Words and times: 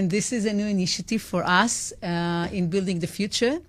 And 0.00 0.08
this 0.08 0.32
is 0.32 0.46
a 0.46 0.54
new 0.54 0.66
initiative 0.66 1.20
for 1.20 1.44
us 1.44 1.92
uh, 2.02 2.48
in 2.50 2.70
building 2.70 3.00
the 3.00 3.06
future. 3.06 3.60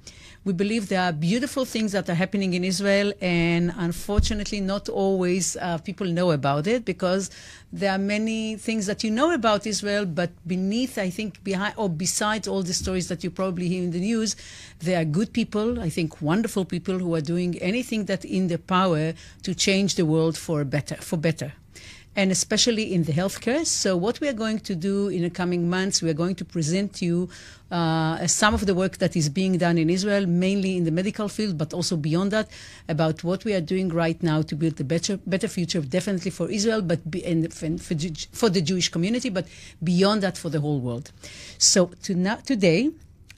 We 0.45 0.53
believe 0.53 0.87
there 0.87 1.01
are 1.01 1.11
beautiful 1.11 1.65
things 1.65 1.91
that 1.91 2.09
are 2.09 2.13
happening 2.13 2.53
in 2.53 2.63
Israel, 2.63 3.11
and 3.19 3.73
unfortunately, 3.77 4.61
not 4.61 4.87
always 4.87 5.57
uh, 5.57 5.79
people 5.79 6.07
know 6.07 6.31
about 6.31 6.67
it 6.67 6.85
because 6.85 7.31
there 7.73 7.91
are 7.91 7.97
many 7.97 8.55
things 8.55 8.85
that 8.85 9.03
you 9.03 9.11
know 9.11 9.33
about 9.33 9.67
Israel, 9.67 10.05
but 10.05 10.29
beneath, 10.47 10.97
I 10.97 11.09
think, 11.09 11.43
behind 11.43 11.73
or 11.75 11.89
besides 11.89 12.47
all 12.47 12.63
the 12.63 12.73
stories 12.73 13.09
that 13.09 13.25
you 13.25 13.29
probably 13.29 13.67
hear 13.67 13.83
in 13.83 13.91
the 13.91 13.99
news, 13.99 14.37
there 14.79 15.01
are 15.01 15.05
good 15.19 15.33
people, 15.33 15.81
I 15.81 15.89
think, 15.89 16.21
wonderful 16.21 16.63
people 16.63 16.97
who 16.97 17.13
are 17.13 17.25
doing 17.33 17.57
anything 17.59 18.05
that 18.05 18.23
in 18.23 18.47
their 18.47 18.63
power 18.77 19.15
to 19.43 19.53
change 19.53 19.95
the 19.95 20.05
world 20.05 20.37
for 20.37 20.63
better, 20.63 20.95
for 20.95 21.17
better 21.17 21.51
and 22.15 22.31
especially 22.31 22.93
in 22.93 23.03
the 23.03 23.13
healthcare. 23.13 23.65
So, 23.65 23.95
what 23.95 24.19
we 24.19 24.27
are 24.27 24.33
going 24.33 24.59
to 24.59 24.75
do 24.75 25.07
in 25.07 25.21
the 25.21 25.29
coming 25.29 25.69
months, 25.69 26.01
we 26.01 26.09
are 26.09 26.13
going 26.13 26.35
to 26.35 26.45
present 26.45 27.01
you 27.01 27.29
uh, 27.71 28.27
some 28.27 28.53
of 28.53 28.65
the 28.65 28.75
work 28.75 28.97
that 28.97 29.15
is 29.15 29.29
being 29.29 29.57
done 29.57 29.77
in 29.77 29.89
Israel, 29.89 30.25
mainly 30.25 30.75
in 30.75 30.83
the 30.83 30.91
medical 30.91 31.29
field, 31.29 31.57
but 31.57 31.73
also 31.73 31.95
beyond 31.95 32.31
that, 32.31 32.49
about 32.89 33.23
what 33.23 33.45
we 33.45 33.53
are 33.53 33.61
doing 33.61 33.87
right 33.89 34.21
now 34.21 34.41
to 34.41 34.55
build 34.55 34.79
a 34.81 34.83
better, 34.83 35.17
better 35.25 35.47
future, 35.47 35.79
definitely 35.79 36.31
for 36.31 36.49
Israel, 36.49 36.81
but 36.81 37.09
be, 37.09 37.23
and 37.23 37.53
for, 37.53 37.69
for 38.33 38.49
the 38.49 38.61
Jewish 38.61 38.89
community, 38.89 39.29
but 39.29 39.47
beyond 39.81 40.21
that, 40.23 40.37
for 40.37 40.49
the 40.49 40.59
whole 40.59 40.81
world. 40.81 41.11
So, 41.57 41.91
to 42.03 42.37
today, 42.45 42.91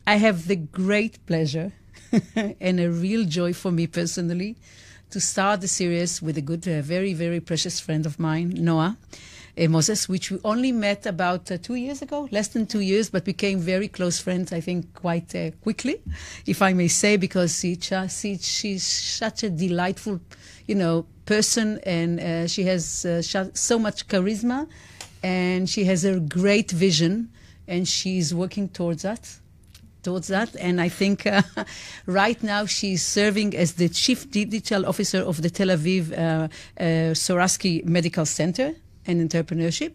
I 0.07 0.15
have 0.15 0.47
the 0.47 0.55
great 0.55 1.23
pleasure 1.27 1.73
and 2.35 2.79
a 2.79 2.89
real 2.89 3.25
joy 3.25 3.53
for 3.53 3.71
me 3.71 3.85
personally 3.87 4.55
to 5.13 5.19
start 5.19 5.61
the 5.61 5.67
series 5.67 6.23
with 6.23 6.39
a 6.39 6.41
good, 6.41 6.67
uh, 6.67 6.81
very, 6.81 7.13
very 7.13 7.39
precious 7.39 7.79
friend 7.79 8.07
of 8.07 8.19
mine, 8.19 8.49
Noah 8.57 8.97
uh, 9.55 9.67
Moses, 9.67 10.09
which 10.09 10.31
we 10.31 10.39
only 10.43 10.71
met 10.71 11.05
about 11.05 11.51
uh, 11.51 11.57
two 11.59 11.75
years 11.75 12.01
ago, 12.01 12.27
less 12.31 12.47
than 12.47 12.65
two 12.65 12.79
years, 12.79 13.11
but 13.11 13.23
became 13.23 13.59
very 13.59 13.87
close 13.87 14.19
friends, 14.19 14.51
I 14.51 14.59
think, 14.59 14.91
quite 14.95 15.35
uh, 15.35 15.51
quickly, 15.61 16.01
if 16.47 16.63
I 16.63 16.73
may 16.73 16.87
say, 16.87 17.17
because 17.17 17.59
she, 17.59 17.77
she, 17.79 18.37
she's 18.37 18.83
such 18.83 19.43
a 19.43 19.51
delightful, 19.51 20.19
you 20.65 20.73
know, 20.73 21.05
person 21.27 21.79
and 21.83 22.19
uh, 22.19 22.47
she 22.47 22.63
has 22.63 23.05
uh, 23.05 23.21
so 23.53 23.77
much 23.77 24.07
charisma 24.07 24.67
and 25.21 25.69
she 25.69 25.83
has 25.83 26.05
a 26.05 26.19
great 26.19 26.71
vision 26.71 27.29
and 27.67 27.87
she's 27.87 28.33
working 28.33 28.67
towards 28.67 29.03
that 29.03 29.29
towards 30.03 30.27
that. 30.27 30.55
And 30.59 30.79
I 30.79 30.89
think 30.89 31.25
uh, 31.25 31.41
right 32.05 32.41
now 32.43 32.65
she's 32.65 33.03
serving 33.03 33.55
as 33.55 33.73
the 33.73 33.89
chief 33.89 34.29
digital 34.29 34.85
officer 34.85 35.19
of 35.19 35.41
the 35.41 35.49
Tel 35.49 35.67
Aviv 35.67 36.11
uh, 36.11 36.15
uh, 36.15 36.83
Sourasky 37.13 37.83
Medical 37.85 38.25
Center 38.25 38.75
and 39.07 39.29
Entrepreneurship. 39.29 39.93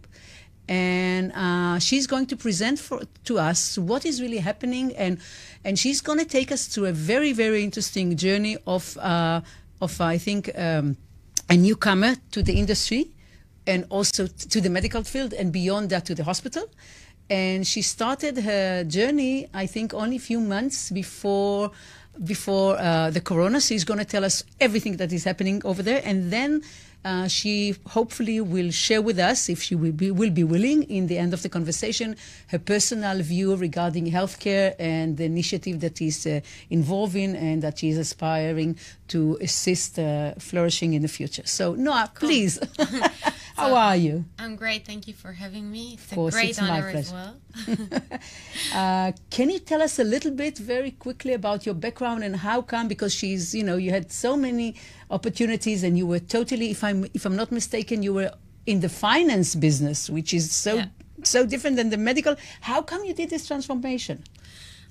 And 0.69 1.33
uh, 1.33 1.79
she's 1.79 2.07
going 2.07 2.27
to 2.27 2.37
present 2.37 2.79
for, 2.79 3.01
to 3.25 3.39
us 3.39 3.79
what 3.79 4.05
is 4.05 4.21
really 4.21 4.37
happening, 4.37 4.95
and 4.97 5.19
and 5.65 5.79
she's 5.79 6.03
going 6.03 6.19
to 6.19 6.27
take 6.27 6.53
us 6.53 6.67
through 6.67 6.87
a 6.87 6.93
very 6.93 7.33
very 7.33 7.65
interesting 7.65 8.15
journey 8.19 8.59
of 8.67 8.99
uh, 8.99 9.41
of 9.81 9.99
I 9.99 10.19
think 10.19 10.51
um, 10.59 10.99
a 11.49 11.57
newcomer 11.57 12.17
to 12.33 12.43
the 12.43 12.53
industry, 12.59 13.09
and 13.67 13.87
also 13.89 14.27
to 14.27 14.61
the 14.61 14.69
medical 14.69 15.03
field, 15.05 15.33
and 15.33 15.51
beyond 15.51 15.89
that 15.89 16.05
to 16.05 16.15
the 16.15 16.25
hospital 16.25 16.69
and 17.31 17.67
she 17.67 17.83
started 17.83 18.39
her 18.39 18.85
journey 18.85 19.49
i 19.55 19.67
think 19.67 19.95
only 19.95 20.17
a 20.17 20.21
few 20.21 20.41
months 20.41 20.91
before 20.91 21.71
before 22.25 22.77
uh, 22.79 23.11
the 23.11 23.21
corona 23.21 23.61
she's 23.61 23.85
going 23.85 23.99
to 23.99 24.05
tell 24.05 24.25
us 24.25 24.43
everything 24.61 24.97
that 24.97 25.13
is 25.13 25.25
happening 25.25 25.61
over 25.65 25.83
there 25.83 26.03
and 26.05 26.33
then 26.33 26.63
uh, 27.05 27.29
she 27.29 27.75
hopefully 27.87 28.41
will 28.41 28.71
share 28.71 29.01
with 29.01 29.19
us, 29.19 29.49
if 29.49 29.63
she 29.63 29.75
will 29.75 29.93
be, 29.93 30.11
will 30.11 30.31
be 30.31 30.45
willing, 30.45 30.83
in 30.85 31.07
the 31.07 31.17
end 31.17 31.33
of 31.33 31.43
the 31.43 31.49
conversation, 31.49 32.17
her 32.49 32.59
personal 32.59 33.23
view 33.23 33.55
regarding 33.55 34.07
healthcare 34.11 34.75
and 34.79 35.17
the 35.17 35.25
initiative 35.25 35.81
that 35.81 36.03
is 36.03 36.27
uh, 36.27 36.41
involved 36.71 37.15
in 37.15 37.37
and 37.37 37.63
that 37.63 37.79
she 37.79 37.89
is 37.91 37.99
aspiring 37.99 38.77
to 39.07 39.39
assist 39.41 39.99
uh, 39.99 40.33
flourishing 40.39 40.93
in 40.95 41.03
the 41.03 41.09
future. 41.09 41.47
So, 41.47 41.75
Noah, 41.75 42.11
cool. 42.15 42.29
please, 42.29 42.59
how 43.59 43.75
are 43.75 43.97
you? 43.97 44.25
I'm 44.39 44.57
great. 44.57 44.87
Thank 44.87 45.09
you 45.09 45.15
for 45.15 45.33
having 45.33 45.71
me. 45.71 45.95
It's 45.95 46.05
of 46.13 46.15
course, 46.15 46.35
a 46.35 46.39
great 46.39 46.51
it's 46.51 46.63
honor 46.63 46.89
as 46.89 47.13
well. 47.13 47.37
Uh, 48.75 49.13
can 49.31 49.51
you 49.51 49.59
tell 49.59 49.81
us 49.83 49.99
a 49.99 50.05
little 50.05 50.31
bit, 50.31 50.59
very 50.59 50.91
quickly, 50.91 51.33
about 51.33 51.65
your 51.65 51.75
background 51.75 52.23
and 52.23 52.37
how 52.37 52.61
come? 52.61 52.87
Because 52.87 53.15
she's, 53.15 53.55
you 53.55 53.65
know, 53.65 53.77
you 53.77 53.91
had 53.91 54.13
so 54.13 54.37
many 54.37 54.75
opportunities 55.11 55.83
and 55.83 55.97
you 55.97 56.07
were 56.07 56.19
totally, 56.19 56.71
if 56.71 56.85
I'm 56.85 57.07
if 57.15 57.25
I'm 57.25 57.37
not 57.37 57.51
mistaken, 57.51 58.03
you 58.03 58.15
were 58.15 58.31
in 58.67 58.81
the 58.81 58.89
finance 58.89 59.55
business, 59.55 60.11
which 60.11 60.35
is 60.35 60.53
so 60.53 60.75
yeah. 60.75 60.87
so 61.23 61.47
different 61.47 61.77
than 61.77 61.91
the 61.91 61.97
medical. 61.97 62.37
How 62.61 62.83
come 62.83 63.05
you 63.05 63.15
did 63.15 63.31
this 63.31 63.47
transformation? 63.47 64.23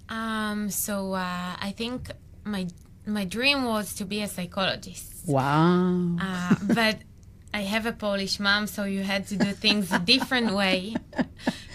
Um, 0.09 0.69
so 0.69 1.13
uh, 1.13 1.55
I 1.67 1.73
think 1.77 2.09
my 2.43 2.67
my 3.05 3.25
dream 3.25 3.63
was 3.65 3.93
to 3.95 4.05
be 4.05 4.21
a 4.21 4.27
psychologist. 4.27 5.13
Wow. 5.25 6.17
Uh, 6.19 6.55
but 6.73 6.97
I 7.53 7.61
have 7.61 7.85
a 7.85 7.91
Polish 7.93 8.39
mom, 8.39 8.67
so 8.67 8.83
you 8.83 9.03
had 9.03 9.27
to 9.27 9.35
do 9.35 9.51
things 9.53 9.91
a 9.91 9.99
different 9.99 10.53
way. 10.53 10.95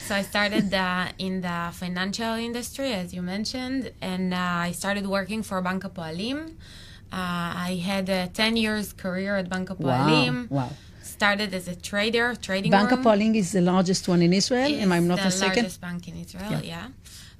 So 0.06 0.16
I 0.16 0.22
started 0.22 0.75
uh, 0.75 1.06
in 1.19 1.43
the 1.43 1.71
financial 1.72 2.34
industry, 2.34 2.93
as 2.93 3.15
you 3.15 3.22
mentioned, 3.22 3.93
and 4.00 4.34
uh, 4.34 4.37
I 4.37 4.72
started 4.72 5.06
working 5.06 5.44
for 5.44 5.62
Bank 5.62 5.84
Hapoalim. 5.84 6.38
Uh, 7.12 7.69
I 7.69 7.81
had 7.83 8.09
a 8.09 8.27
10 8.27 8.56
years 8.56 8.93
career 8.93 9.37
at 9.37 9.49
Bank 9.49 9.69
Hapoalim. 9.69 10.50
Wow. 10.50 10.65
wow. 10.65 10.71
Started 11.03 11.55
as 11.55 11.69
a 11.69 11.77
trader, 11.77 12.34
trading 12.34 12.72
Bank 12.72 12.91
room. 12.91 13.04
Hapoalim 13.04 13.37
is 13.37 13.53
the 13.53 13.60
largest 13.60 14.09
one 14.09 14.22
in 14.22 14.33
Israel, 14.33 14.72
It's 14.72 14.83
am 14.83 14.91
I 14.91 14.99
not 14.99 15.19
the 15.19 15.25
mistaken? 15.27 15.56
largest 15.62 15.81
bank 15.81 16.09
in 16.09 16.16
Israel, 16.16 16.60
yeah. 16.65 16.89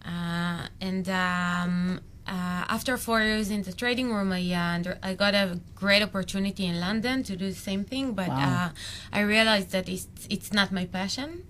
Uh, 0.07 0.67
and 0.81 1.09
um, 1.09 2.01
uh, 2.27 2.65
after 2.69 2.97
four 2.97 3.21
years 3.21 3.51
in 3.51 3.63
the 3.63 3.73
trading 3.73 4.13
room, 4.13 4.33
I, 4.33 4.43
uh, 4.53 4.95
I 5.03 5.15
got 5.15 5.35
a 5.35 5.61
great 5.75 6.03
opportunity 6.03 6.67
in 6.67 6.79
London 6.81 7.23
to 7.25 7.37
do 7.37 7.49
the 7.49 7.55
same 7.57 7.85
thing, 7.85 8.13
but 8.13 8.29
Wow. 8.29 8.71
uh, 8.71 8.71
I 9.13 9.21
realized 9.21 9.71
that 9.73 9.89
it's, 9.89 10.07
it's 10.31 10.53
not 10.53 10.71
my 10.73 10.87
passion. 10.87 11.45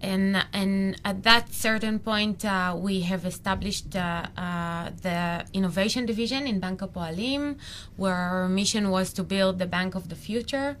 And, 0.00 0.46
and 0.52 1.00
at 1.04 1.24
that 1.24 1.52
certain 1.52 1.98
point, 1.98 2.44
uh, 2.44 2.76
we 2.78 3.00
have 3.00 3.24
established 3.24 3.96
uh, 3.96 4.26
uh, 4.36 4.90
the 5.02 5.44
innovation 5.52 6.06
division 6.06 6.46
in 6.46 6.60
Bank 6.60 6.80
Hapoalim, 6.80 7.56
where 7.96 8.14
our 8.14 8.48
mission 8.48 8.90
was 8.90 9.12
to 9.14 9.24
build 9.24 9.58
the 9.58 9.66
bank 9.66 9.96
of 9.96 10.08
the 10.08 10.14
future. 10.14 10.76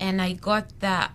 And 0.00 0.20
I 0.22 0.34
got 0.34 0.78
the 0.78 0.88
uh, 0.88 1.08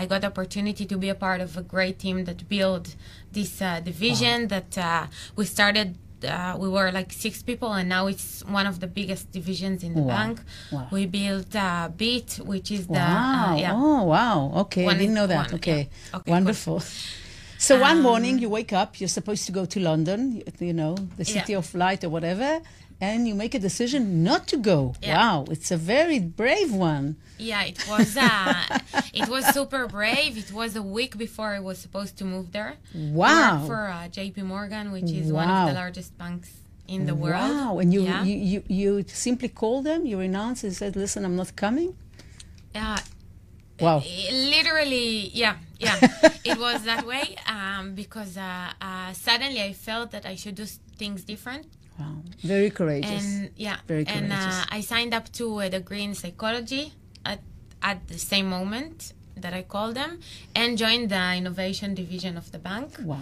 I 0.00 0.06
got 0.08 0.20
the 0.22 0.26
opportunity 0.26 0.84
to 0.84 0.98
be 0.98 1.08
a 1.08 1.14
part 1.14 1.40
of 1.40 1.56
a 1.56 1.62
great 1.62 1.98
team 2.00 2.24
that 2.24 2.46
built 2.50 2.94
this 3.32 3.62
uh, 3.62 3.80
division. 3.80 4.48
That 4.48 4.76
uh, 4.76 5.06
we 5.36 5.46
started 5.46 5.96
uh, 6.24 6.56
we 6.58 6.68
were 6.68 6.90
like 6.92 7.12
six 7.12 7.42
people, 7.42 7.72
and 7.72 7.88
now 7.88 8.06
it's 8.06 8.42
one 8.44 8.66
of 8.66 8.80
the 8.80 8.86
biggest 8.86 9.30
divisions 9.32 9.82
in 9.82 9.94
the 9.94 10.02
Wow. 10.02 10.16
bank. 10.16 10.40
Wow. 10.72 10.88
We 10.90 11.06
built 11.06 11.54
uh, 11.56 11.88
Bit, 11.96 12.40
which 12.44 12.70
is 12.70 12.86
the 12.86 12.94
Wow. 12.94 13.54
uh, 13.54 13.56
yeah. 13.56 13.72
Oh, 13.74 14.02
wow. 14.04 14.52
Okay. 14.62 14.84
One 14.84 14.96
I 14.96 14.98
didn't 14.98 15.14
know 15.14 15.26
that. 15.26 15.46
one, 15.50 15.54
okay. 15.56 15.88
yeah. 16.12 16.16
Okay, 16.18 16.30
Wonderful. 16.30 16.80
So 17.58 17.78
one 17.78 17.98
Um, 17.98 18.02
morning 18.02 18.38
you 18.38 18.48
wake 18.48 18.72
up, 18.72 18.98
you're 19.00 19.08
supposed 19.20 19.44
to 19.46 19.52
go 19.52 19.66
to 19.66 19.78
London, 19.80 20.42
you 20.60 20.72
know, 20.72 20.94
the 21.18 21.24
city 21.26 21.52
Yeah. 21.52 21.58
of 21.58 21.74
light 21.74 22.02
or 22.04 22.08
whatever, 22.08 22.60
and 23.00 23.26
you 23.26 23.34
make 23.34 23.54
a 23.54 23.58
decision 23.58 24.22
not 24.22 24.46
to 24.48 24.56
go. 24.56 24.94
Yeah. 25.02 25.16
Wow. 25.16 25.44
It's 25.50 25.70
a 25.70 25.76
very 25.76 26.18
brave 26.18 26.72
one. 26.72 27.16
Yeah, 27.38 27.64
it 27.64 27.82
was 27.88 28.16
uh, 28.16 28.78
it 29.14 29.28
was 29.28 29.46
super 29.46 29.86
brave. 29.86 30.36
It 30.36 30.52
was 30.52 30.76
a 30.76 30.82
week 30.82 31.16
before 31.16 31.48
I 31.48 31.60
was 31.60 31.78
supposed 31.78 32.18
to 32.18 32.24
move 32.24 32.52
there. 32.52 32.74
Wow. 32.94 33.64
for 33.66 33.88
uh, 33.88 34.08
J.P. 34.08 34.42
Morgan, 34.42 34.92
which 34.92 35.10
is 35.10 35.32
one 35.32 35.48
of 35.48 35.68
the 35.68 35.74
largest 35.74 36.16
banks 36.18 36.50
in 36.86 37.06
the 37.06 37.14
world. 37.14 37.50
Wow. 37.50 37.78
And 37.78 37.94
you, 37.94 38.02
yeah. 38.02 38.24
you, 38.24 38.36
you, 38.36 38.62
you 38.68 39.04
simply 39.08 39.48
called 39.48 39.84
them, 39.84 40.04
you 40.04 40.20
announced 40.20 40.64
and 40.64 40.74
said, 40.74 40.96
listen, 40.96 41.24
I'm 41.24 41.36
not 41.36 41.56
coming? 41.56 41.96
Uh, 42.74 42.98
Wow. 43.80 44.02
literally, 44.30 45.30
yeah, 45.32 45.56
yeah, 45.78 45.96
it 46.44 46.58
was 46.58 46.84
that 46.84 47.06
way 47.06 47.34
um, 47.46 47.94
because 47.94 48.36
uh, 48.36 48.72
uh, 48.78 49.14
suddenly 49.14 49.62
I 49.62 49.72
felt 49.72 50.10
that 50.10 50.26
I 50.26 50.34
should 50.34 50.54
do 50.54 50.66
things 50.98 51.24
different. 51.24 51.66
Wow. 52.00 52.16
Very 52.54 52.70
courageous. 52.70 53.24
And 53.24 53.50
yeah, 53.56 53.76
Very 53.86 54.04
and 54.06 54.32
uh, 54.32 54.36
courageous. 54.36 54.66
I 54.70 54.80
signed 54.92 55.12
up 55.18 55.26
to 55.38 55.44
a 55.60 55.68
degree 55.78 56.04
in 56.08 56.14
psychology 56.14 56.84
at 57.32 57.40
at 57.90 57.98
the 58.08 58.18
same 58.18 58.46
moment 58.58 59.12
that 59.36 59.54
I 59.54 59.62
called 59.62 59.94
them, 59.94 60.20
and 60.54 60.68
joined 60.84 61.06
the 61.10 61.24
innovation 61.40 61.94
division 61.94 62.36
of 62.36 62.46
the 62.52 62.58
bank. 62.58 62.88
wow. 63.10 63.16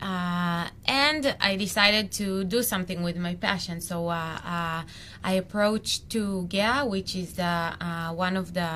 uh, 0.00 0.68
and 0.86 1.22
I 1.40 1.56
decided 1.56 2.12
to 2.20 2.44
do 2.44 2.62
something 2.62 3.02
with 3.02 3.16
my 3.16 3.34
passion. 3.34 3.80
So 3.80 4.08
uh, 4.08 4.38
uh, 4.44 4.82
I 5.24 5.32
approached 5.44 6.10
to 6.10 6.46
Geha, 6.52 6.84
which 6.86 7.16
is 7.16 7.28
the, 7.34 7.44
uh, 7.44 8.12
one 8.12 8.36
of 8.36 8.52
the 8.54 8.70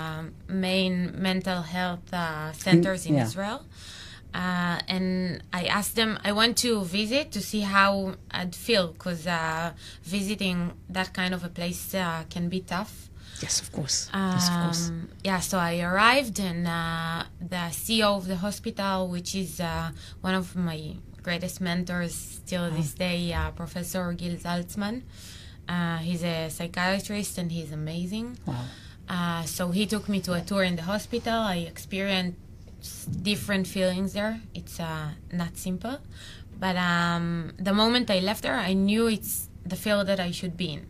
main 0.48 0.94
mental 1.20 1.62
health 1.62 2.06
uh, 2.12 2.52
centers 2.52 3.06
in 3.06 3.14
yeah. 3.14 3.24
Israel. 3.26 3.58
Uh, 4.32 4.78
and 4.88 5.42
I 5.52 5.64
asked 5.64 5.96
them, 5.96 6.18
I 6.24 6.32
went 6.32 6.56
to 6.58 6.84
visit 6.84 7.32
to 7.32 7.40
see 7.40 7.60
how 7.60 8.14
I'd 8.30 8.54
feel 8.54 8.88
because 8.88 9.26
uh, 9.26 9.72
visiting 10.02 10.72
that 10.88 11.12
kind 11.12 11.34
of 11.34 11.44
a 11.44 11.48
place 11.48 11.94
uh, 11.94 12.24
can 12.30 12.48
be 12.48 12.60
tough. 12.60 13.10
Yes, 13.42 13.60
of 13.60 13.72
course. 13.72 14.10
yes, 14.12 14.48
of 14.48 14.54
course. 14.62 14.88
Um, 14.90 15.08
yeah, 15.24 15.40
so 15.40 15.58
I 15.58 15.80
arrived, 15.80 16.38
and 16.40 16.66
uh, 16.66 17.24
the 17.40 17.70
CEO 17.70 18.16
of 18.16 18.26
the 18.26 18.36
hospital, 18.36 19.08
which 19.08 19.34
is 19.34 19.60
uh, 19.60 19.90
one 20.20 20.34
of 20.34 20.54
my 20.54 20.96
greatest 21.22 21.60
mentors 21.60 22.14
still 22.14 22.70
this 22.70 22.92
day, 22.92 23.32
uh, 23.32 23.50
Professor 23.52 24.12
Gil 24.12 24.36
Zalsman. 24.36 25.02
Uh, 25.66 25.98
he's 25.98 26.22
a 26.22 26.50
psychiatrist, 26.50 27.38
and 27.38 27.50
he's 27.50 27.72
amazing. 27.72 28.38
Wow. 28.44 28.64
Uh, 29.08 29.42
so 29.44 29.70
he 29.70 29.86
took 29.86 30.08
me 30.08 30.20
to 30.20 30.34
a 30.34 30.40
tour 30.42 30.62
in 30.62 30.76
the 30.76 30.82
hospital. 30.82 31.34
I 31.34 31.56
experienced 31.56 32.36
different 33.22 33.66
feelings 33.66 34.12
there. 34.12 34.40
It's 34.54 34.78
uh, 34.80 35.10
not 35.32 35.56
simple, 35.56 35.98
but 36.58 36.76
um, 36.76 37.52
the 37.58 37.72
moment 37.72 38.10
I 38.10 38.20
left 38.20 38.42
there, 38.42 38.56
I 38.56 38.72
knew 38.74 39.06
it's 39.06 39.48
the 39.64 39.76
field 39.76 40.06
that 40.08 40.20
I 40.20 40.30
should 40.30 40.56
be 40.56 40.72
in. 40.72 40.86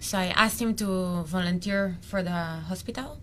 So 0.00 0.18
I 0.18 0.26
asked 0.26 0.60
him 0.60 0.74
to 0.76 1.22
volunteer 1.24 1.98
for 2.02 2.22
the 2.22 2.30
hospital, 2.30 3.20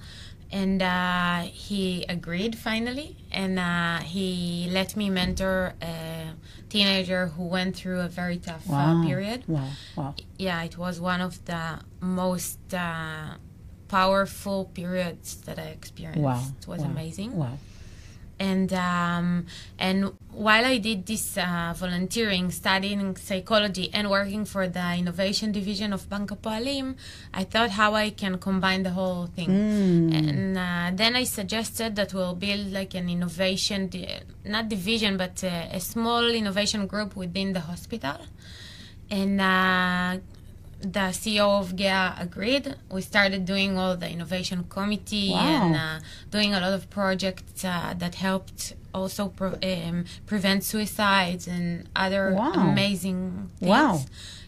and 0.51 0.81
uh, 0.81 1.39
he 1.41 2.05
agreed 2.09 2.57
finally. 2.57 3.17
And 3.31 3.59
uh, 3.59 3.99
he 3.99 4.67
let 4.71 4.95
me 4.95 5.09
mentor 5.09 5.73
a 5.81 6.33
teenager 6.69 7.27
who 7.27 7.43
went 7.43 7.75
through 7.75 8.01
a 8.01 8.07
very 8.09 8.37
tough 8.37 8.67
Wow. 8.67 9.01
uh, 9.01 9.05
period. 9.07 9.43
Wow. 9.47 9.69
Wow. 9.95 10.15
Yeah, 10.37 10.63
it 10.63 10.77
was 10.77 10.99
one 10.99 11.21
of 11.21 11.43
the 11.45 11.79
most 12.01 12.59
uh, 12.73 13.35
powerful 13.87 14.65
periods 14.73 15.37
that 15.45 15.57
I 15.59 15.67
experienced. 15.79 16.21
Wow. 16.21 16.43
It 16.61 16.67
was 16.67 16.81
wow. 16.81 16.89
amazing 16.89 17.35
Wow. 17.37 17.57
And 18.39 18.73
um, 18.73 19.45
and 19.79 20.11
while 20.31 20.65
I 20.65 20.77
did 20.77 21.05
this 21.05 21.37
uh, 21.37 21.73
volunteering, 21.77 22.51
studying 22.51 23.15
psychology, 23.15 23.89
and 23.93 24.09
working 24.09 24.43
for 24.45 24.67
the 24.67 24.95
innovation 24.97 25.51
division 25.53 25.93
of 25.93 26.09
Bank 26.09 26.29
Hapoalim, 26.31 26.95
I 27.33 27.45
thought 27.45 27.69
how 27.71 27.95
I 27.95 28.09
can 28.09 28.37
combine 28.37 28.83
the 28.83 28.89
whole 28.91 29.27
thing. 29.27 29.49
And 30.13 30.57
uh, 30.57 30.91
then 30.93 31.15
I 31.15 31.23
suggested 31.23 31.95
that 31.95 32.13
we'll 32.13 32.35
build 32.35 32.71
like 32.73 32.93
an 32.95 33.07
innovation, 33.09 33.87
di- 33.87 34.19
not 34.43 34.67
division, 34.67 35.15
but 35.15 35.41
uh, 35.43 35.67
a 35.71 35.79
small 35.79 36.25
innovation 36.27 36.87
group 36.87 37.15
within 37.15 37.53
the 37.53 37.61
hospital. 37.61 38.17
And 39.09 39.39
uh, 39.39 40.17
the 40.93 41.11
CEO 41.11 41.59
of 41.59 41.75
Geha 41.75 42.15
agreed. 42.19 42.75
We 42.91 43.01
started 43.01 43.45
doing 43.45 43.77
all 43.77 43.95
the 43.97 44.09
innovation 44.09 44.65
committee 44.69 45.31
Wow. 45.31 45.39
and 45.39 45.75
uh, 45.75 45.99
doing 46.31 46.53
a 46.53 46.59
lot 46.59 46.73
of 46.73 46.89
projects 46.89 47.63
uh, 47.65 47.93
that 47.97 48.15
helped 48.15 48.73
also 48.93 49.33
um, 49.41 50.05
prevent 50.25 50.63
suicides 50.63 51.47
and 51.47 51.89
other 51.95 52.33
Wow. 52.33 52.53
amazing 52.53 53.49
things. 53.59 53.69
Wow. 53.69 54.01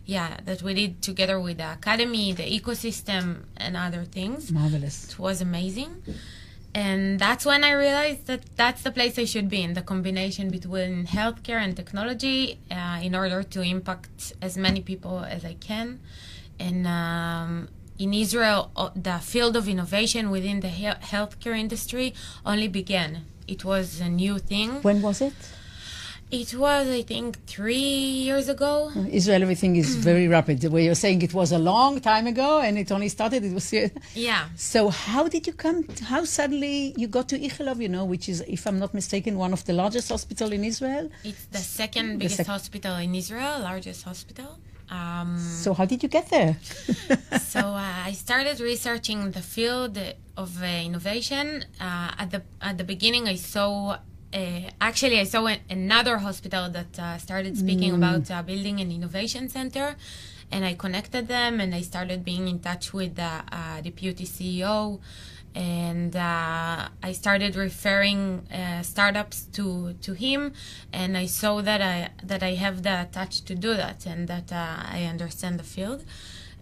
Yeah, 0.06 0.38
that 0.46 0.62
we 0.62 0.74
did 0.74 1.02
together 1.02 1.38
with 1.40 1.58
the 1.58 1.72
academy, 1.74 2.32
the 2.32 2.44
ecosystem, 2.60 3.44
and 3.58 3.76
other 3.76 4.06
things. 4.06 4.52
Marvelous. 4.52 5.12
It 5.12 5.20
was 5.20 5.42
amazing. 5.42 6.02
And 6.78 7.20
that's 7.20 7.44
when 7.44 7.64
I 7.64 7.72
realized 7.72 8.28
that 8.28 8.42
that's 8.56 8.84
the 8.84 8.92
place 8.92 9.18
I 9.18 9.26
should 9.26 9.50
be 9.50 9.64
in 9.64 9.74
the 9.74 9.82
combination 9.82 10.52
between 10.52 11.08
healthcare 11.08 11.60
and 11.66 11.76
technology 11.76 12.60
uh, 12.70 13.00
in 13.02 13.16
order 13.16 13.42
to 13.42 13.62
impact 13.62 14.34
as 14.44 14.60
many 14.66 14.82
people 14.82 15.16
as 15.22 15.44
I 15.44 15.56
can. 15.56 16.00
And 16.60 16.86
um, 16.86 17.70
in 17.98 18.14
Israel, 18.14 18.62
the 18.96 19.18
field 19.18 19.56
of 19.58 19.68
innovation 19.68 20.30
within 20.30 20.60
the 20.60 20.70
he- 20.70 21.02
healthcare 21.14 21.58
industry 21.58 22.14
only 22.46 22.68
began. 22.68 23.26
It 23.48 23.66
was 23.66 24.00
a 24.00 24.10
new 24.10 24.38
thing. 24.38 24.70
When 24.84 25.02
was 25.02 25.20
it? 25.20 25.34
It 26.30 26.54
was, 26.56 26.90
I 26.90 27.04
think, 27.04 27.46
three 27.46 27.76
years 28.28 28.50
ago. 28.50 28.92
Israel, 29.10 29.42
everything 29.42 29.78
is 29.78 29.96
very 30.10 30.28
rapid. 30.28 30.60
The 30.60 30.70
way 30.70 30.84
you're 30.84 30.96
saying 30.96 31.22
it 31.22 31.34
was 31.34 31.54
a 31.54 31.58
long 31.58 32.02
time 32.02 32.28
ago 32.28 32.60
and 32.60 32.78
it 32.78 32.92
only 32.92 33.08
started, 33.08 33.46
it 33.46 33.54
was 33.54 33.74
Yeah. 34.14 34.50
So 34.58 34.90
how 34.90 35.30
did 35.30 35.48
you 35.48 35.54
come, 35.54 35.88
how 36.04 36.26
suddenly 36.26 36.94
you 36.98 37.08
got 37.08 37.30
to 37.30 37.40
Ichilov, 37.40 37.82
you 37.82 37.88
know, 37.88 38.04
which 38.04 38.28
is, 38.28 38.42
if 38.42 38.68
I'm 38.68 38.78
not 38.78 38.94
mistaken, 38.94 39.38
one 39.38 39.54
of 39.54 39.64
the 39.64 39.74
largest 39.74 40.10
hospital 40.10 40.52
in 40.52 40.66
Israel? 40.66 41.10
It's 41.24 41.46
the 41.46 41.60
second 41.60 42.18
biggest 42.20 42.38
sec- 42.38 42.48
hospital 42.48 42.96
in 42.98 43.16
Israel, 43.16 43.60
largest 43.62 44.04
hospital. 44.04 44.60
Um, 44.90 45.38
So 45.40 45.74
how 45.74 45.86
did 45.86 46.04
you 46.04 46.10
get 46.10 46.30
there? 46.30 46.58
so 47.54 47.60
uh, 47.60 48.06
I 48.10 48.12
started 48.14 48.60
researching 48.60 49.32
the 49.32 49.42
field 49.42 49.98
of 50.36 50.62
uh, 50.62 50.66
innovation. 50.66 51.64
Uh, 51.80 52.12
at 52.22 52.32
the 52.32 52.42
at 52.62 52.78
the 52.78 52.84
beginning, 52.84 53.28
I 53.30 53.36
saw. 53.36 53.98
Uh, 54.34 54.70
actually, 54.82 55.20
I 55.20 55.24
saw 55.24 55.46
an, 55.46 55.60
another 55.70 56.18
hospital 56.18 56.70
that 56.70 57.00
uh, 57.00 57.18
started 57.18 57.58
speaking 57.58 57.94
about 57.94 58.30
uh, 58.30 58.42
building 58.44 58.82
an 58.82 58.92
innovation 58.92 59.48
center, 59.48 59.96
and 60.52 60.66
I 60.66 60.74
connected 60.74 61.28
them, 61.28 61.60
and 61.62 61.74
I 61.74 61.82
started 61.82 62.26
being 62.26 62.48
in 62.48 62.60
touch 62.60 62.94
with 62.94 63.16
the 63.16 63.24
uh, 63.52 63.82
deputy 63.82 64.26
CEO, 64.26 65.00
and 65.56 66.16
uh, 66.16 66.90
I 67.02 67.12
started 67.14 67.56
referring 67.56 68.46
uh, 68.52 68.84
startups 68.84 69.46
to 69.54 69.94
to 70.02 70.14
him, 70.14 70.54
and 70.92 71.18
I 71.18 71.26
saw 71.26 71.62
that 71.62 71.82
I 71.82 72.10
that 72.22 72.44
I 72.44 72.54
have 72.56 72.84
the 72.84 73.08
touch 73.12 73.46
to 73.46 73.56
do 73.56 73.76
that, 73.76 74.06
and 74.06 74.28
that 74.28 74.52
uh, 74.52 74.84
I 74.98 75.06
understand 75.06 75.58
the 75.58 75.64
field. 75.64 76.04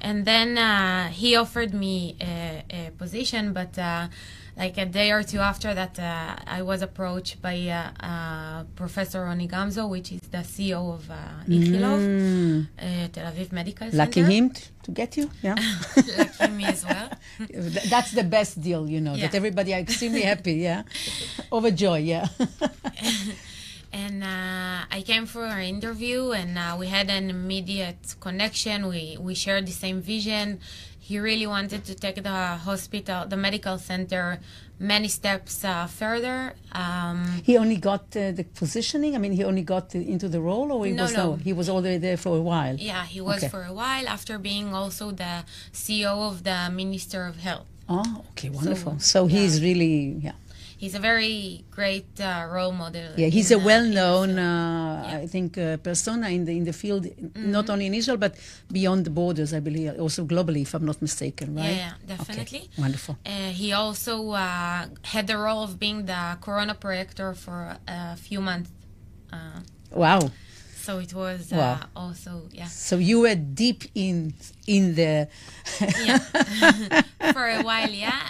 And 0.01 0.25
then 0.25 0.57
uh, 0.57 1.07
he 1.09 1.35
offered 1.35 1.73
me 1.73 2.17
a, 2.21 2.63
a 2.69 2.91
position, 2.91 3.53
but 3.53 3.77
uh, 3.77 4.07
like 4.57 4.77
a 4.77 4.85
day 4.85 5.11
or 5.11 5.21
two 5.23 5.39
after 5.39 5.73
that, 5.73 5.99
uh, 5.99 6.35
I 6.47 6.61
was 6.61 6.81
approached 6.81 7.41
by 7.41 7.57
uh, 7.67 8.05
uh, 8.05 8.63
Professor 8.75 9.23
Ronnie 9.23 9.47
Gamzu, 9.47 9.89
which 9.89 10.11
is 10.13 10.21
the 10.21 10.39
CEO 10.39 10.93
of 10.93 11.09
uh, 11.11 11.15
Ichilov, 11.47 12.67
uh, 12.79 13.07
Tel 13.11 13.31
Aviv 13.31 13.51
Medical 13.51 13.89
Lucky 13.91 14.21
Center. 14.21 14.31
him 14.31 14.49
t- 14.51 14.63
to 14.83 14.91
get 14.91 15.17
you, 15.17 15.29
yeah. 15.41 15.55
Lucky 16.17 16.51
me 16.53 16.65
as 16.65 16.85
well. 16.85 17.09
That's 17.89 18.11
the 18.11 18.23
best 18.23 18.61
deal, 18.61 18.89
you 18.89 19.01
know, 19.01 19.17
that 19.17 19.35
everybody 19.35 19.73
are 19.73 19.79
extremely 19.79 20.21
happy, 20.31 20.53
yeah. 20.53 20.83
Overjoy, 21.51 22.05
yeah. 22.05 22.27
and 23.91 24.23
uh, 24.23 24.85
I 24.89 25.01
came 25.05 25.25
for 25.25 25.45
an 25.45 25.63
interview, 25.63 26.31
and 26.31 26.57
uh, 26.57 26.75
we 26.79 26.87
had 26.87 27.09
an 27.09 27.29
immediate 27.29 28.15
connection. 28.21 28.87
We 28.87 29.17
we 29.19 29.35
shared 29.35 29.65
the 29.67 29.73
same 29.73 30.01
vision. 30.01 30.59
He 31.09 31.19
really 31.19 31.45
wanted 31.45 31.81
to 31.89 31.93
take 31.93 32.17
the 32.23 32.39
hospital, 32.69 33.19
the 33.33 33.37
medical 33.37 33.77
center, 33.77 34.39
many 34.79 35.07
steps 35.07 35.63
uh, 35.63 35.85
further. 35.85 36.37
Um, 36.71 37.19
he 37.43 37.53
only 37.59 37.77
got 37.77 38.05
uh, 38.17 38.31
the 38.39 38.43
positioning, 38.61 39.11
I 39.15 39.19
mean, 39.19 39.33
he 39.39 39.43
only 39.43 39.61
got 39.61 39.91
the, 39.91 39.99
into 40.13 40.27
the 40.27 40.41
role, 40.41 40.71
or 40.71 40.83
he 40.87 40.93
No, 40.93 41.03
was, 41.03 41.13
no. 41.13 41.35
he 41.35 41.53
was 41.53 41.69
already 41.69 41.99
there 41.99 42.17
for 42.17 42.35
a 42.37 42.41
while? 42.41 42.75
yeah, 42.77 43.05
he 43.05 43.21
was 43.21 43.37
Okay. 43.43 43.49
for 43.49 43.63
a 43.65 43.73
while 43.81 44.07
after 44.07 44.39
being 44.39 44.73
also 44.73 45.11
the 45.11 45.43
CEO 45.71 46.13
of 46.31 46.43
the 46.43 46.59
Minister 46.81 47.27
of 47.27 47.35
Health. 47.37 47.67
Oh, 47.87 48.23
okay, 48.31 48.49
wonderful. 48.49 48.97
So, 48.97 49.27
he's 49.27 49.61
really, 49.61 50.17
yeah. 50.27 50.31
He's 50.85 50.97
a 51.03 51.05
very 51.11 51.35
great 51.77 52.11
uh, 52.21 52.29
role 52.55 52.75
model. 52.83 53.09
Yeah, 53.21 53.31
he's 53.37 53.49
a 53.57 53.59
uh, 53.59 53.69
well-known, 53.69 54.29
in 54.29 54.35
the 54.35 54.41
field. 54.41 55.13
uh, 55.13 55.23
I 55.23 55.27
think, 55.35 55.49
uh, 55.57 55.77
persona 55.89 56.27
in 56.37 56.41
the 56.47 56.53
in 56.59 56.65
the 56.71 56.77
field, 56.83 57.03
Mm-hmm. 57.05 57.51
not 57.57 57.65
only 57.73 57.85
in 57.89 57.93
Israel 58.01 58.19
but 58.25 58.33
beyond 58.77 58.99
the 59.07 59.13
borders. 59.21 59.49
I 59.59 59.61
believe, 59.67 59.89
also 60.05 60.21
globally, 60.33 60.61
if 60.67 60.71
I'm 60.75 60.85
not 60.91 60.99
mistaken, 61.09 61.47
right? 61.55 61.65
Yeah, 61.71 61.85
yeah, 61.85 61.93
definitely. 62.13 62.61
Okay, 62.69 62.83
wonderful. 62.85 63.13
Uh, 63.25 63.49
he 63.61 63.69
also 63.83 64.13
uh, 64.45 64.81
had 65.13 65.25
the 65.31 65.37
role 65.45 65.63
of 65.67 65.71
being 65.85 65.99
the 66.13 66.23
Corona 66.45 66.75
projector 66.83 67.29
for 67.45 67.57
a 67.87 68.15
few 68.27 68.39
months. 68.49 68.69
Uh, 69.35 69.59
Wow. 70.05 70.21
So 70.85 70.91
it 71.05 71.13
was 71.13 71.51
uh, 71.51 71.57
Wow. 71.57 71.79
also, 72.03 72.31
yeah. 72.59 72.67
So 72.87 72.95
you 73.09 73.17
were 73.25 73.35
deep 73.63 73.81
in 73.95 74.15
in 74.75 74.83
the. 74.99 75.11
yeah. 76.07 76.19
for 77.37 77.45
a 77.59 77.61
while, 77.69 77.89
yeah. 78.05 78.21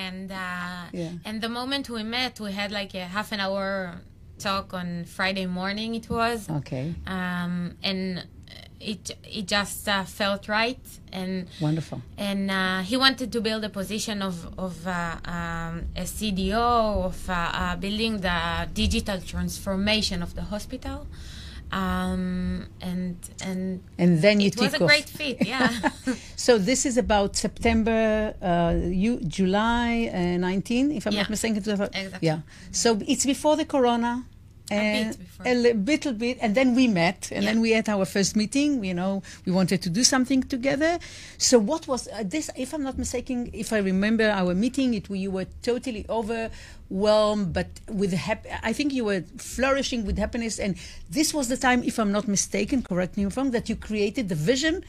And 0.00 0.30
uh, 0.30 0.82
Yeah. 1.00 1.12
and 1.26 1.36
the 1.44 1.48
moment 1.58 1.84
we 1.96 2.02
met, 2.18 2.32
we 2.46 2.50
had 2.60 2.70
like 2.80 2.92
a 2.94 3.06
half 3.16 3.28
an 3.32 3.40
hour 3.40 3.66
talk 4.38 4.66
on 4.74 5.04
Friday 5.16 5.46
morning. 5.46 5.94
It 6.00 6.06
was, 6.10 6.38
okay, 6.60 6.86
um, 7.06 7.54
and 7.90 8.02
it 8.92 9.02
it 9.38 9.44
just 9.56 9.88
uh, 9.88 10.04
felt 10.20 10.42
right. 10.48 10.84
And 11.20 11.32
wonderful. 11.60 11.98
and 12.18 12.50
uh, 12.50 12.80
he 12.90 12.96
wanted 13.04 13.28
to 13.32 13.40
build 13.40 13.62
a 13.64 13.72
position 13.80 14.22
of 14.22 14.36
of 14.58 14.74
uh, 14.86 15.16
um, 15.36 15.74
a 15.96 16.04
CDO 16.16 17.04
of 17.10 17.18
uh, 17.30 17.32
uh, 17.34 17.76
building 17.84 18.14
the 18.28 18.38
digital 18.82 19.18
transformation 19.32 20.18
of 20.22 20.30
the 20.38 20.42
hospital. 20.54 21.06
Um, 21.74 22.66
and 22.80 23.16
and 23.48 23.80
And 23.98 24.22
then 24.22 24.40
you 24.40 24.48
it 24.48 24.56
was 24.56 24.74
a 24.74 24.82
off. 24.82 24.88
great 24.88 25.08
fit, 25.18 25.36
yeah. 25.46 25.70
So 26.36 26.58
this 26.58 26.86
is 26.86 26.96
about 26.96 27.36
September, 27.36 28.34
uh, 28.42 28.74
you, 29.04 29.12
July 29.38 30.10
uh, 30.12 30.36
19, 30.38 30.92
if 30.92 31.06
I'm 31.06 31.12
Yeah. 31.12 31.22
not 31.22 31.30
mistaken. 31.30 31.56
Exactly. 31.58 32.18
Yeah. 32.20 32.40
So 32.70 32.88
it's 33.12 33.26
before 33.26 33.56
the 33.56 33.64
corona. 33.64 34.24
And 34.74 35.08
bit 35.08 35.18
before. 35.18 35.46
a 35.46 35.54
little 35.74 36.12
bit, 36.12 36.38
and 36.40 36.54
then 36.54 36.74
we 36.74 36.88
met, 36.88 37.30
and 37.32 37.42
Yeah. 37.44 37.52
then 37.52 37.60
we 37.60 37.70
had 37.72 37.88
our 37.88 38.04
first 38.04 38.36
meeting. 38.36 38.84
You 38.84 38.94
know, 38.94 39.22
we 39.46 39.52
wanted 39.52 39.80
to 39.82 39.90
do 39.90 40.02
something 40.04 40.42
together. 40.42 40.98
So, 41.38 41.58
what 41.58 41.86
was 41.88 42.08
uh, 42.08 42.22
this? 42.24 42.50
If 42.56 42.72
I'm 42.74 42.82
not 42.82 42.96
mistaken, 42.98 43.50
if 43.52 43.72
I 43.72 43.78
remember 43.78 44.28
our 44.40 44.54
meeting, 44.54 44.94
it 44.94 45.10
you 45.10 45.30
were 45.30 45.46
totally 45.62 46.04
overwhelmed, 46.08 47.52
but 47.52 47.68
with 47.88 48.12
hap- 48.12 48.46
I 48.62 48.72
think 48.72 48.92
you 48.92 49.04
were 49.04 49.22
flourishing 49.38 50.04
with 50.06 50.18
happiness, 50.18 50.58
and 50.58 50.76
this 51.10 51.32
was 51.34 51.48
the 51.48 51.56
time, 51.56 51.82
if 51.84 51.98
I'm 51.98 52.12
not 52.12 52.26
mistaken, 52.28 52.82
correct 52.82 53.16
me 53.16 53.24
if 53.24 53.36
I'm 53.36 53.44
wrong, 53.44 53.50
that 53.52 53.68
you 53.68 53.76
created 53.76 54.28
the 54.28 54.34
vision 54.34 54.84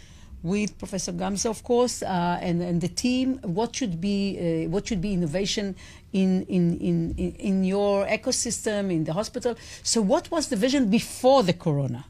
with 0.46 0.78
Professor 0.78 1.12
Gamzu, 1.12 1.50
of 1.50 1.64
course, 1.64 2.04
uh, 2.04 2.38
and, 2.40 2.62
and 2.62 2.80
the 2.80 2.88
team. 2.88 3.40
What 3.42 3.76
should 3.76 4.00
be 4.00 4.20
uh, 4.38 4.70
what 4.70 4.88
should 4.88 5.02
be 5.02 5.12
innovation 5.14 5.76
in, 6.14 6.44
in, 6.44 6.78
in, 6.80 7.16
in 7.18 7.64
your 7.64 8.06
ecosystem, 8.06 8.92
in 8.92 9.04
the 9.04 9.14
hospital? 9.14 9.56
So, 9.82 10.02
what 10.02 10.30
was 10.30 10.48
the 10.48 10.56
vision 10.56 10.90
before 10.90 11.42
the 11.42 11.54
corona? 11.54 12.06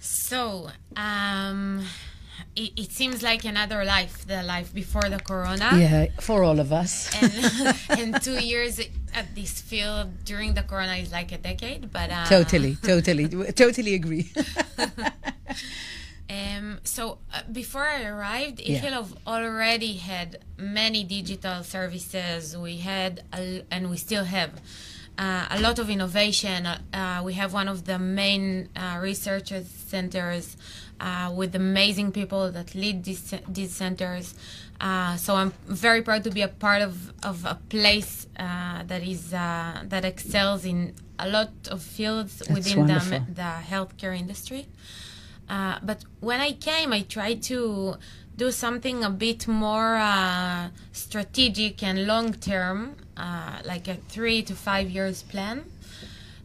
So, 0.00 0.70
um, 0.96 1.86
it, 2.56 2.72
it, 2.76 2.90
seems 2.92 3.22
like 3.22 3.44
another 3.44 3.84
life, 3.84 4.26
the 4.26 4.42
life 4.42 4.74
before 4.74 5.08
the 5.08 5.20
corona. 5.20 5.70
Yeah, 5.74 6.06
for 6.20 6.42
all 6.42 6.58
of 6.58 6.72
us. 6.72 6.92
and, 7.22 7.76
and 8.00 8.22
two 8.22 8.38
years 8.44 8.80
at 9.14 9.34
this 9.36 9.60
field 9.60 10.24
during 10.24 10.54
the 10.54 10.62
corona 10.62 10.94
is 10.94 11.12
like 11.12 11.30
a 11.30 11.38
decade, 11.38 11.92
but 11.92 12.10
uh, 12.10 12.26
totally, 12.26 12.76
totally, 12.82 13.28
totally 13.52 13.94
agree. 13.94 14.32
um, 16.30 16.78
so 16.84 17.18
uh, 17.34 17.42
before 17.50 17.82
I 17.82 18.04
arrived, 18.04 18.58
Ichilov 18.58 19.10
yeah. 19.10 19.32
already 19.32 19.94
had 19.94 20.38
many 20.56 21.02
digital 21.02 21.64
services. 21.64 22.56
We 22.56 22.76
had, 22.78 23.24
a, 23.34 23.64
and 23.70 23.90
we 23.90 23.96
still 23.96 24.24
have. 24.24 24.52
Uh, 25.18 25.46
a 25.50 25.60
lot 25.60 25.78
of 25.78 25.90
innovation. 25.90 26.64
Uh, 26.66 27.20
we 27.22 27.34
have 27.34 27.52
one 27.52 27.68
of 27.68 27.84
the 27.84 27.98
main 27.98 28.70
uh, 28.74 28.98
research 29.02 29.52
centers 29.86 30.56
uh, 30.98 31.30
with 31.34 31.54
amazing 31.54 32.10
people 32.10 32.50
that 32.50 32.74
lead 32.74 33.04
these, 33.04 33.34
these 33.46 33.72
centers. 33.72 34.34
Uh, 34.80 35.16
so 35.16 35.34
I'm 35.34 35.52
very 35.66 36.00
proud 36.00 36.24
to 36.24 36.30
be 36.30 36.40
a 36.40 36.48
part 36.48 36.80
of, 36.80 37.12
of 37.22 37.44
a 37.44 37.58
place 37.68 38.26
uh, 38.38 38.82
that 38.86 39.02
is 39.02 39.34
uh, 39.34 39.82
that 39.84 40.06
excels 40.06 40.64
in 40.64 40.94
a 41.18 41.28
lot 41.28 41.50
of 41.70 41.82
fields 41.82 42.38
That's 42.38 42.50
within 42.50 42.86
the, 42.86 43.22
the 43.34 43.60
healthcare 43.68 44.18
industry. 44.18 44.68
Uh, 45.50 45.80
but 45.82 46.04
when 46.20 46.40
I 46.40 46.52
came, 46.52 46.92
I 46.92 47.02
tried 47.02 47.42
to 47.44 47.96
do 48.36 48.52
something 48.52 49.02
a 49.02 49.10
bit 49.10 49.48
more 49.48 49.96
uh, 49.96 50.68
strategic 50.92 51.82
and 51.82 52.06
long 52.06 52.34
term, 52.34 52.96
like 53.64 53.88
a 53.88 53.96
three 54.08 54.42
to 54.42 54.54
five 54.54 54.88
years 54.88 55.22
plan, 55.24 55.64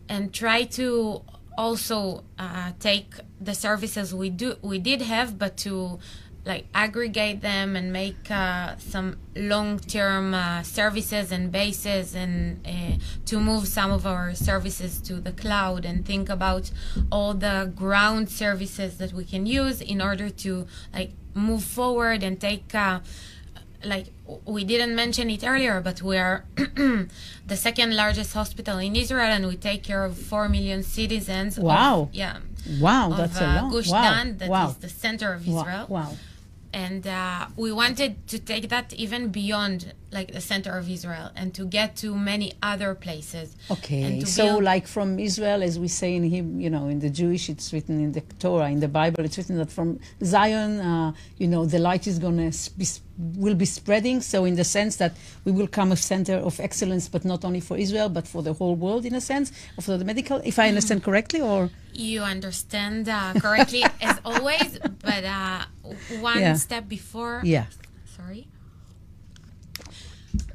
and 0.09 0.33
try 0.33 0.63
to 0.63 1.21
also 1.55 2.23
uh, 2.39 2.71
take 2.79 3.13
the 3.39 3.53
services 3.53 4.13
we 4.13 4.29
do 4.29 4.57
we 4.61 4.79
did 4.79 5.01
have, 5.03 5.37
but 5.37 5.55
to 5.57 5.99
like 6.45 6.65
aggregate 6.75 7.41
them 7.41 7.75
and 7.75 7.91
make 7.91 8.29
uh, 8.29 8.75
some 8.77 9.17
long-term 9.35 10.33
uh, 10.33 10.61
services 10.61 11.31
and 11.31 11.51
bases 11.51 12.13
and 12.13 12.65
uh, 12.67 13.03
to 13.25 13.39
move 13.39 13.67
some 13.67 13.91
of 13.91 14.05
our 14.05 14.35
services 14.35 15.01
to 15.01 15.15
the 15.15 15.31
cloud 15.31 15.85
and 15.85 16.05
think 16.05 16.29
about 16.29 16.69
all 17.11 17.33
the 17.33 17.71
ground 17.75 18.29
services 18.29 18.97
that 18.97 19.11
we 19.11 19.25
can 19.25 19.45
use 19.47 19.81
in 19.81 20.01
order 20.01 20.29
to 20.29 20.67
like 20.93 21.11
move 21.33 21.63
forward 21.63 22.21
and 22.21 22.39
take 22.39 22.73
uh, 22.75 22.99
like 23.83 24.07
we 24.45 24.63
didn't 24.63 24.95
mention 24.95 25.29
it 25.29 25.43
earlier, 25.43 25.79
but 25.79 26.01
we 26.01 26.17
are 26.17 26.45
the 26.55 27.55
second 27.55 27.95
largest 27.95 28.33
hospital 28.33 28.79
in 28.79 28.95
Israel, 28.95 29.27
and 29.27 29.45
we 29.47 29.55
take 29.55 29.83
care 29.83 30.03
of 30.03 30.17
four 30.17 30.49
million 30.49 30.81
citizens. 30.81 31.59
Wow! 31.59 32.03
Of, 32.03 32.15
yeah. 32.15 32.37
Wow, 32.79 33.11
of, 33.11 33.17
that's 33.17 33.39
uh, 33.39 33.45
a 33.45 33.47
lot. 33.61 33.71
Gush 33.71 33.91
wow. 33.91 34.01
Dan, 34.01 34.37
that 34.39 34.49
wow. 34.49 34.69
is 34.69 34.77
the 34.77 34.89
center 34.89 35.33
of 35.33 35.41
Israel. 35.41 35.85
Wow. 35.87 36.09
wow 36.09 36.13
and 36.75 37.07
uh, 37.07 37.47
we 37.55 37.71
wanted 37.71 38.27
to 38.27 38.37
take 38.37 38.67
that 38.67 38.91
even 38.93 39.29
beyond 39.29 39.93
like 40.15 40.31
the 40.31 40.41
center 40.41 40.71
of 40.77 40.89
Israel 40.89 41.29
and 41.35 41.53
to 41.53 41.63
get 41.65 41.95
to 41.97 42.15
many 42.15 42.53
other 42.63 42.95
places. 42.95 43.55
Okay, 43.69 44.21
so 44.21 44.45
build... 44.45 44.63
like 44.63 44.87
from 44.87 45.19
Israel, 45.19 45.61
as 45.61 45.77
we 45.77 45.87
say 45.87 46.15
in 46.15 46.23
him, 46.23 46.59
you 46.59 46.69
know, 46.69 46.87
in 46.87 46.99
the 46.99 47.11
Jewish, 47.21 47.49
it's 47.49 47.71
written 47.73 47.95
in 48.05 48.11
the 48.13 48.21
Torah, 48.39 48.69
in 48.69 48.79
the 48.79 48.87
Bible, 48.87 49.23
it's 49.25 49.37
written 49.37 49.57
that 49.57 49.71
from 49.71 49.99
Zion, 50.23 50.79
uh, 50.79 51.13
you 51.37 51.47
know, 51.47 51.65
the 51.65 51.79
light 51.89 52.07
is 52.07 52.17
going 52.17 52.39
to 52.49 52.71
be 52.79 52.87
will 53.17 53.55
be 53.55 53.65
spreading. 53.65 54.21
So 54.21 54.45
in 54.45 54.55
the 54.55 54.63
sense 54.63 54.97
that 54.97 55.13
we 55.45 55.51
will 55.51 55.67
come 55.67 55.91
a 55.91 55.95
center 55.95 56.35
of 56.35 56.59
excellence, 56.59 57.07
but 57.07 57.23
not 57.25 57.45
only 57.45 57.59
for 57.59 57.77
Israel, 57.77 58.09
but 58.09 58.27
for 58.27 58.41
the 58.41 58.53
whole 58.53 58.75
world, 58.75 59.05
in 59.05 59.15
a 59.15 59.21
sense, 59.21 59.51
for 59.81 59.97
the 59.97 60.05
medical. 60.05 60.41
If 60.43 60.59
I 60.59 60.67
understand 60.67 61.03
correctly, 61.03 61.41
or 61.41 61.69
you 61.93 62.21
understand 62.21 63.07
uh, 63.07 63.33
correctly 63.39 63.83
as 64.01 64.19
always, 64.25 64.79
but 65.01 65.23
uh, 65.23 65.65
one 66.19 66.39
yeah. 66.39 66.53
step 66.55 66.87
before. 66.87 67.41
Yeah. 67.43 67.65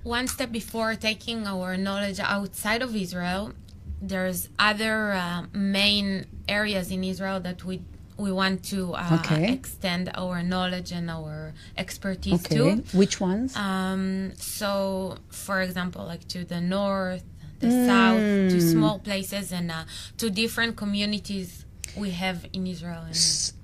One 0.02 0.26
step 0.28 0.50
before 0.50 0.94
taking 0.94 1.46
our 1.46 1.76
knowledge 1.76 2.20
outside 2.20 2.82
of 2.82 2.96
Israel, 2.96 3.52
there's 4.00 4.48
other 4.58 5.12
uh, 5.12 5.44
main 5.52 6.26
areas 6.48 6.90
in 6.90 7.04
Israel 7.04 7.40
that 7.40 7.64
we 7.64 7.82
we 8.16 8.30
want 8.30 8.62
to 8.64 8.92
uh, 8.92 9.18
okay. 9.20 9.52
extend 9.52 10.10
our 10.14 10.42
knowledge 10.42 10.92
and 10.92 11.10
our 11.10 11.54
expertise 11.76 12.44
okay. 12.44 12.56
to. 12.56 12.96
Which 12.96 13.18
ones? 13.18 13.56
Um, 13.56 14.32
so, 14.36 15.16
for 15.30 15.62
example, 15.62 16.04
like 16.04 16.28
to 16.28 16.44
the 16.44 16.60
north, 16.60 17.24
the 17.60 17.68
mm. 17.68 17.86
south, 17.86 18.52
to 18.52 18.60
small 18.60 18.98
places, 18.98 19.52
and 19.52 19.70
uh, 19.70 19.84
to 20.18 20.28
different 20.28 20.76
communities 20.76 21.64
we 21.96 22.10
have 22.10 22.46
in 22.52 22.66
Israel. 22.66 23.04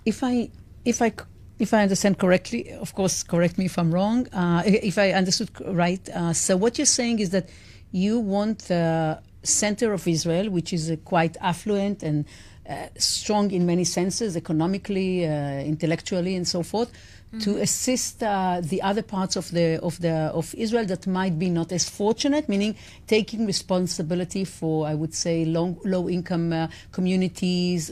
if 0.04 0.24
I, 0.24 0.48
if 0.84 1.02
I 1.02 1.12
if 1.58 1.72
I 1.72 1.82
understand 1.82 2.18
correctly, 2.18 2.72
of 2.72 2.94
course, 2.94 3.22
correct 3.22 3.58
me 3.58 3.64
if 3.66 3.78
I'm 3.78 3.92
wrong. 3.92 4.28
Uh, 4.32 4.62
if 4.66 4.98
I 4.98 5.12
understood 5.12 5.50
right, 5.64 6.06
uh, 6.10 6.32
so 6.32 6.56
what 6.56 6.78
you're 6.78 6.86
saying 6.86 7.20
is 7.20 7.30
that 7.30 7.48
you 7.92 8.18
want 8.18 8.58
the 8.68 9.20
center 9.42 9.92
of 9.92 10.06
Israel, 10.06 10.50
which 10.50 10.72
is 10.72 10.90
uh, 10.90 10.96
quite 11.04 11.36
affluent 11.40 12.02
and 12.02 12.26
uh, 12.68 12.88
strong 12.98 13.52
in 13.52 13.64
many 13.64 13.84
senses, 13.84 14.36
economically, 14.36 15.24
uh, 15.24 15.60
intellectually, 15.60 16.34
and 16.34 16.48
so 16.48 16.64
forth, 16.64 16.90
mm-hmm. 16.90 17.38
to 17.38 17.58
assist 17.58 18.22
uh, 18.22 18.60
the 18.60 18.82
other 18.82 19.02
parts 19.02 19.36
of 19.36 19.50
the 19.52 19.80
of 19.82 20.00
the 20.00 20.12
of 20.34 20.52
Israel 20.56 20.84
that 20.84 21.06
might 21.06 21.38
be 21.38 21.48
not 21.48 21.70
as 21.70 21.88
fortunate, 21.88 22.48
meaning 22.48 22.74
taking 23.06 23.46
responsibility 23.46 24.44
for, 24.44 24.86
I 24.86 24.94
would 24.94 25.14
say, 25.14 25.44
low 25.44 25.78
low 25.84 26.08
income 26.08 26.52
uh, 26.52 26.68
communities, 26.90 27.90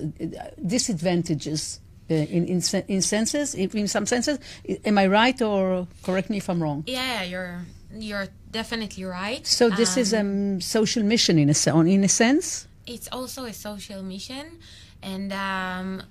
disadvantages. 0.66 1.80
In, 2.14 2.46
in 2.46 2.60
in 2.88 3.02
senses, 3.02 3.54
in 3.54 3.88
some 3.88 4.06
senses, 4.06 4.38
am 4.84 4.98
I 4.98 5.06
right 5.06 5.40
or 5.42 5.86
correct 6.02 6.30
me 6.30 6.38
if 6.38 6.48
I'm 6.48 6.62
wrong? 6.62 6.84
Yeah, 6.86 7.22
you're 7.22 7.64
you're 7.96 8.28
definitely 8.50 9.04
right. 9.04 9.46
So 9.46 9.70
this 9.70 9.96
um, 9.96 10.00
is 10.00 10.12
a 10.12 10.20
um, 10.20 10.60
social 10.60 11.02
mission 11.02 11.38
in 11.38 11.50
a 11.50 11.80
in 11.80 12.04
a 12.04 12.08
sense 12.08 12.68
it's 12.86 13.08
also 13.12 13.44
a 13.44 13.52
social 13.52 14.02
mission, 14.02 14.58
and 15.02 15.32
um, 15.32 16.02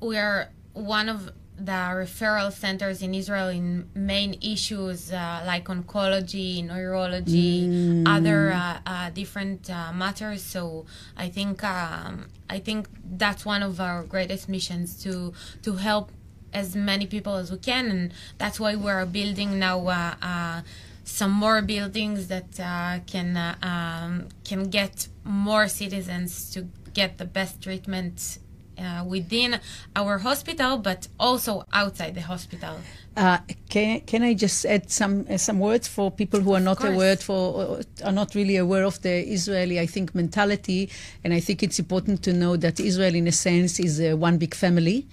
we're 0.00 0.48
one 0.72 1.08
of 1.08 1.30
the 1.64 1.80
referral 2.02 2.52
centers 2.52 3.02
in 3.02 3.14
Israel 3.14 3.48
in 3.48 3.88
main 3.94 4.36
issues 4.42 5.12
uh, 5.12 5.42
like 5.46 5.66
oncology, 5.66 6.64
neurology, 6.64 7.68
mm. 7.68 8.08
other 8.08 8.52
uh, 8.52 8.78
uh, 8.84 9.10
different 9.10 9.70
uh, 9.70 9.92
matters. 9.92 10.42
So 10.42 10.86
I 11.16 11.28
think 11.28 11.62
um, 11.62 12.26
I 12.50 12.58
think 12.58 12.88
that's 13.04 13.44
one 13.44 13.62
of 13.62 13.80
our 13.80 14.02
greatest 14.02 14.48
missions 14.48 15.02
to 15.04 15.32
to 15.62 15.74
help 15.76 16.10
as 16.52 16.76
many 16.76 17.06
people 17.06 17.36
as 17.36 17.50
we 17.50 17.58
can, 17.58 17.90
and 17.90 18.12
that's 18.38 18.58
why 18.60 18.74
we're 18.74 19.06
building 19.06 19.58
now 19.58 19.86
uh, 19.86 20.14
uh, 20.20 20.60
some 21.04 21.30
more 21.30 21.62
buildings 21.62 22.28
that 22.28 22.60
uh, 22.60 22.98
can 23.06 23.36
uh, 23.36 23.54
um, 23.62 24.28
can 24.44 24.68
get 24.70 25.08
more 25.24 25.68
citizens 25.68 26.50
to 26.50 26.68
get 26.94 27.18
the 27.18 27.24
best 27.24 27.62
treatment 27.62 28.38
uh, 28.78 29.04
within 29.06 29.60
our 29.94 30.18
hospital, 30.18 30.78
but 30.78 31.08
also 31.18 31.64
outside 31.72 32.14
the 32.14 32.22
hospital. 32.22 32.76
Uh, 33.16 33.38
can 33.68 34.00
can 34.00 34.22
I 34.22 34.32
just 34.32 34.64
add 34.64 34.90
some 34.90 35.26
uh, 35.28 35.36
some 35.36 35.58
words 35.58 35.86
for 35.86 36.10
people 36.10 36.40
who 36.40 36.54
are 36.54 36.60
not 36.60 36.82
aware 36.82 37.16
for 37.16 37.78
uh, 37.78 38.06
are 38.06 38.12
not 38.12 38.34
really 38.34 38.56
aware 38.56 38.84
of 38.84 39.02
the 39.02 39.20
Israeli 39.28 39.78
I 39.78 39.86
think 39.86 40.14
mentality, 40.14 40.88
and 41.22 41.34
I 41.34 41.40
think 41.40 41.62
it's 41.62 41.78
important 41.78 42.22
to 42.22 42.32
know 42.32 42.56
that 42.56 42.80
Israel, 42.80 43.14
in 43.14 43.26
a 43.26 43.32
sense, 43.32 43.78
is 43.78 44.00
one 44.16 44.38
big 44.38 44.54
family. 44.54 45.06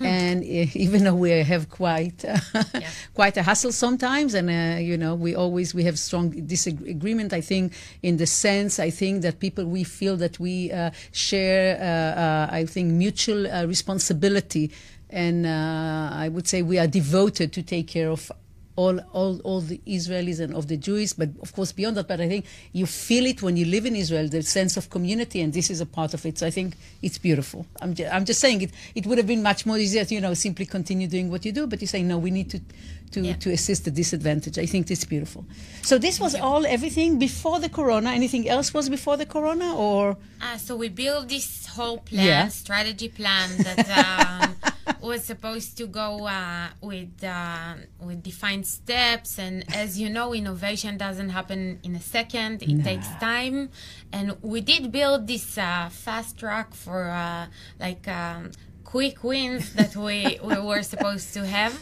And 0.04 0.42
even 0.44 1.04
though 1.04 1.14
we 1.14 1.30
have 1.30 1.68
quite 1.68 2.24
uh, 2.24 2.38
yeah. 2.74 2.88
quite 3.12 3.36
a 3.36 3.42
hustle 3.42 3.70
sometimes, 3.70 4.32
and 4.32 4.48
uh, 4.48 4.80
you 4.80 4.96
know 4.96 5.14
we 5.14 5.34
always 5.34 5.74
we 5.74 5.84
have 5.84 5.98
strong 5.98 6.30
disagreement. 6.30 7.34
I 7.34 7.42
think 7.42 7.74
in 8.02 8.16
the 8.16 8.26
sense 8.26 8.78
I 8.78 8.88
think 8.88 9.20
that 9.22 9.40
people 9.40 9.66
we 9.66 9.84
feel 9.84 10.16
that 10.16 10.40
we 10.40 10.72
uh, 10.72 10.92
share 11.12 11.76
uh, 11.76 12.20
uh, 12.20 12.48
I 12.50 12.64
think 12.64 12.92
mutual 12.92 13.46
uh, 13.46 13.66
responsibility, 13.66 14.70
and 15.10 15.46
I 15.46 16.30
would 16.30 16.48
say 16.48 16.62
we 16.62 16.78
are 16.78 16.86
devoted 16.86 17.52
to 17.52 17.62
take 17.62 17.88
care 17.88 18.08
of 18.08 18.32
all, 18.80 18.98
all, 19.12 19.40
all 19.40 19.60
the 19.60 19.80
Israelis 19.86 20.40
and 20.40 20.54
of 20.54 20.68
the 20.68 20.76
Jews, 20.76 21.12
but 21.12 21.28
of 21.42 21.52
course 21.54 21.72
beyond 21.72 21.96
that. 21.96 22.08
But 22.08 22.20
I 22.20 22.28
think 22.28 22.46
you 22.72 22.86
feel 22.86 23.26
it 23.26 23.42
when 23.42 23.56
you 23.56 23.66
live 23.66 23.84
in 23.84 23.94
Israel, 23.94 24.26
the 24.28 24.42
sense 24.42 24.76
of 24.76 24.88
community, 24.96 25.40
and 25.42 25.52
this 25.52 25.68
is 25.70 25.80
a 25.80 25.86
part 25.86 26.14
of 26.14 26.24
it. 26.24 26.38
So 26.38 26.46
I 26.46 26.50
think 26.50 26.76
it's 27.02 27.18
beautiful. 27.18 27.66
I'm, 27.82 27.92
ju- 27.94 28.08
I'm 28.10 28.24
just 28.24 28.40
saying 28.40 28.62
it. 28.62 28.70
It 28.94 29.04
would 29.06 29.18
have 29.18 29.26
been 29.26 29.42
much 29.42 29.66
more 29.66 29.78
easier 29.78 30.04
to 30.04 30.14
you 30.14 30.20
know 30.20 30.34
simply 30.34 30.66
continue 30.66 31.08
doing 31.16 31.30
what 31.30 31.44
you 31.44 31.52
do, 31.52 31.66
but 31.66 31.80
you 31.82 31.86
say 31.86 32.02
no, 32.02 32.16
we 32.18 32.30
need 32.30 32.50
to 32.50 32.60
to, 33.12 33.20
yeah. 33.20 33.34
to 33.34 33.50
assist 33.50 33.84
the 33.84 33.90
disadvantaged. 33.90 34.58
I 34.58 34.66
think 34.66 34.90
it's 34.90 35.04
beautiful. 35.04 35.44
So 35.82 35.98
this 35.98 36.20
was 36.20 36.34
all 36.34 36.64
everything 36.64 37.18
before 37.18 37.58
the 37.58 37.68
corona. 37.68 38.10
Anything 38.10 38.48
else 38.48 38.72
was 38.72 38.88
before 38.88 39.16
the 39.16 39.26
corona, 39.26 39.74
or? 39.76 40.16
Uh, 40.40 40.56
so 40.56 40.76
we 40.76 40.88
built 40.88 41.28
this 41.28 41.66
whole 41.66 41.98
plan, 41.98 42.26
yeah. 42.26 42.48
strategy 42.48 43.08
plan 43.08 43.50
that. 43.58 43.88
Um, 44.00 44.56
was 45.02 45.24
supposed 45.24 45.76
to 45.78 45.86
go 45.86 46.26
uh, 46.26 46.68
with 46.80 47.22
uh, 47.24 47.74
with 48.00 48.22
defined 48.22 48.66
steps, 48.66 49.38
and 49.38 49.64
as 49.74 49.98
you 49.98 50.08
know, 50.10 50.34
innovation 50.34 50.96
doesn't 50.96 51.30
happen 51.30 51.78
in 51.82 51.94
a 51.96 52.00
second. 52.00 52.62
It 52.62 52.68
No. 52.70 52.84
takes 52.84 53.08
time, 53.20 53.70
and 54.12 54.36
we 54.42 54.60
did 54.60 54.92
build 54.92 55.26
this 55.26 55.56
uh, 55.58 55.88
fast 55.90 56.38
track 56.38 56.74
for 56.74 57.10
uh, 57.10 57.46
like 57.78 58.06
um, 58.08 58.50
quick 58.84 59.22
wins 59.24 59.72
that 59.74 59.94
we 59.96 60.38
we 60.44 60.56
were 60.60 60.82
supposed 60.82 61.32
to 61.34 61.46
have. 61.46 61.74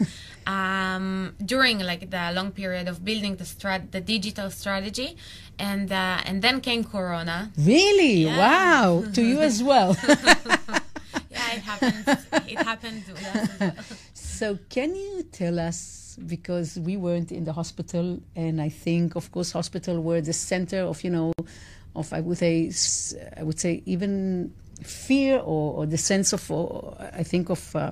Um, 0.47 1.35
during 1.45 1.79
like 1.81 2.09
the 2.11 2.33
long 2.33 2.53
period 2.53 2.89
of 2.89 3.05
building 3.05 3.37
the 3.37 3.45
strat- 3.45 3.91
the 3.91 4.01
digital 4.01 4.51
strategy, 4.51 5.17
and 5.59 5.93
uh, 5.93 6.21
and 6.25 6.41
then 6.41 6.61
came 6.63 6.85
Corona, 6.85 7.53
Really? 7.59 8.25
Yeah. 8.25 8.39
Wow. 8.39 9.05
To 9.13 9.23
you 9.23 9.41
as 9.41 9.63
well. 9.63 9.95
It 11.55 11.63
happened. 11.63 12.05
it 12.49 12.59
as 13.09 13.61
well. 13.61 13.75
So, 14.15 14.59
can 14.69 14.95
you 14.95 15.23
tell 15.33 15.59
us, 15.59 16.19
because 16.27 16.79
we 16.79 16.97
weren't 16.97 17.33
in 17.33 17.45
the 17.45 17.53
hospital, 17.53 18.21
and 18.37 18.61
I 18.61 18.69
think, 18.69 19.17
of 19.17 19.31
course, 19.33 19.53
hospital 19.53 20.01
were 20.03 20.21
the 20.21 20.33
center 20.33 20.81
of, 20.81 21.03
you 21.03 21.11
know, 21.11 21.33
of 21.97 22.13
I 22.13 22.21
would 22.21 22.39
say, 22.39 22.71
I 23.37 23.43
would 23.43 23.59
say 23.59 23.83
even 23.87 24.53
fear 24.83 25.39
or, 25.39 25.75
or 25.79 25.87
the 25.87 25.99
sense 25.99 26.33
of, 26.33 26.51
or, 26.51 26.97
I 27.13 27.23
think 27.23 27.51
of. 27.51 27.75
Uh, 27.75 27.91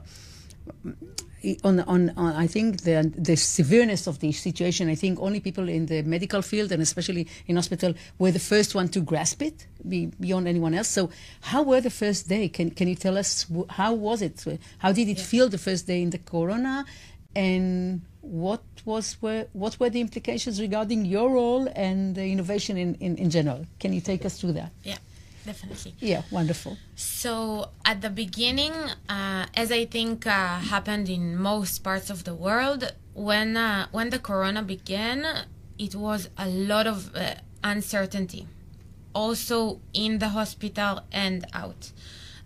on, 1.64 1.80
on, 1.80 2.12
on 2.16 2.34
I 2.34 2.46
think 2.46 2.82
the 2.82 3.12
the 3.16 3.36
severeness 3.36 4.06
of 4.06 4.18
the 4.20 4.32
situation. 4.32 4.88
I 4.88 4.94
think 4.94 5.20
only 5.20 5.40
people 5.40 5.68
in 5.68 5.86
the 5.86 6.02
medical 6.02 6.42
field 6.42 6.72
and 6.72 6.82
especially 6.82 7.28
in 7.46 7.56
hospital 7.56 7.94
were 8.18 8.30
the 8.30 8.38
first 8.52 8.74
one 8.74 8.88
to 8.88 9.00
grasp 9.00 9.42
it 9.42 9.66
be, 9.88 10.06
beyond 10.20 10.48
anyone 10.48 10.74
else. 10.74 10.88
So, 10.88 11.10
how 11.42 11.62
were 11.62 11.80
the 11.80 11.90
first 11.90 12.28
day? 12.28 12.48
Can 12.48 12.70
can 12.70 12.88
you 12.88 12.96
tell 12.96 13.16
us 13.16 13.46
how 13.70 13.92
was 13.94 14.22
it? 14.22 14.44
How 14.78 14.92
did 14.92 15.08
it 15.08 15.20
feel 15.20 15.48
the 15.48 15.58
first 15.58 15.86
day 15.86 16.02
in 16.02 16.10
the 16.10 16.18
corona, 16.18 16.84
and 17.34 18.02
what 18.20 18.62
was 18.84 19.16
were 19.20 19.46
what 19.52 19.78
were 19.78 19.90
the 19.90 20.00
implications 20.00 20.60
regarding 20.60 21.04
your 21.04 21.30
role 21.30 21.68
and 21.74 22.14
the 22.14 22.24
innovation 22.24 22.76
in, 22.76 22.94
in, 22.96 23.16
in 23.16 23.30
general? 23.30 23.64
Can 23.78 23.92
you 23.92 24.00
take 24.00 24.24
us 24.24 24.40
through 24.40 24.52
that? 24.52 24.72
Yeah, 24.82 24.98
definitely. 25.46 25.94
Yeah, 26.00 26.22
wonderful. 26.30 26.76
So 26.94 27.70
at 27.84 28.02
the 28.02 28.10
beginning, 28.10 28.72
uh, 29.08 29.46
as 29.54 29.70
I 29.72 29.86
think 29.86 30.26
uh, 30.26 30.58
happened 30.58 31.08
in 31.08 31.36
most 31.36 31.78
parts 31.82 32.10
of 32.10 32.24
the 32.24 32.34
world, 32.34 32.92
when 33.14 33.56
uh, 33.56 33.86
when 33.92 34.10
the 34.10 34.18
corona 34.18 34.62
began, 34.62 35.24
it 35.78 35.94
was 35.94 36.28
a 36.36 36.48
lot 36.48 36.86
of 36.86 37.14
uh, 37.14 37.34
uncertainty, 37.64 38.46
also 39.14 39.80
in 39.94 40.18
the 40.18 40.30
hospital 40.38 41.00
and 41.12 41.46
out. 41.54 41.92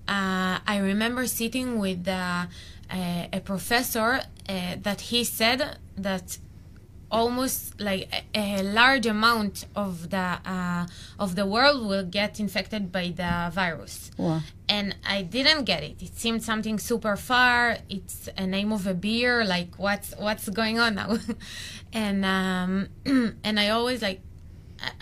Uh, 0.06 0.58
I 0.66 0.78
remember 0.78 1.26
sitting 1.26 1.78
with 1.78 2.06
uh, 2.08 2.46
a, 2.92 3.28
a 3.32 3.40
professor 3.40 4.20
uh, 4.48 4.76
that 4.82 5.00
he 5.10 5.24
said 5.24 5.78
that 5.96 6.38
almost 7.10 7.80
like 7.80 8.08
a, 8.34 8.60
a 8.60 8.62
large 8.62 9.06
amount 9.06 9.66
of 9.74 10.10
the 10.10 10.38
uh, 10.44 10.86
of 11.18 11.34
the 11.34 11.44
world 11.46 11.86
will 11.88 12.04
get 12.04 12.38
infected 12.40 12.92
by 12.92 13.06
the 13.20 13.50
virus 13.52 14.10
Wow. 14.16 14.40
and 14.68 14.94
i 15.04 15.22
didn't 15.22 15.64
get 15.64 15.82
it 15.82 15.96
it 16.00 16.14
seemed 16.16 16.42
something 16.44 16.78
super 16.78 17.16
far 17.16 17.78
it's 17.88 18.28
a 18.36 18.46
name 18.46 18.70
of 18.72 18.86
a 18.86 18.94
beer 18.94 19.44
like 19.44 19.70
what's 19.76 20.14
what's 20.18 20.48
going 20.48 20.78
on 20.78 20.94
now 20.94 21.16
and 21.92 22.24
um 22.24 22.88
and 23.44 23.58
i 23.60 23.68
always 23.70 24.02
like 24.02 24.20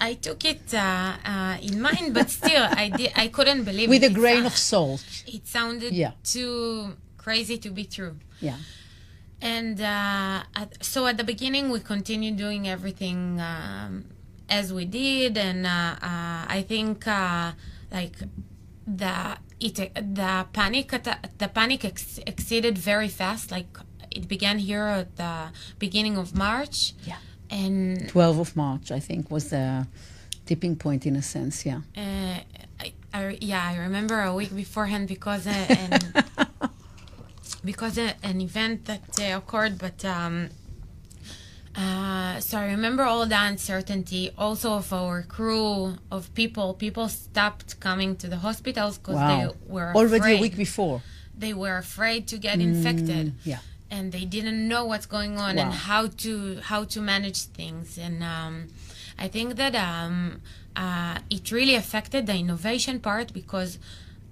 I- 0.00 0.15
took 0.15 0.45
it 0.45 0.75
uh, 0.75 1.12
uh, 1.25 1.57
in 1.62 1.81
mind, 1.81 2.12
but 2.12 2.29
still, 2.31 2.67
I 2.69 2.88
did. 2.88 3.12
I 3.15 3.29
couldn't 3.29 3.62
believe 3.62 3.88
With 3.88 4.03
it. 4.03 4.07
a 4.09 4.11
It 4.11 4.15
grain 4.15 4.41
sou- 4.41 4.47
of 4.49 4.57
salt. 4.57 5.05
It 5.29 5.47
sounded 5.47 5.93
Yeah. 5.93 6.15
too 6.25 6.97
crazy 7.17 7.59
to 7.59 7.71
be 7.71 7.85
true. 7.85 8.17
Yeah. 8.41 8.57
And 9.40 9.80
uh, 9.80 10.42
at, 10.57 10.85
so 10.85 11.07
at 11.07 11.16
the 11.16 11.25
beginning, 11.25 11.71
we 11.71 11.80
continued 11.80 12.37
doing 12.37 12.68
everything 12.68 13.40
um, 13.40 14.04
as 14.49 14.73
we 14.73 14.85
did, 14.85 15.37
and 15.38 15.64
uh, 15.66 15.71
uh, 16.02 16.45
I 16.59 16.64
think 16.66 17.07
uh, 17.07 17.52
like 17.92 18.16
the 18.87 19.37
it 19.61 19.75
the 19.95 20.47
panic 20.52 20.90
the 21.38 21.49
panic 21.49 21.85
ex- 21.85 22.18
exceeded 22.26 22.76
very 22.78 23.09
fast. 23.09 23.50
Like 23.52 23.68
it 24.11 24.27
began 24.27 24.59
here 24.59 24.85
at 24.85 25.16
the 25.16 25.51
beginning 25.79 26.16
of 26.16 26.35
March, 26.35 26.94
Yeah. 27.07 27.18
and 27.51 27.98
12th 28.09 28.40
of 28.40 28.57
March, 28.57 28.90
I 28.90 28.98
think, 29.01 29.31
was 29.31 29.51
the 29.51 29.87
tipping 30.46 30.74
point 30.77 31.07
in 31.07 31.14
a 31.14 31.22
sense. 31.22 31.64
Yeah. 31.64 31.81
uh, 31.96 32.40
I, 32.81 32.92
I, 33.12 33.38
yeah, 33.40 33.62
I 33.72 33.77
remember 33.77 34.20
a 34.22 34.35
week 34.35 34.55
beforehand 34.55 35.09
because 35.09 35.46
uh, 35.46 35.51
an, 35.51 35.98
because 37.64 37.99
uh, 37.99 38.12
an 38.23 38.40
event 38.40 38.85
that 38.87 39.03
uh, 39.21 39.37
occurred, 39.38 39.79
but 39.79 40.05
um, 40.05 40.51
uh, 41.77 42.40
so 42.40 42.59
I 42.59 42.66
remember 42.66 43.05
all 43.05 43.25
the 43.27 43.40
uncertainty, 43.40 44.31
also 44.37 44.73
of 44.75 44.92
our 44.92 45.23
crew 45.23 45.94
of 46.11 46.33
people. 46.35 46.75
People 46.75 47.09
stopped 47.09 47.79
coming 47.79 48.16
to 48.16 48.27
the 48.27 48.38
hospitals 48.38 48.99
because 48.99 49.14
Wow. 49.16 49.29
they 49.29 49.73
were 49.73 49.92
Already 49.94 50.16
afraid. 50.18 50.38
a 50.38 50.40
week 50.40 50.57
before. 50.57 51.03
They 51.37 51.53
were 51.55 51.77
afraid 51.77 52.27
to 52.29 52.38
get 52.38 52.61
infected 52.61 53.35
Yeah. 53.44 53.59
and 53.90 54.11
they 54.11 54.25
didn't 54.25 54.66
know 54.66 54.85
what's 54.87 55.07
going 55.07 55.38
on 55.38 55.57
and 55.59 55.73
how 55.73 56.09
to 56.25 56.59
how 56.71 56.83
to 56.85 57.01
manage 57.01 57.42
things 57.59 57.97
and 57.97 58.25
um, 58.25 58.68
I 59.25 59.29
think 59.29 59.55
that 59.57 59.75
um, 59.77 60.40
uh, 60.75 61.18
it 61.31 61.53
really 61.53 61.77
affected 61.77 62.27
the 62.27 62.35
innovation 62.35 62.99
part 62.99 63.33
because 63.33 63.79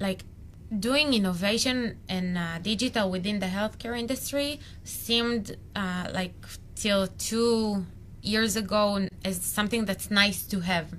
like 0.00 0.24
doing 0.70 1.14
innovation 1.14 1.98
and 2.08 2.36
uh, 2.36 2.58
digital 2.58 3.10
within 3.10 3.38
the 3.38 3.46
healthcare 3.46 3.98
industry 3.98 4.60
seemed 4.84 5.56
uh, 5.74 6.08
like 6.12 6.34
till 6.74 7.06
two 7.06 7.86
years 8.22 8.56
ago 8.56 9.06
as 9.24 9.40
something 9.40 9.84
that's 9.84 10.10
nice 10.10 10.42
to 10.44 10.60
have 10.60 10.94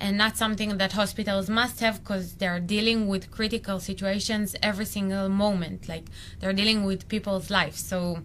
and 0.00 0.16
not 0.18 0.36
something 0.36 0.76
that 0.78 0.92
hospitals 0.92 1.48
must 1.48 1.80
have 1.80 2.02
because 2.02 2.34
they're 2.34 2.60
dealing 2.60 3.06
with 3.08 3.30
critical 3.30 3.80
situations 3.80 4.56
every 4.62 4.84
single 4.84 5.28
moment 5.28 5.88
like 5.88 6.04
they're 6.40 6.52
dealing 6.52 6.84
with 6.84 7.08
people's 7.08 7.50
lives 7.50 7.82
so 7.82 8.18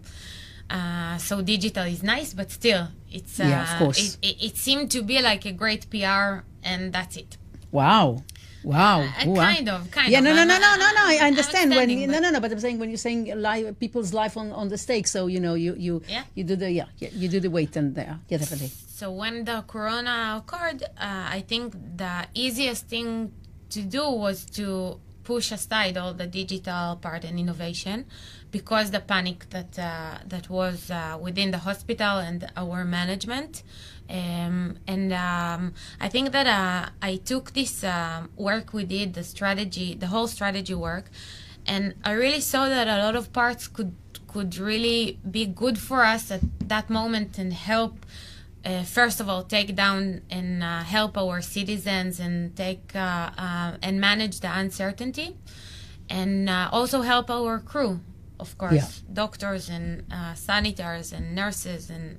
uh, 0.69 1.17
so 1.17 1.41
digital 1.41 1.83
is 1.83 2.01
nice 2.01 2.33
but 2.33 2.49
still 2.49 2.87
it's 3.11 3.39
uh, 3.39 3.43
Yeah, 3.43 3.73
of 3.73 3.79
course. 3.79 4.17
It, 4.21 4.27
it, 4.29 4.43
it 4.43 4.57
seemed 4.57 4.89
to 4.91 5.01
be 5.01 5.21
like 5.21 5.45
a 5.45 5.51
great 5.51 5.89
pr 5.89 6.43
and 6.63 6.93
that's 6.93 7.17
it 7.17 7.37
Wow. 7.71 8.23
Wow. 8.63 9.01
Uh, 9.01 9.35
kind 9.35 9.69
of, 9.69 9.89
kind 9.91 10.11
yeah, 10.11 10.19
of. 10.19 10.25
Yeah, 10.25 10.33
no, 10.33 10.43
no, 10.43 10.43
no, 10.43 10.59
no, 10.59 10.75
no, 10.75 10.91
no. 10.91 11.03
I 11.07 11.19
understand 11.23 11.71
when 11.71 11.89
no, 12.11 12.19
no, 12.19 12.29
no. 12.29 12.39
But 12.39 12.51
I'm 12.51 12.59
saying 12.59 12.79
when 12.79 12.89
you're 12.89 12.97
saying 12.97 13.39
life, 13.39 13.79
people's 13.79 14.13
life 14.13 14.37
on, 14.37 14.51
on 14.51 14.69
the 14.69 14.77
stake. 14.77 15.07
So 15.07 15.27
you 15.27 15.39
know, 15.39 15.55
you 15.55 15.75
you 15.77 16.01
Yeah. 16.07 16.23
you 16.35 16.43
do 16.43 16.55
the 16.55 16.71
yeah, 16.71 16.85
yeah, 16.97 17.09
you 17.13 17.27
do 17.27 17.39
the 17.39 17.49
and 17.75 17.95
there. 17.95 18.19
Yeah, 18.29 18.37
definitely. 18.37 18.71
So 18.87 19.11
when 19.11 19.45
the 19.45 19.63
corona 19.67 20.41
occurred, 20.43 20.83
uh, 20.83 21.37
I 21.37 21.43
think 21.47 21.73
the 21.97 22.27
easiest 22.33 22.87
thing 22.87 23.31
to 23.69 23.81
do 23.81 24.09
was 24.09 24.45
to 24.57 24.99
push 25.23 25.51
aside 25.51 25.97
all 25.97 26.13
the 26.13 26.27
digital 26.27 26.97
part 26.97 27.23
and 27.23 27.39
innovation, 27.39 28.05
because 28.51 28.91
the 28.91 28.99
panic 28.99 29.49
that 29.49 29.77
uh, 29.79 30.17
that 30.27 30.49
was 30.49 30.91
uh, 30.91 31.17
within 31.19 31.51
the 31.51 31.59
hospital 31.59 32.17
and 32.17 32.47
our 32.55 32.85
management. 32.85 33.63
Um, 34.11 34.77
and 34.87 35.13
um, 35.13 35.73
I 36.01 36.09
think 36.09 36.31
that 36.33 36.45
uh, 36.47 36.89
I 37.01 37.15
took 37.15 37.53
this 37.53 37.83
um, 37.83 38.29
work 38.35 38.73
we 38.73 38.83
did, 38.83 39.13
the 39.13 39.23
strategy, 39.23 39.95
the 39.95 40.07
whole 40.07 40.27
strategy 40.27 40.73
work, 40.73 41.05
and 41.65 41.93
I 42.03 42.11
really 42.11 42.41
saw 42.41 42.67
that 42.67 42.87
a 42.87 42.97
lot 43.05 43.15
of 43.15 43.31
parts 43.31 43.67
could 43.67 43.93
could 44.27 44.57
really 44.57 45.19
be 45.29 45.45
good 45.45 45.77
for 45.77 46.03
us 46.05 46.31
at 46.31 46.41
that 46.67 46.89
moment 46.89 47.37
and 47.37 47.51
help 47.53 48.05
uh, 48.65 48.83
first 48.83 49.19
of 49.19 49.27
all 49.29 49.43
take 49.43 49.75
down 49.75 50.21
and 50.29 50.63
uh, 50.63 50.83
help 50.83 51.17
our 51.17 51.41
citizens 51.41 52.19
and 52.19 52.55
take 52.55 52.95
uh, 52.95 53.29
uh, 53.37 53.71
and 53.81 53.99
manage 53.99 54.39
the 54.39 54.49
uncertainty 54.63 55.35
and 56.09 56.49
uh, 56.49 56.69
also 56.71 57.01
help 57.01 57.29
our 57.29 57.59
crew 57.59 57.99
of 58.39 58.57
course 58.57 58.73
Yeah. 58.73 59.13
doctors 59.13 59.69
and 59.69 60.03
uh, 60.11 60.33
sanitars 60.33 61.11
and 61.11 61.35
nurses 61.35 61.89
and 61.89 62.17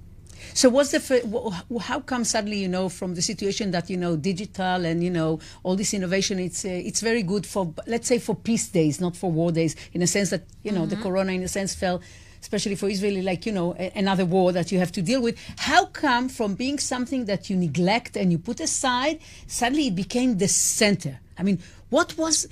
So 0.55 0.69
what's 0.69 0.91
the 0.91 1.01
fir- 1.01 1.23
wh- 1.27 1.53
wh- 1.75 1.83
how 1.83 2.01
come 2.01 2.25
suddenly 2.25 2.59
you 2.59 2.69
know 2.69 2.89
from 2.89 3.15
the 3.15 3.23
situation 3.23 3.71
that 3.71 3.89
you 3.91 3.97
know 3.97 4.17
digital 4.17 4.85
and 4.85 5.03
you 5.03 5.11
know 5.11 5.41
all 5.63 5.77
this 5.77 5.95
innovation 5.95 6.39
it's 6.39 6.65
uh, 6.65 6.69
it's 6.69 7.01
very 7.01 7.23
good 7.23 7.47
for 7.47 7.73
let's 7.87 8.09
say 8.09 8.19
for 8.19 8.35
peace 8.35 8.69
days 8.69 9.01
not 9.01 9.17
for 9.17 9.31
war 9.31 9.51
days 9.53 9.77
in 9.93 10.03
a 10.03 10.07
sense 10.07 10.31
that 10.31 10.43
you 10.63 10.73
know 10.73 10.87
the 10.87 10.97
corona 10.97 11.33
in 11.33 11.43
a 11.43 11.49
sense 11.49 11.75
fell 11.75 12.01
especially 12.41 12.75
for 12.75 12.89
Israeli 12.89 13.23
like 13.23 13.47
you 13.47 13.53
know 13.53 13.75
a- 13.79 13.93
another 13.97 14.25
war 14.25 14.53
that 14.53 14.71
you 14.73 14.79
have 14.79 14.93
to 14.93 15.03
deal 15.03 15.23
with 15.23 15.37
how 15.59 15.87
come 15.87 16.29
from 16.29 16.55
being 16.55 16.79
something 16.79 17.25
that 17.27 17.49
you 17.49 17.57
neglect 17.57 18.17
and 18.17 18.31
you 18.33 18.39
put 18.39 18.61
aside 18.61 19.19
suddenly 19.47 19.87
it 19.89 19.95
became 19.95 20.39
the 20.39 20.49
center 20.49 21.21
I 21.39 21.43
mean 21.43 21.59
what 21.91 22.17
was 22.19 22.49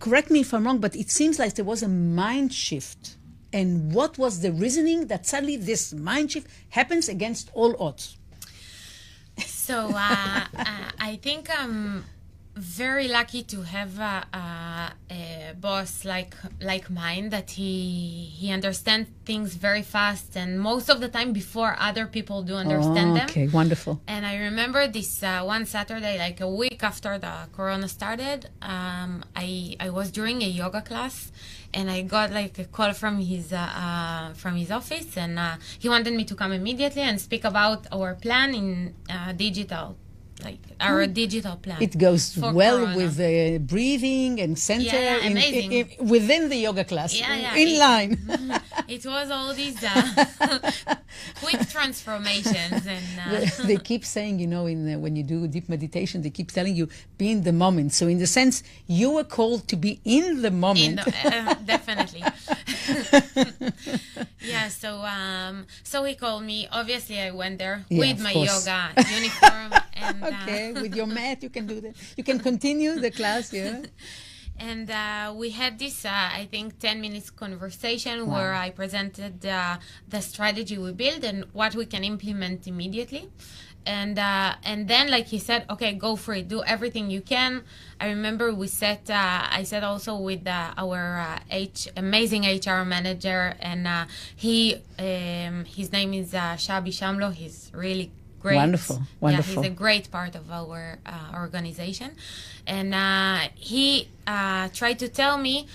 correct 0.00 0.30
me 0.30 0.40
if 0.40 0.54
I'm 0.54 0.64
wrong, 0.64 0.78
but 0.78 0.94
it 0.96 1.10
seems 1.10 1.38
like 1.38 1.54
there 1.54 1.64
was 1.64 1.82
a 1.82 1.88
mind 1.88 2.52
shift. 2.54 3.16
And 3.52 3.92
what 3.92 4.18
was 4.18 4.40
the 4.40 4.52
reasoning 4.52 5.06
that 5.06 5.26
suddenly 5.26 5.56
this 5.56 5.92
mind 5.92 6.32
shift 6.32 6.48
happens 6.70 7.08
against 7.08 7.50
all 7.54 7.74
odds? 7.82 8.16
So 9.38 9.90
uh, 9.94 10.44
uh, 10.56 10.90
I 10.98 11.18
think 11.22 11.48
um, 11.58 12.04
very 12.58 13.08
lucky 13.08 13.42
to 13.44 13.62
have 13.62 13.98
a, 13.98 14.26
a, 14.34 14.92
a, 15.10 15.54
boss 15.60 16.04
like 16.04 16.34
like 16.60 16.90
mine 16.90 17.30
that 17.30 17.50
he 17.50 18.30
he 18.38 18.50
understands 18.50 19.08
things 19.24 19.54
very 19.54 19.82
fast 19.82 20.36
and 20.36 20.60
most 20.60 20.88
of 20.88 21.00
the 21.00 21.08
time 21.08 21.32
before 21.32 21.76
other 21.78 22.06
people 22.06 22.42
do 22.42 22.54
understand 22.54 23.12
oh, 23.12 23.14
them. 23.14 23.28
Okay, 23.28 23.46
wonderful. 23.48 24.00
And 24.06 24.26
I 24.26 24.36
remember 24.36 24.88
this 24.88 25.22
uh, 25.22 25.42
one 25.42 25.66
Saturday, 25.66 26.18
like 26.18 26.40
a 26.40 26.48
week 26.48 26.82
after 26.82 27.18
the 27.18 27.34
Corona 27.52 27.88
started, 27.88 28.48
um, 28.60 29.24
I 29.36 29.76
I 29.80 29.90
was 29.90 30.10
during 30.10 30.42
a 30.42 30.48
yoga 30.48 30.82
class, 30.82 31.32
and 31.72 31.90
I 31.90 32.02
got 32.02 32.32
like 32.32 32.58
a 32.58 32.64
call 32.64 32.92
from 32.92 33.20
his 33.20 33.52
uh, 33.52 33.56
uh, 33.56 34.32
from 34.34 34.56
his 34.56 34.70
office, 34.70 35.16
and 35.16 35.38
uh, 35.38 35.56
he 35.78 35.88
wanted 35.88 36.14
me 36.14 36.24
to 36.24 36.34
come 36.34 36.52
immediately 36.52 37.02
and 37.02 37.20
speak 37.20 37.44
about 37.44 37.86
our 37.92 38.14
plan 38.14 38.54
in 38.54 38.94
uh, 39.08 39.32
digital 39.32 39.96
like 40.44 40.60
our 40.80 41.06
mm. 41.06 41.14
digital 41.14 41.56
plan. 41.56 41.80
It 41.80 41.98
goes 41.98 42.36
well 42.36 42.78
corona. 42.78 42.96
with 42.96 43.20
uh, 43.20 43.58
breathing 43.58 44.40
and 44.40 44.58
center 44.58 44.84
yeah, 44.84 45.16
yeah, 45.18 45.26
in, 45.26 45.36
in, 45.36 45.72
in, 45.72 46.08
within 46.08 46.48
the 46.48 46.56
yoga 46.56 46.84
class, 46.84 47.18
yeah, 47.18 47.34
yeah. 47.34 47.54
in 47.56 47.68
it, 47.68 47.78
line. 47.78 48.60
it 48.88 49.04
was 49.04 49.30
all 49.30 49.54
these 49.54 49.82
uh, 49.82 50.70
quick 51.36 51.68
transformations, 51.68 52.86
and 52.86 53.20
uh, 53.26 53.46
they 53.64 53.76
keep 53.76 54.04
saying, 54.04 54.38
you 54.38 54.46
know, 54.46 54.66
in 54.66 55.00
when 55.00 55.16
you 55.16 55.22
do 55.22 55.46
deep 55.46 55.68
meditation, 55.68 56.22
they 56.22 56.30
keep 56.30 56.50
telling 56.50 56.74
you 56.74 56.88
be 57.16 57.30
in 57.30 57.44
the 57.44 57.52
moment. 57.52 57.92
So, 57.92 58.06
in 58.06 58.18
the 58.18 58.26
sense, 58.26 58.62
you 58.86 59.10
were 59.10 59.24
called 59.24 59.68
to 59.68 59.76
be 59.76 60.00
in 60.04 60.42
the 60.42 60.50
moment. 60.50 60.88
In 60.88 60.96
the, 60.96 61.12
uh, 61.24 61.54
definitely. 61.64 62.20
yeah. 64.40 64.68
So, 64.68 65.02
um, 65.02 65.66
so 65.82 66.04
he 66.04 66.14
called 66.14 66.44
me. 66.44 66.68
Obviously, 66.70 67.20
I 67.20 67.30
went 67.30 67.58
there 67.58 67.84
with 67.90 68.20
my 68.20 68.32
course. 68.32 68.66
yoga 68.66 68.92
uniform 68.96 69.72
and 69.94 70.24
okay, 70.24 70.72
with 70.72 70.94
your 70.94 71.06
mat, 71.06 71.42
you 71.42 71.50
can 71.50 71.66
do 71.66 71.80
that. 71.80 71.94
You 72.16 72.24
can 72.24 72.38
continue 72.38 72.98
the 72.98 73.10
class, 73.10 73.52
yeah. 73.52 73.82
And 74.58 74.90
uh, 74.90 75.32
we 75.36 75.50
had 75.50 75.78
this, 75.78 76.04
uh, 76.04 76.10
I 76.10 76.48
think, 76.50 76.78
10 76.78 77.00
minutes 77.00 77.30
conversation 77.30 78.26
wow. 78.26 78.34
where 78.34 78.54
I 78.54 78.70
presented 78.70 79.46
uh, 79.46 79.78
the 80.08 80.20
strategy 80.20 80.76
we 80.78 80.92
built 80.92 81.24
and 81.24 81.44
what 81.52 81.74
we 81.74 81.86
can 81.86 82.04
implement 82.04 82.66
immediately. 82.66 83.28
And 83.86 84.18
uh, 84.18 84.56
and 84.64 84.86
then, 84.86 85.10
like 85.10 85.28
he 85.28 85.38
said, 85.38 85.64
okay, 85.70 85.94
go 85.94 86.14
for 86.14 86.34
it, 86.34 86.48
do 86.48 86.62
everything 86.62 87.10
you 87.10 87.22
can. 87.22 87.62
I 87.98 88.08
remember 88.08 88.52
we 88.52 88.66
set, 88.66 89.08
uh, 89.08 89.46
I 89.50 89.62
said 89.62 89.82
also 89.82 90.16
with 90.16 90.46
uh, 90.46 90.74
our 90.76 91.38
H, 91.50 91.88
amazing 91.96 92.42
HR 92.44 92.84
manager, 92.84 93.54
and 93.60 93.88
he, 94.36 94.82
um, 94.98 95.64
his 95.64 95.90
name 95.90 96.12
is 96.12 96.32
Shabi 96.32 96.88
Shamlo. 96.88 97.32
He's 97.32 97.70
really 97.72 98.10
great. 98.40 98.56
Wonderful, 98.56 99.02
wonderful. 99.20 99.54
Yeah, 99.54 99.60
he's 99.62 99.72
a 99.72 99.74
great 99.74 100.10
part 100.10 100.34
of 100.34 100.50
our 100.50 100.98
uh, 101.06 101.32
organization, 101.34 102.12
and 102.66 102.94
uh, 102.94 103.48
he 103.54 104.08
uh, 104.26 104.68
tried 104.72 104.98
to 105.00 105.08
tell 105.08 105.38
me 105.38 105.66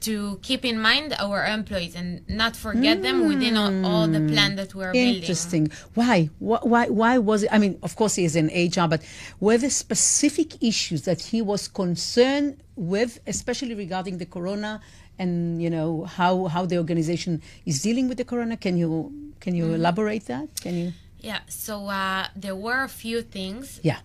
to 0.00 0.38
keep 0.42 0.64
in 0.64 0.80
mind 0.80 1.14
our 1.18 1.44
employees 1.44 1.94
and 1.94 2.26
not 2.28 2.56
forget 2.56 2.98
mm. 2.98 3.02
them 3.02 3.28
within 3.28 3.56
all, 3.56 3.84
all, 3.84 4.08
the 4.08 4.20
plan 4.32 4.56
that 4.56 4.74
we're 4.74 4.92
building. 4.92 5.16
Interesting. 5.16 5.70
Why? 5.94 6.30
Why? 6.38 6.88
Why 6.88 7.18
was 7.18 7.42
it? 7.44 7.52
I 7.52 7.58
mean, 7.58 7.78
of 7.82 7.96
course, 7.96 8.14
he 8.14 8.24
is 8.24 8.36
in 8.36 8.46
HR, 8.46 8.88
but 8.88 9.02
were 9.40 9.58
there 9.58 9.70
specific 9.70 10.62
issues 10.62 11.02
that 11.02 11.20
he 11.20 11.42
was 11.42 11.68
concerned 11.68 12.62
with, 12.76 13.20
especially 13.26 13.74
regarding 13.74 14.18
the 14.18 14.26
corona? 14.26 14.80
And 15.18 15.62
you 15.62 15.68
know 15.68 16.04
how, 16.04 16.46
how 16.46 16.64
the 16.64 16.78
organization 16.78 17.42
is 17.66 17.82
dealing 17.82 18.08
with 18.08 18.16
the 18.16 18.24
corona. 18.24 18.56
Can 18.56 18.78
you 18.78 19.12
can 19.40 19.54
you 19.54 19.66
mm. 19.66 19.74
elaborate 19.74 20.26
that? 20.26 20.48
Can 20.60 20.74
you? 20.74 20.92
Yeah, 21.20 21.40
so 21.48 21.86
uh, 21.86 22.26
there 22.34 22.56
were 22.56 22.82
a 22.82 22.88
few 22.88 23.22
things. 23.22 23.80
Yeah. 23.82 24.00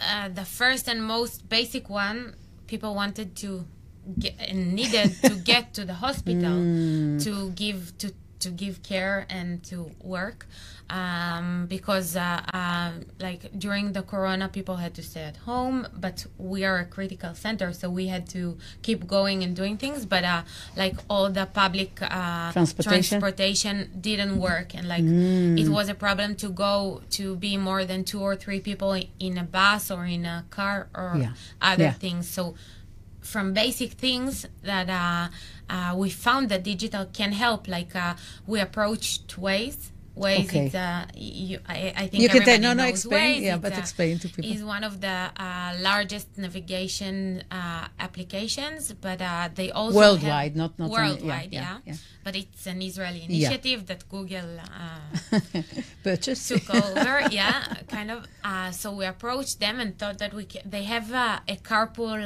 Uh, 0.00 0.28
the 0.28 0.44
first 0.44 0.88
and 0.88 1.02
most 1.02 1.48
basic 1.48 1.90
one, 1.90 2.36
people 2.66 2.94
wanted 2.94 3.34
to 3.36 3.66
get, 4.18 4.34
and 4.38 4.74
needed 4.74 5.16
to 5.22 5.34
get 5.34 5.74
to 5.74 5.84
the 5.84 5.94
hospital 5.94 6.52
mm. 6.52 7.22
to 7.24 7.50
give 7.50 7.96
to 7.98 8.12
to 8.40 8.50
give 8.50 8.82
care 8.82 9.26
and 9.28 9.62
to 9.64 9.90
work 10.02 10.46
um, 10.90 11.66
because 11.66 12.16
uh, 12.16 12.40
uh, 12.54 12.92
like 13.20 13.50
during 13.58 13.92
the 13.92 14.02
corona 14.02 14.48
people 14.48 14.76
had 14.76 14.94
to 14.94 15.02
stay 15.02 15.22
at 15.22 15.36
home 15.38 15.86
but 15.94 16.26
we 16.38 16.64
are 16.64 16.78
a 16.78 16.84
critical 16.84 17.34
center 17.34 17.72
so 17.72 17.90
we 17.90 18.06
had 18.06 18.28
to 18.28 18.56
keep 18.82 19.06
going 19.06 19.42
and 19.42 19.54
doing 19.54 19.76
things 19.76 20.06
but 20.06 20.24
uh, 20.24 20.42
like 20.76 20.96
all 21.10 21.28
the 21.28 21.46
public 21.46 22.00
uh, 22.00 22.52
transportation. 22.52 23.20
transportation. 23.20 23.90
didn't 24.00 24.38
work 24.38 24.74
and 24.74 24.88
like 24.88 25.04
mm. 25.04 25.58
it 25.58 25.68
was 25.68 25.88
a 25.88 25.94
problem 25.94 26.34
to 26.34 26.48
go 26.48 27.02
to 27.10 27.36
be 27.36 27.56
more 27.56 27.84
than 27.84 28.04
two 28.04 28.20
or 28.20 28.34
three 28.34 28.60
people 28.60 28.98
in 29.18 29.36
a 29.36 29.44
bus 29.44 29.90
or 29.90 30.06
in 30.06 30.24
a 30.24 30.44
car 30.50 30.88
or 30.94 31.16
yeah. 31.18 31.32
other 31.60 31.84
yeah. 31.84 31.92
things 31.92 32.28
so 32.28 32.54
from 33.28 33.52
basic 33.52 33.92
things 33.92 34.46
that 34.62 34.88
uh, 34.88 35.28
uh, 35.72 35.94
we 35.96 36.10
found 36.10 36.48
that 36.48 36.62
digital 36.62 37.04
can 37.06 37.32
help 37.32 37.68
like 37.68 37.92
we 38.46 38.60
approached 38.60 39.36
Waze 39.36 39.90
Waze 40.18 40.44
okay. 40.44 40.70
Uh, 40.74 41.04
you, 41.14 41.58
I, 41.66 41.92
I, 41.96 42.06
think 42.08 42.22
you 42.22 42.28
can 42.28 42.42
tell, 42.42 42.58
no, 42.58 42.72
no, 42.72 42.84
explain, 42.84 43.40
Waze. 43.40 43.44
yeah, 43.44 43.56
but 43.56 43.78
explain 43.78 44.18
to 44.18 44.28
people. 44.28 44.50
Is 44.50 44.64
one 44.64 44.84
of 44.84 45.00
the 45.00 45.30
uh, 45.36 45.76
largest 45.80 46.36
navigation 46.36 47.44
uh, 47.50 47.88
applications, 48.00 48.92
but 48.92 49.22
uh, 49.22 49.48
they 49.54 49.70
also 49.70 49.96
worldwide, 49.96 50.56
not 50.56 50.78
not 50.78 50.90
worldwide, 50.90 51.52
yeah, 51.52 51.78
yeah, 51.84 51.92
yeah, 51.92 51.94
But 52.28 52.36
it's 52.36 52.66
an 52.66 52.82
Israeli 52.82 53.22
initiative 53.24 53.86
that 53.86 54.06
Google 54.10 54.50
uh, 54.60 55.40
purchased, 56.04 56.48
took 56.48 56.68
over, 56.74 57.22
yeah, 57.30 57.56
kind 57.88 58.10
of. 58.10 58.26
Uh, 58.44 58.70
so 58.70 58.92
we 58.92 59.06
approached 59.06 59.60
them 59.60 59.80
and 59.80 59.96
thought 59.98 60.18
that 60.18 60.34
we 60.34 60.44
can, 60.44 60.60
they 60.68 60.84
have 60.94 61.08
a 61.12 61.56
carpool 61.70 62.20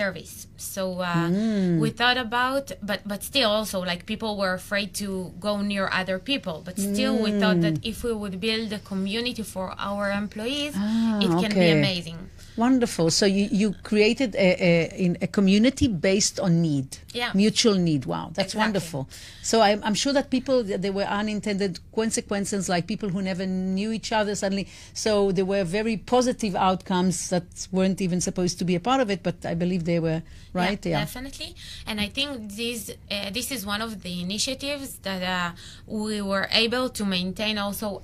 service. 0.00 0.46
So 0.56 0.82
mm. 0.94 1.78
we 1.78 1.90
thought 1.90 2.16
about, 2.16 2.72
but 2.80 3.00
but 3.04 3.22
still 3.22 3.50
also 3.50 3.78
like 3.80 4.06
people 4.06 4.38
were 4.38 4.54
afraid 4.54 4.94
to 5.02 5.34
go 5.38 5.60
near 5.60 5.90
other 5.92 6.18
people, 6.18 6.62
but 6.64 6.78
still. 6.78 7.14
Mm 7.14 7.26
we 7.26 7.40
thought 7.40 7.60
that 7.60 7.84
if 7.84 8.04
we 8.04 8.12
would 8.12 8.40
build 8.40 8.72
a 8.72 8.78
community 8.78 9.42
for 9.42 9.74
our 9.78 10.10
employees, 10.10 10.74
ah, 10.76 11.18
it 11.18 11.28
can 11.42 11.52
okay. 11.52 11.72
be 11.72 11.78
amazing. 11.78 12.18
Wonderful. 12.56 13.10
So 13.10 13.26
you, 13.26 13.48
you 13.50 13.74
created 13.82 14.34
a, 14.34 14.38
a, 14.38 15.16
a 15.22 15.26
community 15.26 15.88
based 15.88 16.40
on 16.40 16.62
need, 16.62 16.96
yeah. 17.12 17.30
mutual 17.34 17.74
need. 17.74 18.06
Wow, 18.06 18.30
that's 18.32 18.54
exactly. 18.54 18.60
wonderful. 18.60 19.08
So 19.42 19.60
I'm, 19.60 19.82
I'm 19.84 19.94
sure 19.94 20.12
that 20.14 20.30
people 20.30 20.64
there 20.64 20.92
were 20.92 21.04
unintended 21.04 21.80
consequences, 21.94 22.68
like 22.68 22.86
people 22.86 23.10
who 23.10 23.20
never 23.20 23.46
knew 23.46 23.92
each 23.92 24.10
other 24.10 24.34
suddenly. 24.34 24.68
So 24.94 25.32
there 25.32 25.44
were 25.44 25.64
very 25.64 25.98
positive 25.98 26.56
outcomes 26.56 27.28
that 27.30 27.68
weren't 27.70 28.00
even 28.00 28.20
supposed 28.20 28.58
to 28.58 28.64
be 28.64 28.74
a 28.74 28.80
part 28.80 29.00
of 29.00 29.10
it, 29.10 29.22
but 29.22 29.44
I 29.44 29.54
believe 29.54 29.84
they 29.84 30.00
were 30.00 30.22
right. 30.52 30.84
Yeah, 30.84 30.92
yeah. 30.92 31.00
definitely. 31.00 31.54
And 31.86 32.00
I 32.00 32.08
think 32.08 32.52
this 32.52 32.90
uh, 33.10 33.30
this 33.30 33.52
is 33.52 33.66
one 33.66 33.82
of 33.82 34.02
the 34.02 34.20
initiatives 34.22 34.98
that 34.98 35.22
uh, 35.22 35.56
we 35.86 36.22
were 36.22 36.48
able 36.52 36.88
to 36.88 37.04
maintain 37.04 37.58
also 37.58 38.02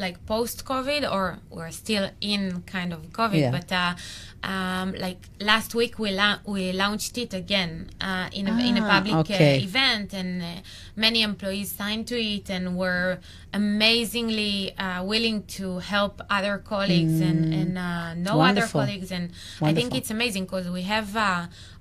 like 0.00 0.24
post 0.26 0.64
COVID 0.64 1.02
or 1.12 1.38
we're 1.50 1.70
still 1.70 2.10
in 2.20 2.62
kind 2.62 2.92
of 2.92 3.00
COVID, 3.12 3.38
yeah. 3.38 3.50
but 3.50 3.70
uh, 3.70 3.94
um, 4.42 4.94
like 4.94 5.28
last 5.38 5.74
week 5.74 5.98
we 5.98 6.10
la- 6.10 6.40
we 6.46 6.72
launched 6.72 7.18
it 7.18 7.34
again 7.34 7.90
uh, 8.00 8.28
in 8.32 8.48
a, 8.48 8.52
ah, 8.52 8.68
in 8.68 8.76
a 8.78 8.80
ah, 8.80 8.88
public 8.88 9.14
uh, 9.14 9.20
okay. 9.20 9.58
event, 9.60 10.14
and 10.14 10.42
uh, 10.42 10.46
many 10.96 11.22
employees 11.22 11.70
signed 11.70 12.06
to 12.08 12.18
it 12.18 12.48
and 12.48 12.76
were 12.76 13.18
amazingly 13.52 14.76
uh, 14.78 15.04
willing 15.04 15.42
to 15.44 15.78
help 15.78 16.22
other 16.30 16.56
colleagues 16.58 17.20
mm. 17.20 17.28
and 17.30 17.54
and 17.54 17.78
uh, 17.78 18.14
know 18.14 18.38
Wonderful. 18.38 18.80
other 18.80 18.86
colleagues, 18.86 19.12
and 19.12 19.30
Wonderful. 19.60 19.68
I 19.68 19.74
think 19.74 19.94
it's 19.94 20.10
amazing 20.10 20.44
because 20.44 20.70
we 20.70 20.82
have 20.82 21.10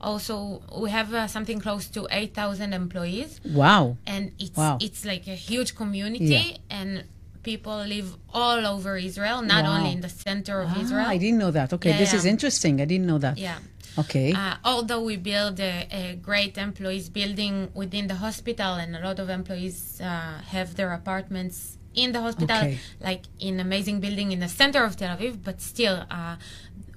also 0.02 0.62
we 0.78 0.90
have 0.90 1.32
something 1.32 1.60
close 1.62 1.88
to 1.96 2.08
eight 2.12 2.34
thousand 2.34 2.74
employees. 2.74 3.40
Wow! 3.46 3.96
And 4.06 4.34
it's 4.38 4.58
wow. 4.58 4.78
it's 4.82 5.06
like 5.06 5.26
a 5.28 5.36
huge 5.36 5.76
community 5.76 6.26
yeah. 6.26 6.78
and 6.78 7.04
people 7.44 7.78
live 7.86 8.16
all 8.34 8.66
over 8.66 8.98
Israel, 8.98 9.42
not 9.42 9.64
wow. 9.64 9.78
only 9.78 9.92
in 9.94 10.02
the 10.02 10.10
center 10.10 10.62
of 10.62 10.70
ah, 10.76 10.82
Israel. 10.82 11.06
I 11.06 11.18
didn't 11.18 11.40
know 11.40 11.52
that. 11.52 11.74
Okay, 11.74 11.92
yeah, 11.92 11.98
this 11.98 12.14
yeah. 12.14 12.20
is 12.20 12.26
interesting. 12.26 12.82
I 12.82 12.86
didn't 12.86 13.08
know 13.08 13.18
that. 13.18 13.38
Yeah. 13.38 13.60
Okay. 13.98 14.34
Uh, 14.34 14.56
although 14.64 15.02
we 15.02 15.18
build 15.18 15.60
a, 15.60 15.88
a, 15.92 16.16
great 16.16 16.58
employees 16.58 17.10
building 17.10 17.70
within 17.74 18.08
the 18.08 18.16
hospital, 18.16 18.76
and 18.76 18.96
a 18.96 19.00
lot 19.00 19.20
of 19.20 19.30
employees 19.30 20.00
uh, 20.02 20.40
have 20.48 20.76
their 20.76 20.94
apartments 20.94 21.78
in 21.96 22.12
the 22.12 22.22
hospital, 22.22 22.58
okay. 22.58 22.78
like 23.02 23.24
in 23.40 23.60
amazing 23.60 24.00
building 24.00 24.32
in 24.32 24.40
the 24.40 24.48
center 24.48 24.84
of 24.84 24.96
Tel 24.96 25.18
Aviv, 25.18 25.44
but 25.44 25.60
still, 25.60 26.06
uh, 26.10 26.36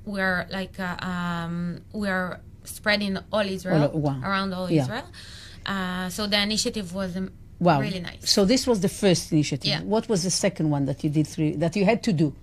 we're 0.05 0.47
like 0.51 0.79
uh, 0.79 0.97
um, 1.01 1.81
we're 1.93 2.41
spreading 2.65 3.19
all 3.33 3.41
Israel 3.41 3.91
all, 3.93 4.01
wow. 4.01 4.21
around 4.23 4.53
all 4.53 4.71
yeah. 4.71 4.83
Israel. 4.83 5.09
Uh, 5.65 6.09
so 6.09 6.27
the 6.27 6.41
initiative 6.41 6.95
was 6.95 7.17
Wow. 7.63 7.81
Really 7.81 8.01
nice. 8.01 8.29
So 8.29 8.45
this 8.45 8.67
was 8.67 8.81
the 8.81 8.89
first 8.89 9.31
initiative. 9.31 9.71
Yeah. 9.71 9.83
What 9.83 10.09
was 10.09 10.25
the 10.25 10.31
second 10.31 10.71
one 10.71 10.85
that 10.87 11.05
you 11.05 11.11
did 11.11 11.29
through, 11.29 11.59
that 11.59 11.77
you 11.77 11.85
had 11.85 12.03
to 12.03 12.13
do? 12.13 12.35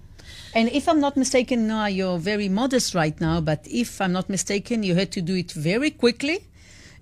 And 0.56 0.70
if 0.70 0.88
I'm 0.88 1.02
not 1.02 1.18
mistaken, 1.18 1.68
Noah, 1.68 1.90
you're 1.90 2.18
very 2.18 2.48
modest 2.48 2.96
right 2.96 3.20
now, 3.20 3.42
but 3.42 3.68
if 3.70 4.00
I'm 4.00 4.14
not 4.14 4.30
mistaken, 4.30 4.82
you 4.82 4.96
had 4.96 5.12
to 5.12 5.22
do 5.22 5.36
it 5.36 5.52
very 5.52 5.92
quickly. 5.92 6.46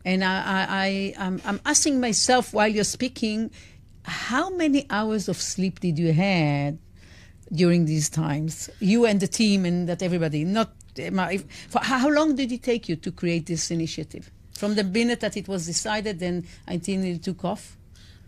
And 0.03 0.23
I, 0.23 0.35
I, 0.35 0.65
I 0.69 1.13
I'm, 1.25 1.41
I'm 1.45 1.61
asking 1.63 1.99
myself 1.99 2.53
while 2.53 2.67
you're 2.67 2.83
speaking, 2.83 3.51
how 4.03 4.49
many 4.49 4.87
hours 4.89 5.29
of 5.29 5.37
sleep 5.37 5.79
did 5.79 5.99
you 5.99 6.11
had 6.11 6.79
during 7.53 7.85
these 7.85 8.09
times? 8.09 8.67
You 8.79 9.05
and 9.05 9.19
the 9.19 9.27
team 9.27 9.63
and 9.63 9.87
that 9.87 10.01
everybody, 10.01 10.43
not 10.43 10.71
if, 10.95 11.43
for, 11.69 11.83
how 11.83 12.09
long 12.09 12.35
did 12.35 12.51
it 12.51 12.63
take 12.63 12.89
you 12.89 12.95
to 12.95 13.11
create 13.11 13.45
this 13.45 13.69
initiative? 13.69 14.31
From 14.57 14.73
the 14.73 14.83
minute 14.83 15.19
that 15.19 15.37
it 15.37 15.47
was 15.47 15.67
decided, 15.67 16.17
then 16.17 16.47
until 16.65 17.03
it 17.03 17.21
took 17.21 17.45
off. 17.45 17.77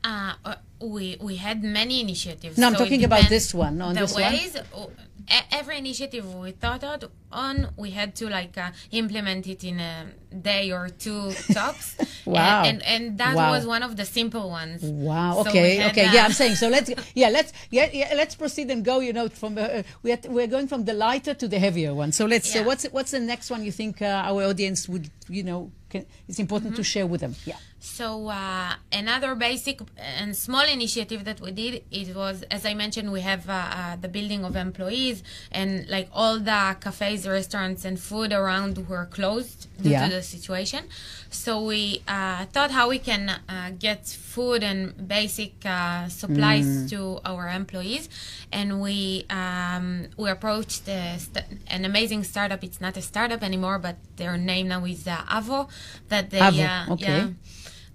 Uh, 0.03 0.33
uh, 0.45 0.55
we 0.81 1.17
we 1.19 1.35
had 1.35 1.63
many 1.63 1.99
initiatives. 2.01 2.57
No, 2.57 2.67
I'm 2.67 2.73
so 2.73 2.79
talking 2.85 3.03
about 3.03 3.27
this 3.29 3.53
one. 3.53 3.77
No, 3.79 3.85
on 3.85 3.93
the 3.95 4.01
this 4.01 4.13
one. 4.13 4.23
ways, 4.23 4.55
oh, 4.73 4.91
e- 5.29 5.47
every 5.51 5.77
initiative 5.77 6.33
we 6.33 6.51
thought 6.51 6.83
out 6.83 7.03
on, 7.31 7.69
we 7.75 7.91
had 7.91 8.15
to 8.15 8.29
like 8.29 8.57
uh, 8.57 8.71
implement 8.91 9.45
it 9.47 9.63
in 9.63 9.79
a 9.79 10.05
day 10.29 10.71
or 10.71 10.89
two 10.89 11.31
tops. 11.53 11.95
Wow. 12.25 12.63
And, 12.63 12.81
and, 12.83 13.09
and 13.09 13.17
that 13.17 13.35
Wow. 13.35 13.51
was 13.51 13.65
one 13.65 13.83
of 13.83 13.95
the 13.97 14.05
simple 14.05 14.49
ones. 14.49 14.81
Wow. 14.83 15.43
So 15.43 15.49
Okay. 15.49 15.85
okay. 15.89 16.09
yeah, 16.13 16.25
I'm 16.25 16.33
saying. 16.33 16.55
So 16.55 16.67
let's. 16.69 16.89
Yeah, 17.15 17.29
let's. 17.29 17.51
Yeah, 17.71 17.89
yeah. 17.91 18.13
Let's 18.15 18.35
proceed 18.35 18.69
and 18.71 18.83
go. 18.85 18.99
You 18.99 19.13
know, 19.13 19.27
from 19.29 19.57
uh, 19.57 19.83
we 20.03 20.15
we're 20.27 20.47
going 20.47 20.67
from 20.67 20.85
the 20.85 20.93
lighter 20.93 21.33
to 21.33 21.47
the 21.47 21.59
heavier 21.59 21.93
one. 21.93 22.11
So 22.11 22.25
let's. 22.25 22.51
So 22.51 22.63
what's 22.63 22.85
what's 22.85 23.11
the 23.11 23.19
next 23.19 23.49
one 23.49 23.63
you 23.63 23.71
think 23.71 24.01
uh, 24.01 24.05
our 24.29 24.43
audience 24.43 24.87
would 24.87 25.09
you 25.27 25.43
know 25.43 25.71
can, 25.89 26.05
it's 26.27 26.39
important 26.39 26.71
Mm-hmm. 26.73 26.75
to 26.77 26.83
share 26.83 27.07
with 27.07 27.21
them? 27.21 27.35
Yeah. 27.45 27.55
So 27.79 28.27
uh, 28.27 28.73
another 28.91 29.35
basic 29.35 29.79
and 29.97 30.35
small 30.35 30.65
initiative 30.65 31.23
that 31.25 31.39
we 31.41 31.51
did 31.51 31.83
it 31.91 32.13
was, 32.15 32.43
as 32.51 32.65
I 32.65 32.73
mentioned, 32.73 33.11
we 33.11 33.21
have 33.21 33.49
uh, 33.49 33.53
uh, 33.53 33.95
the 33.95 34.09
building 34.09 34.43
of 34.43 34.55
employees 34.57 35.23
and 35.51 35.87
like 35.89 36.09
all 36.13 36.39
the 36.39 36.75
cafes, 36.81 37.25
restaurants, 37.27 37.85
and 37.85 37.97
food 37.99 38.33
around 38.33 38.87
were 38.89 39.05
closed 39.05 39.67
due 39.81 39.89
Yeah. 39.91 40.07
to 40.07 40.15
the 40.15 40.21
situation. 40.23 40.83
So 41.29 41.61
we 41.61 42.01
uh, 42.07 42.45
thought 42.53 42.71
how 42.71 42.89
we 42.89 42.99
can 42.99 43.29
uh, 43.29 43.71
get 43.77 44.07
food 44.07 44.63
and 44.63 44.93
basic 45.07 45.53
uh, 45.65 46.07
supplies 46.09 46.65
Mm. 46.65 46.89
to 46.89 47.19
our 47.25 47.47
employees, 47.49 48.09
and 48.51 48.81
we 48.81 49.25
um, 49.29 50.07
we 50.17 50.29
approached 50.29 50.85
st- 50.85 51.45
an 51.67 51.85
amazing 51.85 52.23
startup. 52.23 52.63
It's 52.63 52.81
not 52.81 52.97
a 52.97 53.01
startup 53.01 53.41
anymore, 53.43 53.77
but 53.79 53.95
their 54.17 54.37
name 54.37 54.67
now 54.67 54.85
is 54.85 55.07
uh, 55.07 55.17
Avo. 55.37 55.67
That 56.09 56.29
they 56.29 56.39
Avo, 56.39 56.65
uh, 56.89 56.93
okay. 56.93 57.05
yeah, 57.05 57.27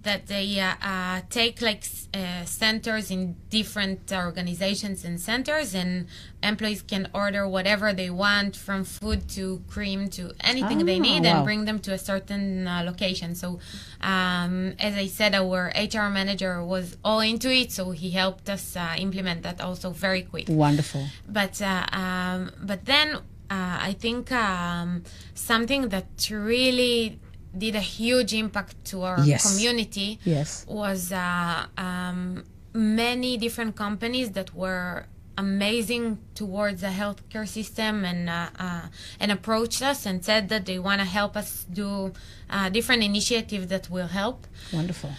that 0.04 0.26
they 0.28 0.60
uh, 0.60 0.74
uh, 0.82 1.20
take 1.30 1.60
like 1.60 1.84
uh, 2.14 2.44
centers 2.44 3.10
in 3.10 3.36
different 3.50 4.12
organizations 4.12 5.04
and 5.04 5.20
centers, 5.20 5.74
and 5.74 6.06
employees 6.42 6.82
can 6.82 7.08
order 7.12 7.48
whatever 7.48 7.92
they 7.92 8.10
want, 8.10 8.54
from 8.56 8.84
food 8.84 9.28
to 9.30 9.62
cream 9.68 10.08
to 10.10 10.32
anything 10.40 10.84
they 10.86 10.98
Ah, 10.98 11.02
need, 11.02 11.24
wow. 11.24 11.36
and 11.36 11.44
bring 11.44 11.64
them 11.64 11.78
to 11.80 11.92
a 11.92 11.98
certain 11.98 12.68
uh, 12.68 12.82
location. 12.84 13.34
So, 13.34 13.58
um, 14.00 14.74
as 14.78 14.94
I 14.94 15.06
said, 15.06 15.34
our 15.34 15.72
HR 15.74 16.08
manager 16.10 16.62
was 16.64 16.96
all 17.04 17.20
into 17.20 17.50
it, 17.50 17.72
so 17.72 17.90
he 17.90 18.10
helped 18.10 18.48
us 18.48 18.76
uh, 18.76 18.94
implement 18.98 19.42
that 19.42 19.60
also 19.60 19.90
very 19.90 20.22
quick 20.22 20.46
Wonderful. 20.48 21.06
but 21.28 21.60
uh, 21.62 21.86
um, 21.92 22.50
but 22.62 22.84
then 22.84 23.08
uh, 23.50 23.78
I 23.90 23.94
think 23.98 24.30
um, 24.32 25.02
something 25.34 25.88
that 25.88 26.06
really 26.30 27.18
did 27.58 27.74
a 27.76 27.80
huge 27.80 28.32
impact 28.34 28.74
to 28.90 29.02
our 29.02 29.20
Yes. 29.20 29.42
community 29.50 30.18
Yes. 30.24 30.64
was 30.68 31.12
uh, 31.12 31.66
um, 31.78 32.44
many 32.72 33.36
different 33.36 33.76
companies 33.76 34.30
that 34.32 34.54
were 34.54 35.06
amazing 35.36 36.18
towards 36.34 36.80
the 36.80 36.88
healthcare 37.02 37.46
system 37.58 38.04
and 38.04 38.30
uh, 38.30 38.48
uh, 38.58 38.82
and 39.18 39.32
approached 39.32 39.82
us 39.82 40.06
and 40.06 40.24
said 40.24 40.48
that 40.48 40.64
they 40.66 40.78
want 40.78 41.00
to 41.00 41.04
help 41.18 41.36
us 41.36 41.66
do 41.72 42.12
uh, 42.50 42.68
different 42.68 43.02
initiatives 43.02 43.66
that 43.68 43.90
will 43.90 44.06
help. 44.06 44.46
Wonderful. 44.72 45.10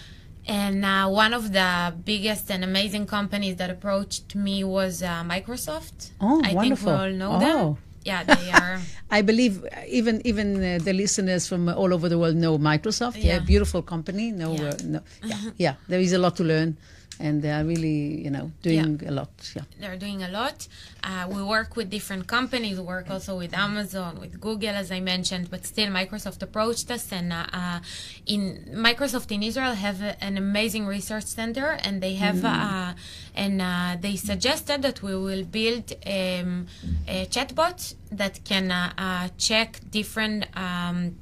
And 0.48 0.84
uh, 0.84 1.08
one 1.08 1.32
of 1.34 1.52
the 1.52 1.92
biggest 2.04 2.50
and 2.50 2.62
amazing 2.64 3.06
companies 3.06 3.56
that 3.56 3.68
approached 3.68 4.34
me 4.34 4.62
was 4.64 5.02
uh, 5.02 5.22
Microsoft. 5.24 6.10
Oh, 6.20 6.40
I 6.44 6.54
wonderful. 6.54 6.86
think 6.86 6.86
we 6.86 6.90
all 6.92 7.10
know 7.10 7.32
Oh. 7.36 7.40
them. 7.40 7.78
Yeah, 8.06 8.22
they 8.22 8.50
are. 8.54 8.78
I 9.10 9.20
believe 9.22 9.66
even 9.90 10.22
even 10.24 10.48
uh, 10.62 10.78
the 10.78 10.92
listeners 10.94 11.46
from 11.50 11.68
all 11.68 11.90
over 11.92 12.08
the 12.08 12.18
world 12.18 12.36
know 12.38 12.54
Microsoft. 12.58 13.18
Yeah, 13.18 13.38
Yeah. 13.38 13.46
beautiful 13.52 13.82
company. 13.82 14.30
No, 14.30 14.54
Yeah. 14.54 14.70
uh, 14.70 14.76
no, 14.94 15.00
yeah, 15.26 15.40
yeah. 15.58 15.74
There 15.90 15.98
is 16.00 16.12
a 16.14 16.18
lot 16.22 16.36
to 16.38 16.44
learn, 16.46 16.76
and 17.18 17.42
they 17.42 17.50
are 17.50 17.64
really, 17.64 18.22
you 18.24 18.30
know, 18.30 18.52
doing 18.62 19.02
a 19.06 19.10
lot. 19.10 19.30
Yeah. 19.54 19.62
they're 19.80 19.96
doing 19.96 20.22
a 20.22 20.28
lot. 20.28 20.68
Uh, 21.02 21.26
we 21.30 21.42
work 21.42 21.76
with 21.76 21.90
different 21.90 22.26
companies. 22.26 22.78
We 22.78 22.84
work 22.84 23.10
also 23.10 23.36
with 23.38 23.54
Amazon, 23.54 24.20
with 24.20 24.40
Google, 24.40 24.70
as 24.70 24.90
I 24.90 25.00
mentioned. 25.00 25.50
But 25.50 25.64
still, 25.66 25.88
Microsoft 25.88 26.42
approached 26.42 26.90
us, 26.90 27.12
and 27.12 27.32
uh, 27.32 27.46
uh, 27.52 27.80
in 28.26 28.42
Microsoft 28.74 29.30
in 29.32 29.42
Israel 29.42 29.74
have 29.74 30.02
a, 30.02 30.22
an 30.22 30.36
amazing 30.36 30.86
research 30.86 31.24
center, 31.24 31.78
and 31.84 32.02
they 32.02 32.14
have 32.14 32.44
uh, 32.44 32.92
and 33.34 33.62
uh, 33.62 33.96
they 34.00 34.16
suggested 34.16 34.82
that 34.82 35.02
we 35.02 35.16
will 35.16 35.44
build 35.44 35.92
um, 36.06 36.66
a 37.08 37.26
chatbot 37.26 37.94
that 38.10 38.44
can 38.44 38.70
uh, 38.70 39.28
check 39.38 39.80
different. 39.90 40.46
Um, 40.56 41.16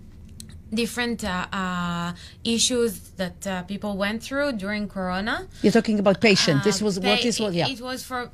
different 0.75 1.25
uh, 1.25 1.47
uh, 1.53 2.13
issues 2.45 2.93
that 3.21 3.47
uh, 3.47 3.63
people 3.63 3.97
went 3.97 4.23
through 4.23 4.53
during 4.53 4.89
corona 4.89 5.47
You're 5.63 5.73
talking 5.73 5.99
about 5.99 6.21
patient. 6.21 6.65
this 6.65 6.81
uh, 6.81 6.85
was 6.87 6.95
what 7.01 7.19
pa- 7.19 7.23
this 7.23 7.39
was. 7.41 7.55
Yeah, 7.55 7.69
It 7.69 7.81
was 7.81 8.03
for 8.05 8.31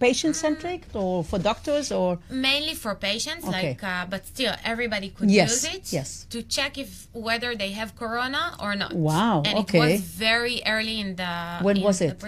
patient 0.00 0.34
centric 0.36 0.82
or 0.94 1.22
for 1.24 1.38
doctors 1.38 1.92
or 1.92 2.18
mainly 2.30 2.74
for 2.74 2.94
patients, 2.94 3.44
Okay. 3.46 3.68
like, 3.68 3.82
uh, 3.84 4.06
but 4.12 4.26
still 4.26 4.54
everybody 4.64 5.08
could 5.10 5.30
Yes, 5.30 5.50
use 5.50 5.74
it. 5.74 5.92
yes. 5.92 6.26
To 6.30 6.42
check 6.42 6.78
if 6.78 6.90
whether 7.12 7.54
they 7.54 7.70
have 7.72 7.94
corona 7.96 8.56
or 8.64 8.74
not. 8.74 8.92
Wow, 8.94 9.42
And 9.46 9.58
okay. 9.62 9.78
it 9.78 9.92
was 9.92 10.00
very 10.00 10.62
early 10.66 10.96
in 11.00 11.16
the. 11.16 11.32
When 11.62 11.76
in 11.78 11.82
was 11.82 12.00
it? 12.00 12.22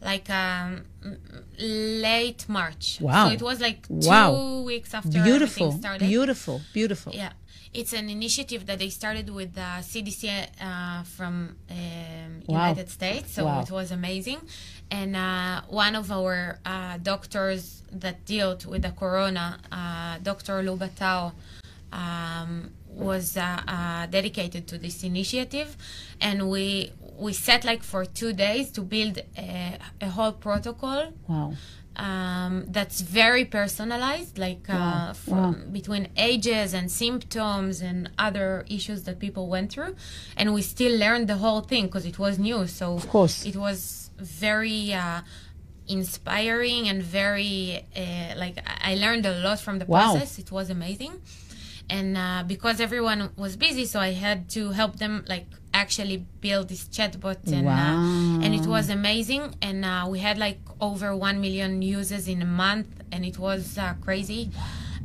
like 0.00 0.28
um, 0.30 0.84
late 1.58 2.48
March. 2.48 2.98
Wow. 3.00 3.28
So 3.28 3.34
it 3.34 3.42
was 3.42 3.60
like 3.60 3.86
two 3.88 4.08
Wow. 4.08 4.60
weeks 4.62 4.94
after 4.94 5.22
beautiful, 5.22 5.72
started. 5.72 6.08
beautiful, 6.08 6.60
beautiful. 6.72 7.12
Yeah, 7.14 7.32
it's 7.74 7.92
an 7.92 8.08
initiative 8.10 8.66
that 8.66 8.78
they 8.78 8.88
started 8.90 9.30
with 9.30 9.54
the 9.54 9.70
CDC 9.90 10.22
uh, 10.60 11.02
from 11.04 11.56
um, 11.70 11.76
Wow. 12.46 12.58
United 12.68 12.90
States, 12.90 13.32
so 13.34 13.44
Wow. 13.44 13.60
it 13.62 13.70
was 13.70 13.90
amazing. 13.92 14.40
And 14.90 15.16
uh, 15.16 15.62
one 15.68 15.94
of 15.94 16.10
our 16.10 16.58
uh, 16.66 16.98
doctors 16.98 17.82
that 17.92 18.24
dealt 18.26 18.66
with 18.66 18.82
the 18.82 18.90
corona, 18.90 19.58
uh, 19.70 20.18
Dr. 20.22 20.62
Lubatao, 20.62 21.32
um, 21.92 22.70
was 22.88 23.36
uh, 23.36 23.60
uh, 23.66 24.06
dedicated 24.06 24.66
to 24.68 24.78
this 24.78 25.02
initiative, 25.02 25.76
and 26.20 26.48
we 26.50 26.92
we 27.18 27.32
set 27.32 27.64
like 27.64 27.82
for 27.82 28.04
two 28.04 28.32
days 28.32 28.70
to 28.72 28.80
build 28.82 29.18
a, 29.36 29.78
a 30.00 30.08
whole 30.08 30.32
protocol 30.32 31.12
Wow. 31.28 31.54
Um, 31.96 32.64
that's 32.68 33.00
very 33.00 33.44
personalized, 33.44 34.38
like 34.38 34.64
uh, 34.68 34.72
Wow. 34.78 35.12
from 35.14 35.54
Wow. 35.54 35.70
between 35.72 36.08
ages 36.16 36.72
and 36.74 36.90
symptoms 36.90 37.80
and 37.82 38.10
other 38.18 38.64
issues 38.68 39.02
that 39.04 39.18
people 39.18 39.48
went 39.48 39.72
through, 39.72 39.94
and 40.36 40.54
we 40.54 40.62
still 40.62 40.96
learned 40.98 41.28
the 41.28 41.36
whole 41.36 41.60
thing 41.60 41.86
because 41.86 42.06
it 42.06 42.18
was 42.18 42.38
new. 42.38 42.66
So 42.66 42.94
Of 42.94 43.08
course. 43.08 43.44
it 43.44 43.56
was 43.56 44.10
very 44.18 44.92
uh, 44.94 45.20
inspiring 45.88 46.88
and 46.88 47.02
very 47.02 47.86
uh, 47.96 48.34
like 48.36 48.56
I 48.66 48.92
I 48.92 48.94
learned 48.94 49.26
a 49.26 49.34
lot 49.46 49.60
from 49.60 49.78
the 49.78 49.84
Wow. 49.86 50.00
process. 50.12 50.38
It 50.38 50.50
was 50.50 50.70
amazing, 50.70 51.12
and 51.90 52.16
uh, 52.16 52.42
because 52.46 52.80
everyone 52.80 53.30
was 53.36 53.56
busy, 53.56 53.84
so 53.86 54.00
I 54.00 54.12
had 54.12 54.48
to 54.50 54.70
help 54.70 54.96
them 54.96 55.24
like 55.28 55.46
actually 55.74 56.18
build 56.40 56.68
this 56.68 56.84
chatbot 56.88 57.38
and 57.46 57.68
uh, 57.68 58.44
and 58.44 58.54
it 58.54 58.66
was 58.66 58.88
amazing. 58.90 59.54
And 59.62 59.84
uh, 59.84 60.06
we 60.08 60.18
had 60.18 60.38
like 60.38 60.60
over 60.80 61.16
1 61.16 61.40
million 61.40 61.82
users 61.82 62.28
in 62.28 62.42
a 62.42 62.46
month 62.46 62.88
and 63.10 63.24
it 63.24 63.38
was 63.38 63.78
uh, 63.78 63.94
crazy 64.00 64.50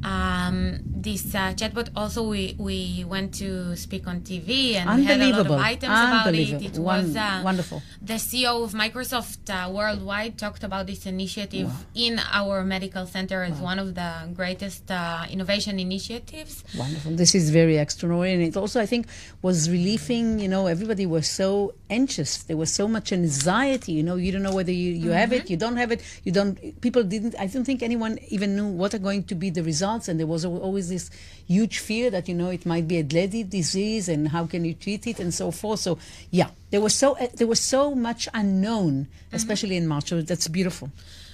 um, 0.04 0.80
this 0.86 1.34
uh, 1.36 1.54
chatbot 1.54 1.90
also 1.96 2.28
we 2.28 2.56
we 2.58 3.06
went 3.08 3.34
to 3.36 3.76
speak 3.76 4.08
on 4.08 4.22
TV 4.22 4.76
and 4.76 4.90
we 5.00 5.04
had 5.06 5.20
a 5.22 5.30
lot 5.30 5.40
of 5.40 5.48
Unbelievable. 5.48 5.56
items 5.60 6.00
about 6.10 6.34
it. 6.36 6.62
It 6.70 6.78
was 6.80 7.16
uh, 7.16 7.42
wonderful. 7.44 7.82
The 8.02 8.16
CEO 8.16 8.64
of 8.64 8.74
Microsoft 8.74 9.50
uh, 9.50 9.70
worldwide 9.72 10.38
talked 10.38 10.64
about 10.64 10.88
this 10.88 11.06
initiative 11.06 11.72
in 11.96 12.20
our 12.32 12.64
medical 12.64 13.06
center 13.06 13.44
as 13.44 13.58
one 13.60 13.80
of 13.80 13.96
the 13.96 14.12
greatest 14.34 14.90
uh, 14.92 15.26
innovation 15.30 15.80
initiatives. 15.80 16.64
Wonderful. 16.78 17.12
This 17.16 17.36
is 17.36 17.50
very 17.52 17.78
extraordinary. 17.78 18.34
And 18.34 18.44
it 18.44 18.58
also, 18.58 18.82
I 18.82 18.86
think, 18.86 19.08
was 19.42 19.70
relieving. 19.70 20.40
You 20.40 20.48
know, 20.50 20.68
everybody 20.68 21.06
was 21.06 21.28
so 21.30 21.74
anxious. 21.90 22.44
There 22.44 22.58
was 22.58 22.72
so 22.74 22.88
much 22.88 23.12
anxiety. 23.12 23.92
You 23.94 24.04
know, 24.04 24.16
you 24.16 24.32
don't 24.32 24.44
know 24.44 24.54
whether 24.54 24.72
you, 24.72 24.92
you 24.92 25.12
have 25.12 25.28
Mm-hmm. 25.28 25.44
it, 25.46 25.50
you 25.50 25.58
don't 25.58 25.76
have 25.76 25.92
it. 25.92 26.02
You 26.24 26.32
don't, 26.32 26.56
people 26.80 27.04
didn't, 27.04 27.36
I 27.38 27.48
don't 27.48 27.66
think 27.66 27.84
anyone 27.84 28.18
even 28.30 28.56
knew 28.56 28.68
what 28.68 28.94
are 28.94 29.00
going 29.10 29.24
to 29.26 29.36
be 29.36 29.50
the 29.50 29.62
results. 29.62 29.87
And 30.10 30.20
there 30.20 30.28
was 30.28 30.46
always 30.46 30.90
this 30.90 31.10
huge 31.48 31.80
fear 31.80 32.10
that, 32.12 32.28
you 32.28 32.36
know, 32.36 32.50
it 32.50 32.66
might 32.66 32.88
be 32.88 32.98
a 32.98 33.04
deadly 33.04 33.44
disease 33.44 34.10
and 34.10 34.28
how 34.30 34.46
can 34.46 34.66
you 34.66 34.74
treat 34.74 35.08
it 35.08 35.20
and 35.20 35.34
so 35.34 35.52
forth. 35.52 35.80
So, 35.80 35.98
yeah, 36.32 36.50
there 36.72 36.82
was 36.82 36.94
so, 36.96 37.18
uh, 37.18 37.28
there 37.36 37.48
was 37.48 37.60
so 37.60 37.96
much 37.96 38.28
unknown, 38.34 39.08
especially 39.32 39.76
in 39.78 39.88
March. 39.88 40.10
So 40.10 40.22
that's 40.22 40.48
beautiful. 40.48 40.90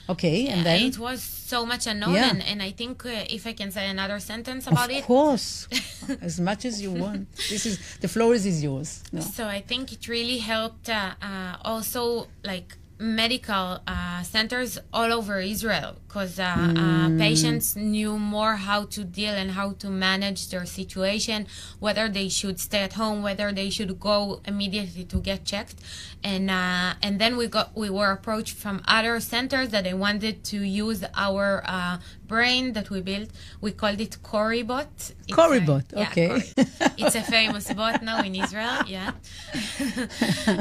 Okay. 0.10 0.48
And 0.48 0.66
then? 0.66 0.82
it 0.82 0.98
was 1.00 1.24
so 1.24 1.66
much 1.66 1.88
unknown, 1.88 2.16
Yeah. 2.16 2.30
and, 2.30 2.44
and 2.44 2.62
I 2.62 2.72
think 2.72 3.06
uh, 3.06 3.10
if 3.30 3.48
I 3.48 3.54
can 3.54 3.72
say 3.72 3.88
another 3.88 4.20
sentence 4.20 4.68
about 4.68 4.90
it, 4.90 4.94
of 4.94 5.00
it, 5.00 5.06
course, 5.06 5.68
as 6.22 6.40
much 6.40 6.66
as 6.66 6.82
you 6.82 6.92
want. 6.92 7.32
This 7.50 7.66
is 7.66 7.98
the 8.02 8.08
floor 8.08 8.34
is, 8.34 8.46
is 8.46 8.64
yours. 8.64 9.02
No. 9.12 9.22
So 9.22 9.48
I 9.48 9.62
think 9.62 9.94
it 9.94 10.08
really 10.08 10.40
helped 10.40 10.90
uh, 10.90 11.14
uh, 11.22 11.56
also 11.64 12.28
like 12.44 12.76
medical 13.00 13.80
uh, 13.88 14.22
centers 14.24 14.78
all 14.94 15.12
over 15.12 15.40
Israel 15.40 15.96
because 16.08 16.40
uh, 16.40 16.44
uh, 16.44 17.10
patients 17.18 17.76
knew 17.76 18.18
more 18.20 18.56
how 18.56 18.86
to 18.86 19.04
deal 19.04 19.34
and 19.34 19.52
how 19.52 19.72
to 19.74 19.90
manage 19.90 20.50
their 20.50 20.66
situation, 20.66 21.48
whether 21.80 22.08
they 22.08 22.30
should 22.30 22.60
stay 22.60 22.80
at 22.82 22.94
home, 22.94 23.24
whether 23.24 23.52
they 23.52 23.70
should 23.70 24.00
go 24.00 24.42
immediately 24.46 25.04
to 25.06 25.18
get 25.18 25.44
checked, 25.44 25.76
and 26.24 26.50
uh, 26.52 26.94
and 27.02 27.20
then 27.20 27.36
we 27.36 27.48
got 27.48 27.76
we 27.76 27.90
were 27.90 28.12
approached 28.12 28.56
from 28.56 28.82
other 28.88 29.20
centers 29.20 29.70
that 29.70 29.84
they 29.86 29.94
wanted 29.94 30.44
to 30.44 30.58
use 30.62 31.04
our 31.16 31.64
uh, 31.66 31.98
brain 32.28 32.74
that 32.74 32.90
we 32.90 33.02
built. 33.02 33.30
We 33.60 33.72
called 33.72 34.00
it 34.00 34.18
Coribot. 34.24 34.88
It's 34.96 35.32
a- 35.32 35.36
Coribot, 35.36 35.86
yeah, 35.92 36.10
okay. 36.10 36.30
Coribot. 36.30 36.94
it's 36.98 37.16
a 37.16 37.24
famous 37.24 37.74
bot 37.74 38.04
now 38.04 38.22
in 38.22 38.36
Israel, 38.36 38.84
yeah. 38.88 39.14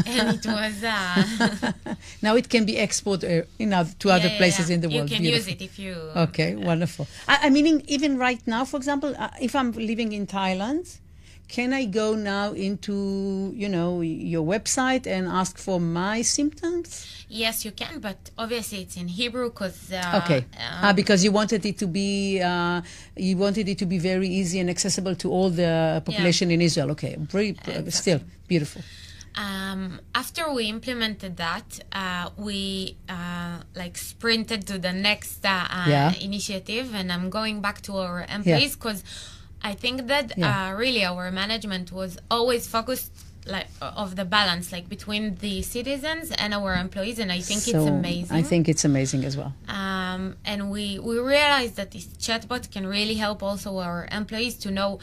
and 0.07 0.29
it 0.39 0.47
was. 0.47 0.83
Uh, 2.23 2.27
now 2.27 2.37
it 2.37 2.49
can 2.49 2.65
be 2.65 2.77
exported 2.79 3.43
uh, 3.43 3.47
in 3.59 3.73
oth- 3.73 3.99
to 3.99 4.11
other 4.11 4.27
yeah, 4.27 4.33
yeah, 4.33 4.39
places 4.39 4.69
yeah. 4.69 4.75
in 4.75 4.81
the 4.81 4.89
world. 4.89 5.11
You 5.11 5.17
can 5.17 5.23
Beautiful. 5.23 5.53
use 5.53 5.61
it 5.61 5.65
if 5.65 5.79
you. 5.79 5.95
Okay, 6.17 6.55
wonderful. 6.55 7.07
I, 7.29 7.47
I 7.47 7.51
mean, 7.51 7.83
even 7.89 8.19
right 8.19 8.41
now, 8.47 8.65
for 8.65 8.77
example, 8.77 9.15
uh, 9.19 9.31
if 9.41 9.55
I'm 9.55 9.73
living 9.73 10.13
in 10.13 10.27
Thailand, 10.27 10.99
can 11.49 11.73
I 11.75 11.85
go 11.85 12.15
now 12.15 12.53
into 12.53 13.53
you 13.55 13.69
know 13.69 14.01
your 14.01 14.45
website 14.47 15.07
and 15.07 15.27
ask 15.27 15.59
for 15.59 15.79
my 15.79 16.23
symptoms? 16.23 17.07
Yes, 17.29 17.65
you 17.65 17.73
can, 17.73 18.01
but 18.01 18.31
obviously 18.39 18.81
it's 18.83 18.97
in 18.97 19.09
Hebrew 19.09 19.51
because. 19.51 19.93
Uh, 19.93 20.21
Okay, 20.25 20.39
um, 20.39 20.85
ah, 20.85 20.93
because 20.95 21.25
you 21.25 21.33
wanted 21.33 21.65
it 21.67 21.77
to 21.79 21.87
be 21.87 22.41
uh, 22.41 22.81
you 23.17 23.37
wanted 23.37 23.69
it 23.69 23.79
to 23.79 23.87
be 23.87 23.99
very 23.99 24.29
easy 24.29 24.61
and 24.61 24.71
accessible 24.71 25.15
to 25.17 25.31
all 25.31 25.51
the 25.51 26.03
population 26.07 26.51
in 26.51 26.63
Israel. 26.63 26.91
Okay, 26.93 27.17
very, 27.19 27.57
uh, 27.67 27.91
still 27.91 28.21
beautiful. 28.49 28.83
Um, 29.35 30.01
after 30.15 30.53
we 30.53 30.65
implemented 30.67 31.37
that, 31.39 31.81
uh, 31.93 32.31
we 32.37 32.97
uh, 33.09 33.59
like 33.75 33.97
sprinted 33.97 34.67
to 34.67 34.79
the 34.79 34.93
next 34.93 35.45
uh, 35.45 35.67
uh, 35.71 35.85
Yeah. 35.89 36.13
initiative, 36.21 36.95
and 36.95 37.11
I'm 37.11 37.31
going 37.31 37.61
back 37.63 37.81
to 37.83 37.97
our 37.97 38.27
employees 38.29 38.77
because 38.77 39.03
I 39.63 39.75
think 39.75 40.07
that 40.09 40.33
Yeah. 40.37 40.71
uh, 40.71 40.73
really 40.75 41.05
our 41.05 41.31
management 41.31 41.93
was 41.93 42.19
always 42.31 42.67
focused 42.67 43.11
like 43.45 43.67
of 43.81 44.15
the 44.15 44.25
balance 44.25 44.71
like 44.71 44.89
between 44.89 45.35
the 45.37 45.63
citizens 45.63 46.31
and 46.31 46.55
our 46.55 46.75
employees, 46.77 47.19
and 47.19 47.33
I 47.33 47.41
think 47.41 47.67
it's 47.67 47.75
amazing. 47.97 48.37
I 48.37 48.43
think 48.43 48.69
it's 48.69 48.85
amazing 48.85 49.25
as 49.25 49.37
well. 49.37 49.53
um, 49.67 50.37
and 50.45 50.71
we 50.71 50.99
we 51.01 51.19
realized 51.19 51.75
that 51.77 51.91
this 51.91 52.07
chatbot 52.27 52.71
can 52.71 52.87
really 52.87 53.15
help 53.15 53.43
also 53.43 53.79
our 53.79 54.07
employees 54.13 54.55
to 54.65 54.71
know 54.71 55.01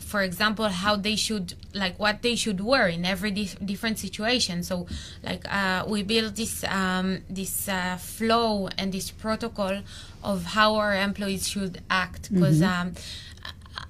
for 0.00 0.22
example 0.22 0.68
how 0.68 0.96
they 0.96 1.16
should 1.16 1.54
like 1.74 1.98
what 1.98 2.22
they 2.22 2.36
should 2.36 2.60
wear 2.60 2.88
in 2.88 3.04
every 3.04 3.30
dif- 3.30 3.58
different 3.64 3.98
situation. 3.98 4.62
So 4.62 4.86
like 5.22 5.44
uh, 5.52 5.84
we 5.86 6.02
build 6.02 6.36
this 6.36 6.64
um, 6.64 7.22
this 7.28 7.68
uh, 7.68 7.96
flow 7.96 8.68
and 8.78 8.92
this 8.92 9.10
protocol 9.10 9.82
of 10.22 10.44
how 10.44 10.76
our 10.76 10.94
employees 10.94 11.48
should 11.48 11.82
act. 11.90 12.32
Because 12.32 12.62
um, 12.62 12.92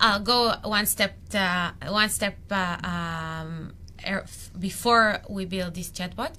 I'll 0.01 0.21
go 0.21 0.55
one 0.65 0.87
step 0.87 1.17
uh, 1.35 1.73
one 1.89 2.09
step 2.09 2.37
uh, 2.51 2.79
um, 2.83 3.73
before 4.59 5.21
we 5.29 5.45
build 5.45 5.75
this 5.75 5.91
chatbot. 5.91 6.33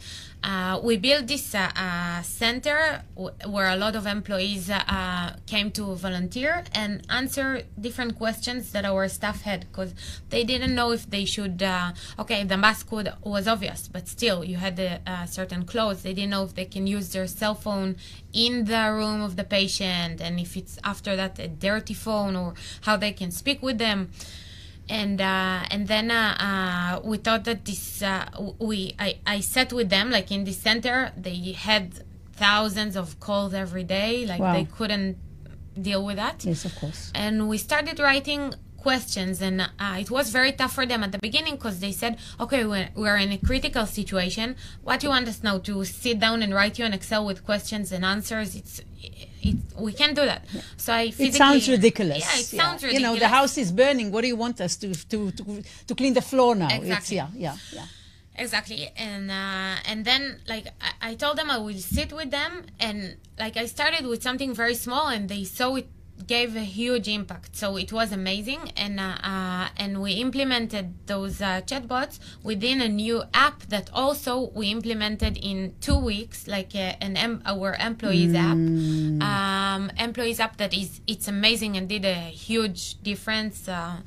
Uh, 0.43 0.79
we 0.83 0.95
built 0.95 1.25
this 1.25 1.55
uh, 1.55 1.71
uh, 1.75 2.21
center 2.21 3.01
where 3.47 3.67
a 3.67 3.75
lot 3.75 3.95
of 3.95 4.05
employees 4.05 4.69
uh, 4.69 5.35
came 5.47 5.71
to 5.71 5.95
volunteer 5.95 6.63
and 6.71 7.01
answer 7.09 7.63
different 7.81 8.15
questions 8.15 8.71
that 8.71 8.85
our 8.85 9.07
staff 9.07 9.41
had 9.41 9.61
because 9.61 9.95
they 10.29 10.43
didn't 10.43 10.75
know 10.75 10.91
if 10.91 11.09
they 11.09 11.25
should. 11.25 11.63
Uh, 11.63 11.91
okay, 12.19 12.43
the 12.43 12.57
mask 12.57 12.91
would, 12.91 13.11
was 13.23 13.47
obvious, 13.47 13.87
but 13.87 14.07
still, 14.07 14.43
you 14.43 14.57
had 14.57 14.75
the 14.75 14.99
certain 15.25 15.65
clothes. 15.65 16.03
They 16.03 16.13
didn't 16.13 16.29
know 16.29 16.43
if 16.43 16.53
they 16.53 16.65
can 16.65 16.85
use 16.85 17.09
their 17.09 17.25
cell 17.25 17.55
phone 17.55 17.95
in 18.31 18.65
the 18.65 18.91
room 18.93 19.21
of 19.21 19.37
the 19.37 19.43
patient, 19.43 20.21
and 20.21 20.39
if 20.39 20.55
it's 20.55 20.77
after 20.83 21.15
that 21.15 21.39
a 21.39 21.47
dirty 21.47 21.95
phone, 21.95 22.35
or 22.35 22.53
how 22.81 22.97
they 22.97 23.13
can 23.13 23.31
speak 23.31 23.63
with 23.63 23.79
them 23.79 24.11
and 24.89 25.19
uh, 25.19 25.63
and 25.71 25.87
then 25.87 26.11
uh, 26.11 26.35
uh, 26.47 27.07
we 27.07 27.17
thought 27.17 27.43
that 27.45 27.65
this 27.65 28.01
uh, 28.01 28.25
we 28.59 28.95
I, 28.99 29.17
I 29.25 29.39
sat 29.39 29.73
with 29.73 29.89
them 29.89 30.11
like 30.11 30.31
in 30.31 30.43
the 30.43 30.53
center. 30.53 31.11
They 31.17 31.53
had 31.53 32.03
thousands 32.33 32.95
of 32.95 33.19
calls 33.19 33.53
every 33.53 33.83
day. 33.83 34.25
Like 34.25 34.39
Wow. 34.41 34.53
they 34.53 34.65
couldn't 34.65 35.17
deal 35.81 36.05
with 36.05 36.17
that. 36.17 36.45
Yes, 36.45 36.65
of 36.65 36.75
course. 36.75 37.11
and 37.15 37.49
we 37.49 37.57
started 37.57 37.99
writing 37.99 38.53
questions. 38.77 39.41
And 39.41 39.61
uh, 39.61 39.97
it 39.99 40.11
was 40.11 40.29
very 40.29 40.51
tough 40.51 40.73
for 40.73 40.85
them 40.85 41.03
at 41.03 41.11
the 41.11 41.17
beginning 41.17 41.55
because 41.55 41.79
they 41.79 41.91
said 41.91 42.17
okay 42.39 42.65
we're, 42.65 42.89
we're 42.95 43.17
in 43.17 43.31
a 43.31 43.37
critical 43.39 43.85
situation. 43.87 44.55
What 44.83 44.99
do 44.99 45.07
you 45.07 45.11
want 45.11 45.27
us 45.27 45.41
now 45.41 45.57
to 45.59 45.83
sit 45.85 46.19
down 46.19 46.43
and 46.43 46.53
write 46.53 46.77
you 46.77 46.85
an 46.85 46.93
excel 46.93 47.25
with 47.25 47.43
questions 47.43 47.91
and 47.91 48.05
answers? 48.05 48.55
It's 48.55 48.81
it, 49.49 49.55
we 49.87 49.91
can't 49.99 50.15
do 50.21 50.25
that 50.31 50.41
so 50.77 50.89
i 50.93 51.03
physically, 51.11 51.27
It 51.27 51.33
sounds 51.43 51.63
ridiculous. 51.75 52.19
yeah 52.25 52.39
it 52.43 52.45
sounds 52.61 52.81
ridiculous 52.83 52.93
You 52.95 53.01
know, 53.07 53.15
the 53.25 53.31
house 53.37 53.55
is 53.63 53.69
burning. 53.81 54.07
What 54.13 54.21
do 54.25 54.27
you 54.33 54.39
want 54.45 54.57
us 54.65 54.73
to 54.81 54.87
to 55.11 55.17
to, 55.37 55.43
to 55.87 55.93
clean 55.99 56.13
the 56.19 56.25
floor 56.31 56.51
now? 56.63 56.69
It's, 56.75 56.83
Exactly. 56.85 57.17
yeah, 57.21 57.29
yeah, 57.45 57.55
yeah. 57.77 57.87
exactly 58.43 58.79
and 59.09 59.25
uh, 59.41 59.89
and 59.91 59.99
then 60.09 60.21
like 60.53 60.65
I, 60.87 60.91
I 61.09 61.11
told 61.23 61.35
them 61.39 61.49
i 61.57 61.57
would 61.65 61.79
sit 61.97 62.09
with 62.19 62.29
them 62.39 62.51
and 62.85 62.97
like 63.43 63.55
i 63.63 63.65
started 63.75 64.03
with 64.11 64.21
something 64.27 64.51
very 64.63 64.75
small 64.85 65.05
and 65.15 65.23
they 65.33 65.43
saw 65.57 65.69
it 65.81 65.87
gave 66.27 66.55
a 66.55 66.61
huge 66.63 67.07
impact. 67.07 67.55
So 67.55 67.77
it 67.77 67.91
was 67.91 68.11
amazing. 68.11 68.71
And 68.75 68.99
uh, 68.99 69.17
uh, 69.23 69.67
and 69.77 70.01
we 70.01 70.13
implemented 70.13 70.93
those 71.07 71.41
uh, 71.41 71.61
chatbots 71.65 72.19
within 72.43 72.81
a 72.81 72.87
new 72.89 73.23
app 73.33 73.63
that 73.67 73.89
also 73.93 74.51
we 74.53 74.71
implemented 74.71 75.37
in 75.37 75.73
two 75.81 75.97
weeks 75.97 76.47
like 76.47 76.73
uh, 76.75 76.93
an 77.01 77.17
em- 77.17 77.41
our 77.45 77.75
employees 77.79 78.33
app. 78.33 78.55
Um, 78.55 79.91
employees 79.97 80.39
app 80.39 80.57
that 80.57 80.73
is 80.73 81.01
it's 81.07 81.27
amazing 81.27 81.77
and 81.77 81.87
did 81.89 82.05
a 82.05 82.13
huge 82.15 83.01
difference 83.03 83.67
uh, 83.67 83.97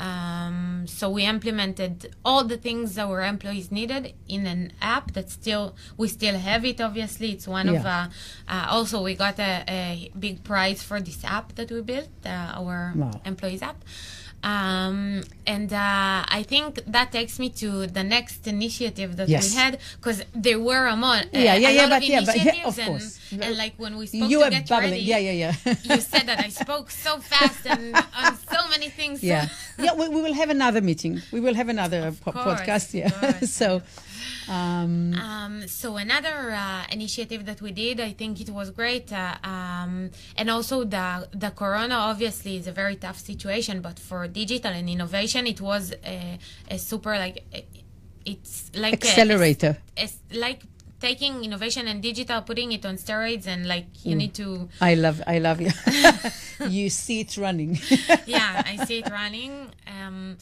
um, 0.00 0.84
so 0.86 1.10
we 1.10 1.24
implemented 1.24 2.14
all 2.24 2.44
the 2.44 2.56
things 2.56 2.96
our 2.98 3.22
employees 3.22 3.70
needed 3.72 4.14
in 4.28 4.46
an 4.46 4.72
app 4.80 5.12
that 5.12 5.30
still 5.30 5.74
we 5.96 6.08
still 6.08 6.36
have 6.38 6.64
it. 6.64 6.80
Obviously, 6.80 7.32
it's 7.32 7.48
one 7.48 7.68
of. 7.68 7.84
Uh, 7.84 8.08
uh, 8.48 8.66
also, 8.70 9.02
we 9.02 9.14
got 9.14 9.38
a, 9.38 9.64
a 9.68 10.10
big 10.18 10.44
prize 10.44 10.82
for 10.82 11.00
this 11.00 11.24
app 11.24 11.54
that 11.56 11.70
we 11.70 11.80
built, 11.82 12.08
uh, 12.24 12.52
our 12.60 12.92
Wow. 12.96 13.20
employees 13.24 13.62
app. 13.62 13.82
Um, 14.42 15.22
and 15.46 15.72
uh, 15.72 16.22
I 16.28 16.44
think 16.46 16.80
that 16.86 17.10
takes 17.12 17.38
me 17.38 17.50
to 17.62 17.86
the 17.88 18.04
next 18.04 18.46
initiative 18.46 19.16
that 19.16 19.28
Yes. 19.28 19.50
we 19.50 19.56
had 19.56 19.78
because 19.96 20.22
there 20.34 20.60
were 20.60 20.86
a, 20.86 20.96
mon- 20.96 21.24
Yeah, 21.32 21.54
yeah, 21.56 21.68
a 21.68 21.72
yeah, 21.72 21.80
lot 21.82 21.90
but 21.90 22.02
of 22.02 22.08
yeah, 22.08 22.20
but 22.24 22.36
yeah, 22.44 22.66
of 22.68 22.78
and, 22.78 22.86
course. 22.88 23.18
and 23.32 23.56
like 23.56 23.74
when 23.78 23.96
we 23.96 24.06
spoke 24.06 24.30
You 24.30 24.38
to 24.38 24.44
were 24.44 24.50
get 24.50 24.68
bubbling. 24.68 24.92
ready, 24.92 25.02
Yeah, 25.02 25.18
yeah, 25.18 25.32
yeah. 25.66 25.74
you 25.82 26.00
said 26.00 26.26
that 26.28 26.38
I 26.38 26.48
spoke 26.50 26.90
so 26.90 27.18
fast 27.18 27.66
and 27.66 27.94
on 28.16 28.36
so 28.36 28.68
many 28.70 28.88
things. 28.90 29.22
yeah, 29.24 29.48
yeah. 29.78 29.94
We, 29.94 30.08
we 30.08 30.22
will 30.22 30.34
have 30.34 30.50
another 30.50 30.80
meeting. 30.80 31.20
We 31.32 31.40
will 31.40 31.54
have 31.54 31.68
another 31.68 32.12
po- 32.12 32.32
course, 32.32 32.60
podcast. 32.60 32.94
Yeah. 32.94 33.40
so, 33.58 33.82
um, 34.48 35.14
Um, 35.14 35.68
so 35.68 35.96
another 35.96 36.50
uh, 36.52 36.84
initiative 36.90 37.44
that 37.46 37.60
we 37.60 37.72
did, 37.72 38.00
I 38.00 38.12
think 38.12 38.40
it 38.40 38.50
was 38.50 38.70
great, 38.70 39.12
uh, 39.12 39.36
um, 39.44 40.10
and 40.36 40.50
also 40.50 40.84
the 40.84 41.28
the 41.32 41.50
corona 41.50 41.94
obviously 41.94 42.56
is 42.56 42.66
a 42.66 42.72
very 42.72 42.96
tough 42.96 43.18
situation, 43.18 43.80
but 43.80 43.98
for 43.98 44.28
digital 44.28 44.72
and 44.72 44.88
innovation, 44.88 45.46
it 45.46 45.60
was 45.60 45.92
a, 46.04 46.38
a 46.70 46.78
super 46.78 47.16
like 47.18 47.44
it's 48.24 48.70
like 48.74 48.94
accelerator. 48.94 49.78
it's 49.96 50.18
like 50.32 50.62
taking 51.00 51.44
innovation 51.44 51.86
and 51.88 52.02
digital, 52.02 52.42
putting 52.42 52.72
it 52.72 52.84
on 52.84 52.96
steroids, 52.96 53.46
and 53.46 53.66
like 53.66 53.86
you 54.04 54.14
need 54.14 54.34
to 54.34 54.68
I 54.80 54.94
love, 54.94 55.22
I 55.26 55.38
love 55.38 55.60
you. 55.60 55.70
you 56.68 56.90
see 56.90 57.20
it 57.20 57.36
running. 57.36 57.78
yeah, 58.26 58.62
I 58.66 58.84
see 58.84 58.98
it 58.98 59.10
running. 59.10 59.68
Um, 59.86 60.36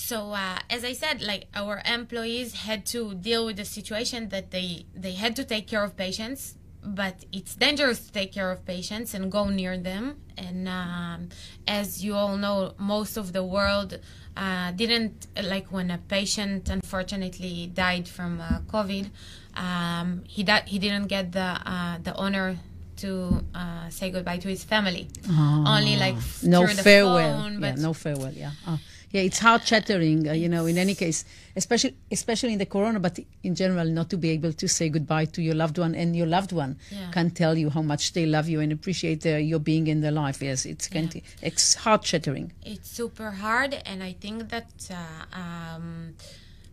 so 0.00 0.32
uh, 0.32 0.58
as 0.70 0.84
I 0.84 0.94
said, 0.94 1.20
like 1.20 1.46
our 1.54 1.82
employees 1.84 2.54
had 2.54 2.86
to 2.86 3.14
deal 3.14 3.44
with 3.46 3.56
the 3.56 3.64
situation 3.64 4.30
that 4.30 4.50
they 4.50 4.86
they 4.94 5.12
had 5.12 5.36
to 5.36 5.44
take 5.44 5.66
care 5.66 5.84
of 5.84 5.96
patients, 5.96 6.56
but 6.82 7.16
it's 7.32 7.54
dangerous 7.54 7.98
to 8.06 8.12
take 8.12 8.32
care 8.32 8.50
of 8.50 8.64
patients 8.64 9.12
and 9.14 9.30
go 9.30 9.48
near 9.48 9.76
them. 9.76 10.16
And 10.38 10.68
um, 10.68 11.28
as 11.68 12.02
you 12.02 12.14
all 12.14 12.36
know, 12.36 12.74
most 12.78 13.16
of 13.18 13.32
the 13.32 13.44
world 13.44 13.98
uh, 14.36 14.72
didn't 14.72 15.26
like 15.42 15.70
when 15.70 15.90
a 15.90 15.98
patient 15.98 16.70
unfortunately 16.70 17.70
died 17.72 18.08
from 18.08 18.40
uh, 18.40 18.60
COVID. 18.72 19.10
Um, 19.54 20.22
he 20.26 20.42
di- 20.42 20.64
he 20.66 20.78
didn't 20.78 21.08
get 21.08 21.32
the 21.32 21.60
uh, 21.72 21.98
the 22.02 22.14
honor 22.14 22.56
to 22.96 23.44
uh, 23.54 23.88
say 23.90 24.10
goodbye 24.10 24.38
to 24.38 24.48
his 24.48 24.64
family. 24.64 25.08
Only 25.28 25.96
like 25.96 26.16
no 26.42 26.64
through 26.64 26.74
the 26.74 26.82
farewell. 26.82 27.42
phone, 27.42 27.62
yeah, 27.62 27.74
no 27.74 27.92
farewell. 27.92 28.32
Yeah. 28.32 28.52
Uh, 28.66 28.78
yeah, 29.12 29.22
it's 29.22 29.38
heart 29.40 29.66
shattering. 29.66 30.28
Uh, 30.28 30.32
you 30.32 30.48
know, 30.48 30.66
in 30.66 30.78
any 30.78 30.94
case, 30.94 31.24
especially 31.56 31.94
especially 32.12 32.52
in 32.52 32.58
the 32.58 32.66
corona, 32.66 33.00
but 33.00 33.18
in 33.42 33.54
general, 33.54 33.84
not 33.86 34.08
to 34.10 34.16
be 34.16 34.30
able 34.30 34.52
to 34.52 34.66
say 34.68 34.88
goodbye 34.88 35.24
to 35.26 35.42
your 35.42 35.54
loved 35.54 35.78
one 35.78 35.94
and 35.94 36.14
your 36.14 36.26
loved 36.26 36.52
one 36.52 36.76
Yeah. 36.90 37.10
can 37.10 37.30
tell 37.30 37.56
you 37.58 37.70
how 37.70 37.82
much 37.82 38.12
they 38.12 38.24
love 38.26 38.48
you 38.48 38.60
and 38.60 38.70
appreciate 38.72 39.26
uh, 39.26 39.30
your 39.50 39.58
being 39.58 39.86
in 39.88 40.00
their 40.00 40.12
life. 40.12 40.40
Yes, 40.42 40.64
it's 40.64 40.86
can 40.88 41.10
it's 41.42 41.74
heart 41.84 42.04
shattering. 42.04 42.52
it's 42.64 42.88
super 43.00 43.30
hard 43.44 43.72
and 43.90 44.02
i 44.02 44.12
think 44.24 44.48
that 44.54 44.70
uh, 44.90 45.38
um, 45.42 46.14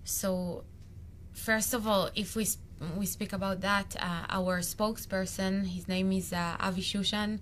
so 0.04 0.64
first 1.34 1.74
of 1.74 1.88
all 1.88 2.10
if 2.16 2.36
we 2.36 2.44
s- 2.44 2.58
we 2.96 3.08
speak 3.08 3.34
about 3.34 3.62
that. 3.62 3.96
Uh, 4.00 4.26
our 4.30 4.60
spokesperson, 4.62 5.66
his 5.66 5.88
name 5.88 6.12
is 6.12 6.32
uh, 6.32 6.56
Avi 6.60 6.82
Shushan, 6.84 7.40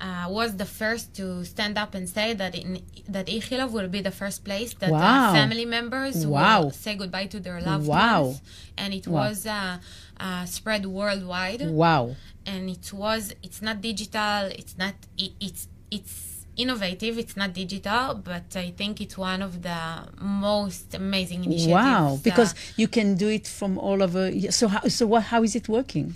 uh, 0.00 0.26
was 0.28 0.56
the 0.56 0.64
first 0.64 1.14
to 1.14 1.44
stand 1.44 1.78
up 1.78 1.94
and 1.94 2.08
say 2.08 2.34
that 2.34 2.54
in, 2.54 2.82
that 3.08 3.26
Ichilov 3.26 3.70
will 3.72 3.88
be 3.88 4.00
the 4.00 4.10
first 4.10 4.44
place 4.44 4.74
that 4.74 4.90
Wow. 4.90 5.30
uh, 5.30 5.32
family 5.32 5.64
members 5.64 6.26
Wow. 6.26 6.62
will 6.64 6.70
say 6.72 6.94
goodbye 6.96 7.26
to 7.26 7.40
their 7.40 7.60
loved 7.60 7.86
Wow. 7.86 8.22
ones, 8.24 8.42
and 8.76 8.92
it 8.92 9.06
Wow. 9.06 9.20
was 9.22 9.46
uh, 9.46 9.78
uh, 10.20 10.44
spread 10.46 10.86
worldwide 10.86 11.62
Wow. 11.70 12.16
and 12.46 12.68
it 12.68 12.92
was 12.92 13.32
it's 13.42 13.60
not 13.62 13.80
digital 13.80 14.46
it's 14.60 14.76
not 14.76 14.94
it, 15.16 15.32
it's 15.40 15.68
it's 15.90 16.44
innovative 16.56 17.18
it's 17.18 17.36
not 17.36 17.52
digital 17.52 18.14
but 18.14 18.54
i 18.54 18.70
think 18.70 19.00
it's 19.00 19.18
one 19.18 19.42
of 19.42 19.62
the 19.62 19.80
most 20.20 20.94
amazing 20.94 21.42
initiatives 21.44 21.72
Wow. 21.72 22.14
uh, 22.14 22.18
Because 22.22 22.54
you 22.76 22.86
can 22.86 23.16
do 23.16 23.28
it 23.28 23.46
from 23.48 23.76
all 23.78 24.02
over. 24.02 24.30
So 24.50 24.68
how, 24.68 24.80
so 24.88 25.06
what, 25.06 25.22
how 25.24 25.42
is 25.42 25.56
it 25.56 25.68
working? 25.68 26.14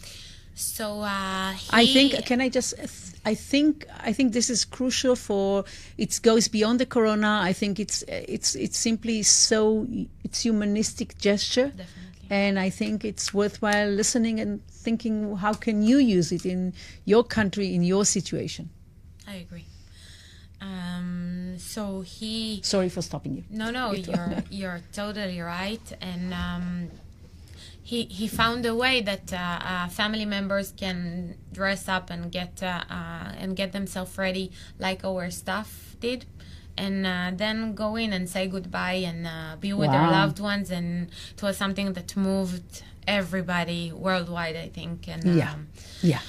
so 0.55 1.01
uh 1.03 1.55
I 1.71 1.87
think 1.87 2.25
can 2.27 2.41
I 2.41 2.49
just 2.49 2.75
I 3.31 3.35
think 3.35 3.87
I 4.09 4.13
think 4.17 4.33
this 4.33 4.49
is 4.49 4.65
crucial 4.65 5.15
for 5.17 5.65
it 5.99 6.21
goes 6.23 6.49
beyond 6.49 6.81
the 6.81 6.87
corona. 6.87 7.33
I 7.51 7.53
think 7.53 7.79
it's 7.79 7.99
it's 8.09 8.51
it's 8.65 8.79
simply 8.79 9.23
so 9.23 9.87
it's 10.25 10.41
humanistic 10.49 11.11
gesture. 11.19 11.69
Definitely. 11.69 12.29
And 12.31 12.59
I 12.59 12.71
think 12.71 13.05
it's 13.05 13.35
worthwhile 13.35 13.91
listening 14.01 14.41
and 14.41 14.53
thinking 14.85 15.37
how 15.37 15.55
can 15.67 15.83
you 15.83 15.99
use 15.99 16.33
it 16.33 16.45
in 16.47 16.73
your 17.05 17.25
country 17.37 17.67
in 17.77 17.83
your 17.93 18.05
situation. 18.19 18.65
i 19.35 19.37
agree 19.45 19.67
um 20.61 21.55
so 21.59 21.83
he 22.01 22.61
Sorry 22.63 22.89
for 22.89 23.03
stopping 23.03 23.37
you. 23.37 23.45
No, 23.51 23.71
no, 23.71 23.93
you're 24.09 24.33
you're 24.61 24.81
totally 24.93 25.41
right, 25.41 25.87
and 26.01 26.33
um, 26.45 26.91
he 27.91 28.05
he 28.21 28.27
found 28.29 28.67
a 28.67 28.75
way 28.75 29.01
that 29.11 29.33
uh, 29.33 29.39
uh, 29.73 29.89
family 29.89 30.27
members 30.27 30.69
can 30.83 30.99
dress 31.59 31.89
up 31.89 32.11
and 32.11 32.23
get 32.31 32.63
uh, 32.63 32.85
uh, 32.99 33.41
and 33.41 33.57
get 33.57 33.73
themselves 33.73 34.13
ready 34.19 34.47
like 34.79 35.01
our 35.11 35.31
staff 35.31 35.97
did, 35.99 36.27
and 36.77 37.07
uh, 37.07 37.31
then 37.43 37.75
go 37.75 37.97
in 37.97 38.13
and 38.13 38.29
say 38.29 38.47
goodbye 38.47 39.01
and 39.11 39.27
uh, 39.27 39.57
be 39.59 39.73
with 39.73 39.91
their 39.91 40.09
loved 40.19 40.39
ones, 40.39 40.71
and 40.71 41.09
it 41.35 41.41
was 41.43 41.57
something 41.57 41.95
that 41.95 42.15
moved 42.15 42.83
everybody 43.07 43.91
worldwide, 43.91 44.57
I 44.67 44.69
think, 44.69 45.09
and 45.09 45.25
Yeah. 45.25 45.53
um, 45.55 45.69
Yeah. 46.03 46.21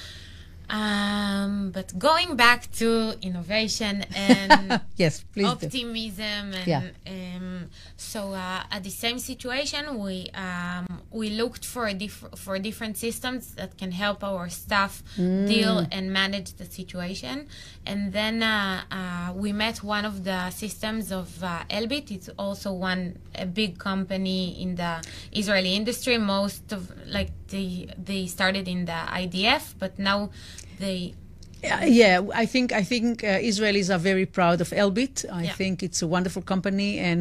Um, 0.70 1.70
but 1.72 1.88
going 1.98 2.36
back 2.36 2.70
to 2.72 3.14
innovation 3.22 4.04
and 4.14 4.80
Yes, 4.96 5.24
please 5.32 5.46
do. 5.46 5.66
optimism 5.66 6.44
and 6.54 6.66
Yeah. 6.66 6.82
um, 7.06 7.66
so 7.96 8.32
uh, 8.32 8.62
at 8.70 8.82
the 8.84 8.90
same 8.90 9.18
situation 9.18 9.82
we 9.98 10.28
um, 10.34 10.86
we 11.10 11.30
looked 11.30 11.64
for 11.64 11.86
a 11.86 11.94
diff- 11.94 12.24
for 12.36 12.58
different 12.58 12.96
systems 12.96 13.54
that 13.58 13.76
can 13.78 13.92
help 13.92 14.22
our 14.24 14.48
staff 14.48 15.02
Mm. 15.18 15.46
deal 15.48 15.86
and 15.90 16.12
manage 16.12 16.52
the 16.60 16.64
situation 16.64 17.46
and 17.86 18.12
then 18.12 18.42
uh, 18.42 18.82
uh, 18.90 19.32
we 19.34 19.52
met 19.52 19.82
one 19.82 20.04
of 20.04 20.24
the 20.24 20.50
systems 20.50 21.10
of 21.10 21.42
uh, 21.42 21.64
Elbit 21.70 22.10
it's 22.10 22.30
also 22.38 22.72
one 22.72 23.18
a 23.34 23.46
big 23.46 23.78
company 23.78 24.40
in 24.62 24.76
the 24.76 25.02
Israeli 25.32 25.74
industry 25.74 26.16
most 26.18 26.72
of 26.72 26.82
like 27.06 27.30
they 27.48 27.88
they 28.10 28.26
started 28.26 28.68
in 28.68 28.84
the 28.84 29.00
IDF 29.22 29.74
but 29.78 29.98
now 29.98 30.30
they 30.78 31.14
Uh, 31.62 31.84
yeah, 32.02 32.22
I 32.42 32.46
think 32.46 32.72
I 32.72 32.82
think 32.92 33.22
uh, 33.22 33.28
Israelis 33.50 33.88
are 33.94 33.98
very 34.12 34.24
proud 34.38 34.58
of 34.64 34.68
Elbit. 34.84 35.16
I 35.30 35.42
Yeah. 35.44 35.56
think 35.60 35.82
it's 35.82 36.00
a 36.02 36.06
wonderful 36.16 36.42
company, 36.52 36.90
and 37.08 37.18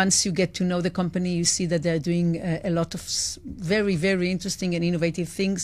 once 0.00 0.14
you 0.26 0.32
get 0.42 0.50
to 0.58 0.64
know 0.70 0.80
the 0.82 0.90
company, 1.02 1.30
you 1.40 1.44
see 1.56 1.66
that 1.72 1.80
they're 1.84 2.04
doing 2.10 2.28
uh, 2.36 2.70
a 2.70 2.72
lot 2.80 2.90
of 2.94 3.00
s- 3.00 3.38
very 3.44 3.96
very 3.96 4.28
interesting 4.30 4.74
and 4.76 4.82
innovative 4.90 5.28
things, 5.40 5.60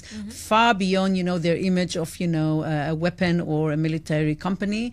far 0.50 0.70
beyond 0.84 1.10
you 1.18 1.24
know 1.28 1.38
their 1.46 1.58
image 1.70 1.94
of 2.04 2.08
you 2.22 2.28
know 2.36 2.50
uh, 2.64 2.92
a 2.92 2.94
weapon 3.04 3.34
or 3.52 3.62
a 3.72 3.76
military 3.86 4.34
company. 4.48 4.84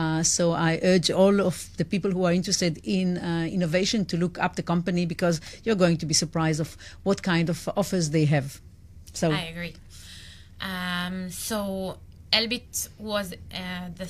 Uh, 0.00 0.22
so 0.36 0.42
I 0.70 0.72
urge 0.92 1.08
all 1.22 1.36
of 1.50 1.56
the 1.80 1.84
people 1.84 2.10
who 2.16 2.22
are 2.28 2.34
interested 2.40 2.72
in 2.98 3.06
uh, 3.18 3.46
innovation 3.56 4.00
to 4.10 4.16
look 4.16 4.34
up 4.44 4.52
the 4.60 4.62
company 4.72 5.04
because 5.14 5.36
you're 5.64 5.80
going 5.84 5.98
to 6.02 6.06
be 6.06 6.14
surprised 6.24 6.60
of 6.66 6.70
what 7.06 7.18
kind 7.32 7.46
of 7.50 7.68
offers 7.76 8.04
they 8.16 8.24
have. 8.36 8.48
So 9.12 9.26
I 9.32 9.44
agree. 9.54 9.74
Um, 10.60 11.30
so 11.30 11.98
Elbit 12.32 12.88
was 12.98 13.32
uh, 13.32 13.88
the 13.96 14.08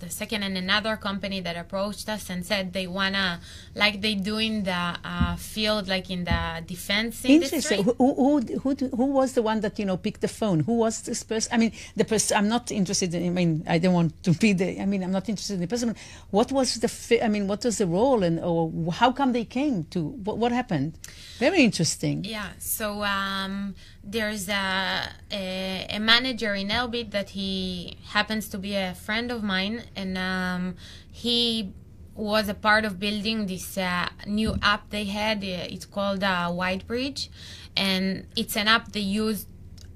the 0.00 0.10
second 0.10 0.42
and 0.42 0.56
another 0.56 0.96
company 0.96 1.40
that 1.40 1.56
approached 1.56 2.08
us 2.08 2.30
and 2.30 2.44
said 2.44 2.72
they 2.72 2.86
wanna 2.86 3.40
like 3.74 4.00
they 4.00 4.14
do 4.14 4.38
in 4.38 4.64
the 4.64 4.96
uh, 5.04 5.36
field 5.36 5.86
like 5.88 6.10
in 6.10 6.24
the 6.24 6.64
defense 6.66 7.24
industry. 7.24 7.58
Interesting. 7.58 7.84
Who, 7.84 8.14
who, 8.14 8.40
who, 8.40 8.74
who, 8.74 9.06
was 9.06 9.34
the 9.34 9.42
one 9.42 9.60
that 9.60 9.78
you 9.78 9.84
know 9.84 9.96
picked 9.96 10.22
the 10.22 10.28
phone? 10.28 10.60
Who 10.60 10.78
was 10.78 11.02
this 11.02 11.22
person? 11.22 11.52
I 11.52 11.58
mean, 11.58 11.72
the 11.96 12.04
person. 12.04 12.36
I'm 12.38 12.48
not 12.48 12.72
interested 12.72 13.14
in. 13.14 13.26
I 13.26 13.30
mean, 13.30 13.64
I 13.68 13.78
don't 13.78 13.94
want 13.94 14.22
to 14.24 14.32
be 14.32 14.52
the. 14.52 14.80
I 14.80 14.86
mean, 14.86 15.02
I'm 15.04 15.12
not 15.12 15.28
interested 15.28 15.54
in 15.54 15.60
the 15.60 15.68
person. 15.68 15.94
What 16.30 16.50
was 16.50 16.76
the? 16.76 16.88
fi- 16.88 17.22
I 17.22 17.28
mean, 17.28 17.46
what 17.46 17.64
was 17.64 17.78
the 17.78 17.86
role 17.86 18.22
and 18.22 18.40
or 18.40 18.72
how 18.92 19.12
come 19.12 19.32
they 19.32 19.44
came 19.44 19.84
to? 19.90 20.00
What, 20.00 20.38
what 20.38 20.52
happened? 20.52 20.94
Very 21.38 21.62
interesting. 21.62 22.24
Yeah, 22.24 22.48
so 22.58 23.04
um, 23.04 23.74
there's 24.02 24.48
a, 24.48 25.08
a, 25.30 25.86
a 25.90 25.98
manager 25.98 26.54
in 26.54 26.68
Elbit 26.68 27.10
that 27.10 27.30
he 27.30 27.98
happens 28.08 28.48
to 28.48 28.58
be 28.58 28.74
a 28.74 28.94
friend 28.94 29.30
of 29.30 29.42
mine, 29.42 29.84
and 29.94 30.16
um, 30.16 30.76
he 31.10 31.72
was 32.14 32.48
a 32.48 32.54
part 32.54 32.84
of 32.84 32.98
building 32.98 33.46
this 33.46 33.78
uh, 33.78 34.08
new 34.26 34.56
app 34.62 34.90
they 34.90 35.04
had. 35.04 35.38
Uh, 35.38 35.68
It's 35.74 35.86
called 35.86 36.24
uh, 36.24 36.50
White 36.50 36.86
Bridge, 36.86 37.30
and 37.76 38.26
it's 38.36 38.56
an 38.56 38.68
app 38.68 38.92
they 38.92 39.00
used 39.00 39.46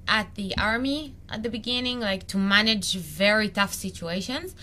at 0.06 0.34
the 0.34 0.54
army 0.58 1.14
at 1.30 1.42
the 1.42 1.48
beginning, 1.48 2.00
like 2.00 2.26
to 2.28 2.38
manage 2.38 2.96
very 2.96 3.48
tough 3.48 3.72
situations. 3.72 4.54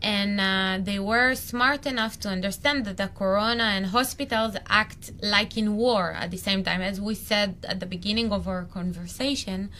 And 0.00 0.40
uh, 0.40 0.78
they 0.80 0.98
were 0.98 1.34
smart 1.34 1.84
enough 1.84 2.20
to 2.20 2.28
understand 2.28 2.84
that 2.84 2.98
the 2.98 3.08
corona 3.08 3.64
and 3.64 3.86
hospitals 3.86 4.56
act 4.68 5.10
like 5.22 5.56
in 5.56 5.76
war 5.76 6.12
at 6.12 6.30
the 6.30 6.36
same 6.36 6.62
time, 6.62 6.82
as 6.82 7.00
we 7.00 7.14
said 7.14 7.56
at 7.64 7.80
the 7.80 7.86
beginning 7.86 8.30
of 8.32 8.46
our 8.46 8.64
conversation. 8.64 9.70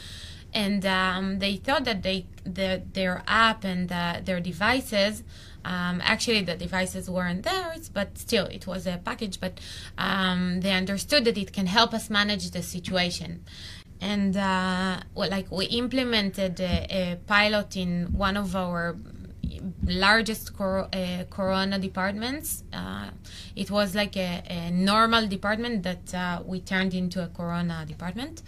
And 0.52 0.84
um, 0.84 1.38
they 1.38 1.56
thought 1.56 1.84
that 1.84 2.02
they 2.02 2.26
the, 2.44 2.82
their 2.94 3.22
app 3.28 3.64
and 3.64 3.88
their 3.88 4.40
devices 4.40 5.22
um, 5.68 6.00
actually, 6.02 6.42
the 6.42 6.54
devices 6.56 7.10
weren't 7.10 7.42
theirs, 7.42 7.90
but 7.90 8.16
still, 8.16 8.46
it 8.46 8.66
was 8.66 8.86
a 8.86 9.00
package. 9.04 9.38
But 9.38 9.60
um, 9.98 10.60
they 10.60 10.72
understood 10.72 11.24
that 11.26 11.36
it 11.36 11.52
can 11.52 11.66
help 11.66 11.92
us 11.92 12.08
manage 12.08 12.50
the 12.52 12.62
situation. 12.62 13.44
And 14.00 14.36
uh, 14.36 15.00
well, 15.14 15.28
like 15.28 15.50
we 15.50 15.66
implemented 15.66 16.58
a, 16.60 16.86
a 16.90 17.18
pilot 17.26 17.76
in 17.76 18.06
one 18.12 18.36
of 18.36 18.54
our 18.54 18.96
largest 19.84 20.57
cor- 20.57 20.88
uh, 20.92 21.24
corona 21.30 21.78
departments. 21.78 22.64
Uh, 22.72 23.11
it 23.57 23.70
was 23.70 23.94
like 23.94 24.16
a, 24.16 24.42
a 24.49 24.70
normal 24.70 25.26
department 25.26 25.82
that 25.82 26.14
uh, 26.14 26.42
we 26.44 26.61
turned 26.61 26.94
into 26.94 27.22
a 27.22 27.28
corona 27.28 27.84
department. 27.86 28.42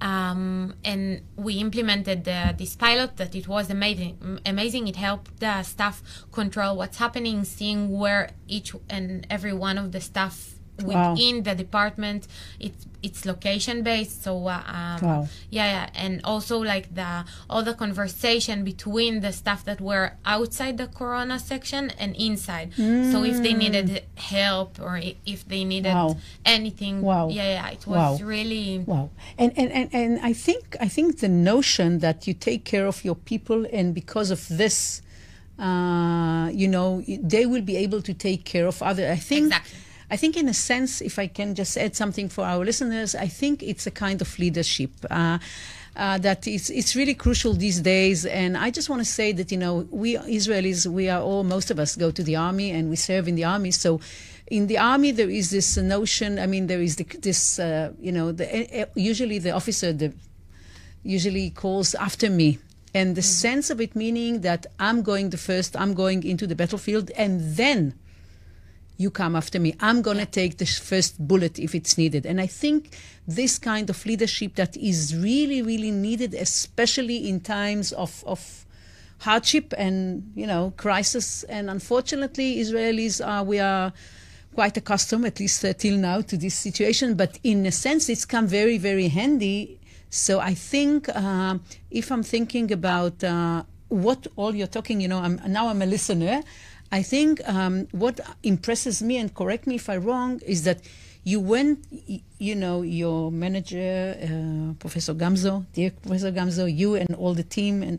Um, 0.00 0.74
and 0.84 1.22
we 1.36 1.54
implemented 1.54 2.24
this 2.24 2.74
pilot 2.74 3.16
that 3.18 3.36
it 3.36 3.46
was 3.46 3.70
amazing 3.70 4.40
amazing 4.44 4.88
it 4.88 4.96
helped 4.96 5.38
the 5.38 5.62
staff 5.62 6.02
control 6.32 6.76
what's 6.76 6.96
happening 6.96 7.44
seeing 7.44 7.88
where 7.96 8.30
each 8.48 8.74
and 8.90 9.24
every 9.30 9.52
one 9.52 9.78
of 9.78 9.92
the 9.92 10.00
staff 10.00 10.51
Wow. 10.80 11.12
within 11.12 11.42
the 11.42 11.54
department 11.54 12.26
it's 12.58 12.86
it's 13.02 13.26
location 13.26 13.82
based 13.82 14.22
so 14.24 14.46
uh, 14.48 14.62
um, 14.66 14.98
Wow. 15.02 15.28
yeah 15.50 15.66
yeah 15.66 15.90
and 15.94 16.20
also 16.24 16.58
like 16.58 16.94
the 16.94 17.24
all 17.50 17.62
the 17.62 17.74
conversation 17.74 18.64
between 18.64 19.20
the 19.20 19.32
staff 19.32 19.64
that 19.64 19.80
were 19.80 20.12
outside 20.24 20.78
the 20.78 20.86
corona 20.86 21.38
section 21.38 21.90
and 21.98 22.16
inside 22.16 22.72
so 23.12 23.22
if 23.22 23.42
they 23.42 23.52
needed 23.54 24.02
help 24.16 24.80
or 24.80 24.98
if 25.26 25.46
they 25.46 25.62
needed 25.64 25.92
Wow. 25.94 26.16
anything 26.44 27.02
Wow. 27.02 27.28
yeah 27.28 27.50
yeah 27.58 27.68
it 27.70 27.86
was 27.86 28.20
Wow. 28.20 28.26
really 28.26 28.78
Wow. 28.86 29.10
And, 29.38 29.52
and, 29.56 29.70
and, 29.72 29.88
and 29.92 30.18
I 30.22 30.32
think 30.32 30.76
I 30.80 30.88
think 30.88 31.18
the 31.20 31.28
notion 31.28 31.98
that 31.98 32.26
you 32.26 32.34
take 32.34 32.64
care 32.64 32.86
of 32.86 33.04
your 33.04 33.14
people 33.14 33.66
and 33.72 33.94
because 33.94 34.30
of 34.30 34.46
this, 34.48 35.02
uh, 35.58 36.48
you 36.52 36.68
know, 36.68 37.02
they 37.06 37.46
will 37.46 37.62
be 37.62 37.76
able 37.76 38.02
to 38.02 38.14
take 38.14 38.44
care 38.44 38.66
of 38.66 38.82
other. 38.82 39.10
I 39.10 39.16
think. 39.16 39.46
Exactly. 39.46 39.78
I 40.12 40.16
think, 40.16 40.36
in 40.36 40.46
a 40.46 40.54
sense, 40.54 41.00
if 41.00 41.18
I 41.18 41.26
can 41.26 41.54
just 41.54 41.78
add 41.78 41.96
something 41.96 42.28
for 42.28 42.44
our 42.44 42.62
listeners, 42.62 43.14
I 43.14 43.28
think 43.28 43.62
it's 43.62 43.86
a 43.86 43.90
kind 43.90 44.20
of 44.20 44.38
leadership. 44.38 44.90
Uh, 45.10 45.38
uh, 45.96 46.18
that 46.18 46.46
it's, 46.46 46.68
it's 46.70 46.94
really 46.94 47.14
crucial 47.14 47.54
these 47.54 47.80
days. 47.80 48.26
And 48.26 48.56
I 48.56 48.70
just 48.70 48.90
want 48.90 49.00
to 49.00 49.10
say 49.20 49.32
that, 49.32 49.50
you 49.50 49.58
know, 49.58 49.88
we 49.90 50.16
Israelis, 50.16 50.86
we 50.86 51.08
are 51.08 51.22
all, 51.22 51.44
most 51.44 51.70
of 51.70 51.78
us 51.78 51.96
go 51.96 52.10
to 52.10 52.22
the 52.22 52.36
army 52.36 52.70
and 52.70 52.90
we 52.90 52.96
serve 52.96 53.26
in 53.26 53.36
the 53.36 53.44
army. 53.44 53.70
So 53.70 54.00
in 54.48 54.66
the 54.66 54.78
army, 54.78 55.12
there 55.12 55.30
is 55.30 55.50
this 55.50 55.76
notion, 55.76 56.38
I 56.38 56.46
mean, 56.46 56.66
there 56.66 56.82
is 56.82 56.96
the, 56.96 57.04
this, 57.04 57.58
uh, 57.58 57.92
you 58.00 58.12
know, 58.12 58.32
the, 58.32 58.82
uh, 58.82 58.86
usually 58.94 59.38
the 59.38 59.52
officer 59.52 59.92
the, 59.92 60.12
usually 61.02 61.50
calls 61.50 61.94
after 61.94 62.28
me. 62.28 62.58
And 62.94 63.16
the 63.16 63.22
sense 63.22 63.70
of 63.70 63.80
it 63.80 63.96
meaning 63.96 64.42
that 64.42 64.66
I'm 64.78 65.02
going 65.02 65.30
the 65.30 65.38
first, 65.38 65.74
I'm 65.74 65.94
going 65.94 66.22
into 66.24 66.46
the 66.46 66.54
battlefield, 66.54 67.10
and 67.16 67.56
then 67.56 67.94
you 69.02 69.10
come 69.10 69.36
after 69.36 69.58
me. 69.58 69.74
I'm 69.80 70.00
going 70.02 70.18
to 70.18 70.26
take 70.26 70.58
the 70.58 70.66
first 70.66 71.12
bullet 71.18 71.58
if 71.58 71.74
it's 71.74 71.98
needed. 71.98 72.24
And 72.24 72.40
I 72.40 72.46
think 72.46 72.96
this 73.26 73.58
kind 73.58 73.90
of 73.90 74.06
leadership 74.06 74.54
that 74.54 74.76
is 74.76 75.14
really, 75.16 75.60
really 75.62 75.90
needed, 75.90 76.34
especially 76.34 77.28
in 77.28 77.40
times 77.40 77.92
of, 77.92 78.22
of 78.26 78.64
hardship 79.18 79.74
and, 79.76 80.32
you 80.34 80.46
know, 80.46 80.72
crisis. 80.76 81.42
And 81.44 81.68
unfortunately, 81.68 82.56
Israelis 82.58 83.24
are, 83.26 83.44
we 83.44 83.58
are 83.58 83.92
quite 84.54 84.76
accustomed, 84.76 85.24
at 85.26 85.40
least 85.40 85.64
uh, 85.64 85.72
till 85.72 85.96
now, 85.96 86.20
to 86.20 86.36
this 86.36 86.54
situation. 86.54 87.14
But 87.14 87.38
in 87.42 87.66
a 87.66 87.72
sense, 87.72 88.08
it's 88.08 88.24
come 88.24 88.46
very, 88.46 88.78
very 88.78 89.08
handy. 89.08 89.78
So 90.10 90.40
I 90.40 90.54
think 90.54 91.08
uh, 91.08 91.58
if 91.90 92.12
I'm 92.12 92.22
thinking 92.22 92.70
about 92.70 93.24
uh, 93.24 93.62
what 93.88 94.26
all 94.36 94.54
you're 94.54 94.66
talking, 94.66 95.00
you 95.00 95.08
know, 95.08 95.18
I'm, 95.18 95.40
now 95.48 95.68
I'm 95.68 95.82
a 95.82 95.86
listener. 95.86 96.42
I 96.92 97.02
think 97.02 97.40
um, 97.48 97.88
what 97.92 98.20
impresses 98.42 99.02
me, 99.02 99.16
and 99.16 99.34
correct 99.34 99.66
me 99.66 99.76
if 99.76 99.88
I'm 99.88 100.04
wrong, 100.04 100.40
is 100.46 100.64
that 100.64 100.80
you 101.24 101.40
went, 101.40 101.86
you 102.38 102.54
know, 102.54 102.82
your 102.82 103.32
manager, 103.32 104.14
uh, 104.22 104.74
Professor 104.78 105.14
Gamzu, 105.14 105.64
dear 105.72 105.92
Professor 105.92 106.30
Gamzu, 106.30 106.66
you 106.76 106.94
and 106.96 107.14
all 107.14 107.32
the 107.32 107.44
team, 107.44 107.82
and 107.82 107.98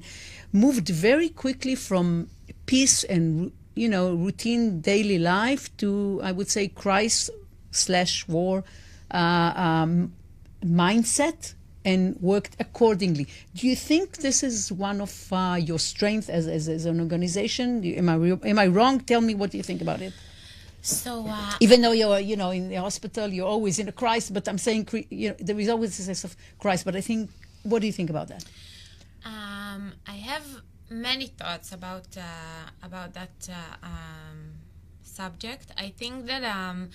moved 0.52 0.90
very 0.90 1.30
quickly 1.30 1.74
from 1.74 2.30
peace 2.68 3.04
and, 3.04 3.52
you 3.74 3.90
know, 3.90 4.14
routine 4.14 4.82
daily 4.82 5.18
life 5.18 5.76
to, 5.78 6.22
I 6.24 6.32
would 6.32 6.50
say, 6.50 6.68
Christ 6.68 7.32
slash 7.72 8.28
war 8.28 8.64
uh, 9.10 9.54
um, 9.56 10.14
mindset 10.64 11.56
and 11.86 12.18
worked 12.22 12.56
accordingly. 12.60 13.28
Do 13.56 13.68
you 13.68 13.76
think 13.76 14.18
this 14.18 14.44
is 14.44 14.72
one 14.72 15.02
of 15.02 15.32
uh, 15.32 15.58
your 15.60 15.80
strengths 15.80 16.30
as, 16.30 16.48
as, 16.48 16.70
as, 16.70 16.86
an 16.86 17.00
organization? 17.00 17.84
Am 17.84 18.10
I, 18.10 18.16
am 18.48 18.60
I 18.60 18.68
wrong? 18.68 19.00
Tell 19.02 19.22
me 19.22 19.36
what 19.36 19.54
you 19.54 19.64
think 19.64 19.82
about 19.82 20.02
it. 20.02 20.14
So 20.82 21.26
uh, 21.28 21.54
even 21.62 21.82
though 21.82 21.94
you're 21.94 22.20
you 22.20 22.36
know 22.36 22.52
in 22.52 22.68
the 22.68 22.76
hospital, 22.76 23.30
you're 23.30 23.48
always 23.48 23.80
in 23.80 23.88
a 23.88 23.94
crisis. 23.94 24.32
But 24.32 24.50
I'm 24.50 24.58
saying 24.58 24.90
you 25.10 25.30
know 25.30 25.36
there 25.40 25.58
is 25.58 25.70
always 25.70 25.98
a 25.98 26.04
sense 26.04 26.26
of 26.26 26.36
crisis. 26.60 26.84
But 26.84 26.98
I 26.98 27.02
think, 27.02 27.30
what 27.64 27.80
do 27.80 27.88
you 27.88 27.94
think 27.94 28.10
about 28.10 28.28
that? 28.28 28.44
Um, 29.24 29.94
I 30.06 30.16
have 30.16 30.46
many 30.90 31.28
thoughts 31.28 31.72
about 31.72 32.08
uh, 32.18 32.22
about 32.86 33.14
that 33.14 33.50
uh, 33.50 33.86
um, 33.88 34.60
subject. 35.04 35.72
I 35.78 35.88
think 35.88 36.26
that 36.26 36.44
um, 36.44 36.90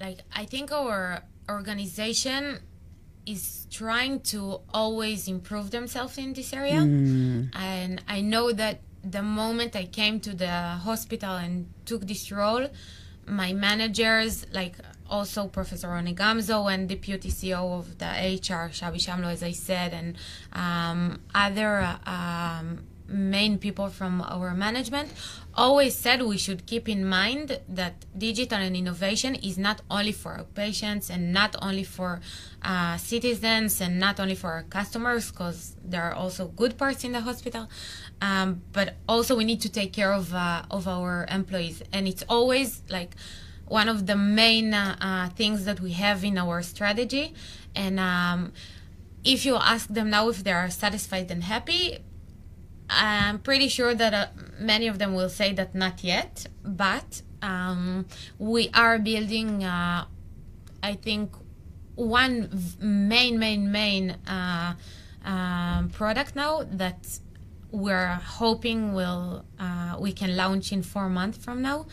like 0.00 0.20
I 0.34 0.46
think 0.46 0.72
our 0.72 1.22
organization 1.50 2.60
is 3.26 3.66
trying 3.70 4.20
to 4.20 4.60
always 4.72 5.28
improve 5.28 5.70
themselves 5.70 6.18
in 6.18 6.32
this 6.32 6.52
area. 6.52 6.80
Mm. 6.80 7.54
And 7.54 8.02
I 8.08 8.20
know 8.20 8.52
that 8.52 8.80
the 9.02 9.22
moment 9.22 9.76
I 9.76 9.86
came 9.86 10.20
to 10.20 10.34
the 10.34 10.50
hospital 10.50 11.36
and 11.36 11.68
took 11.86 12.06
this 12.06 12.30
role, 12.30 12.68
my 13.26 13.52
managers, 13.52 14.46
like 14.52 14.76
also 15.08 15.48
Professor 15.48 15.88
Ronnie 15.88 16.14
Gamzu 16.14 16.72
and 16.72 16.88
Deputy 16.88 17.30
CEO 17.30 17.78
of 17.78 17.98
the 17.98 18.06
HR, 18.06 18.70
Shabi 18.70 18.96
Shamlo, 18.96 19.26
as 19.32 19.42
I 19.42 19.52
said, 19.52 19.92
and 19.92 20.16
um, 20.52 21.20
other 21.34 21.80
uh, 22.06 22.10
um, 22.10 22.84
main 23.08 23.58
people 23.58 23.88
from 23.88 24.22
our 24.22 24.54
management 24.54 25.10
always 25.54 25.96
said 25.96 26.22
we 26.22 26.38
should 26.38 26.66
keep 26.66 26.88
in 26.88 27.04
mind 27.04 27.60
that 27.68 27.94
digital 28.16 28.58
and 28.58 28.76
innovation 28.76 29.34
is 29.34 29.58
not 29.58 29.80
only 29.90 30.12
for 30.12 30.32
our 30.32 30.44
patients 30.44 31.10
and 31.10 31.32
not 31.32 31.56
only 31.60 31.84
for 31.84 32.20
uh, 32.62 32.96
citizens 32.96 33.80
and 33.80 33.98
not 33.98 34.20
only 34.20 34.34
for 34.34 34.50
our 34.50 34.62
customers 34.62 35.30
because 35.30 35.76
there 35.84 36.02
are 36.02 36.14
also 36.14 36.48
good 36.48 36.78
parts 36.78 37.04
in 37.04 37.12
the 37.12 37.20
hospital 37.20 37.68
um, 38.22 38.62
but 38.72 38.96
also 39.08 39.36
we 39.36 39.44
need 39.44 39.60
to 39.60 39.68
take 39.68 39.92
care 39.92 40.12
of 40.12 40.34
uh, 40.34 40.62
of 40.70 40.86
our 40.86 41.26
employees. 41.30 41.82
And 41.92 42.06
it's 42.06 42.24
always 42.28 42.82
like 42.88 43.14
one 43.66 43.88
of 43.88 44.06
the 44.06 44.16
main 44.16 44.74
uh, 44.74 44.96
uh 45.00 45.28
things 45.30 45.64
that 45.64 45.80
we 45.80 45.92
have 45.92 46.24
in 46.24 46.38
our 46.38 46.62
strategy. 46.62 47.34
And 47.74 47.98
um, 48.00 48.52
if 49.24 49.44
you 49.46 49.56
ask 49.56 49.88
them 49.88 50.10
now 50.10 50.28
if 50.28 50.42
they 50.44 50.52
are 50.52 50.70
satisfied 50.70 51.30
and 51.30 51.44
happy 51.44 51.98
I'm 52.90 53.38
pretty 53.38 53.68
sure 53.68 53.94
that 53.94 54.12
uh, 54.12 54.26
many 54.58 54.88
of 54.88 54.98
them 54.98 55.14
will 55.14 55.28
say 55.28 55.52
that 55.52 55.74
not 55.74 56.02
yet, 56.02 56.46
but 56.64 57.22
um, 57.40 58.06
we 58.38 58.70
are 58.74 58.98
building, 58.98 59.64
uh, 59.64 60.06
I 60.82 60.94
think, 60.94 61.32
one 61.94 62.50
main, 62.80 63.38
main, 63.38 63.70
main 63.70 64.10
uh, 64.26 64.74
um, 65.24 65.90
product 65.90 66.34
now 66.34 66.64
that 66.72 67.20
we're 67.70 68.14
hoping 68.14 68.94
will 68.94 69.44
uh, 69.58 69.96
we 69.98 70.12
can 70.12 70.36
launch 70.36 70.72
in 70.72 70.82
four 70.82 71.08
months 71.08 71.38
from 71.38 71.62
now. 71.62 71.86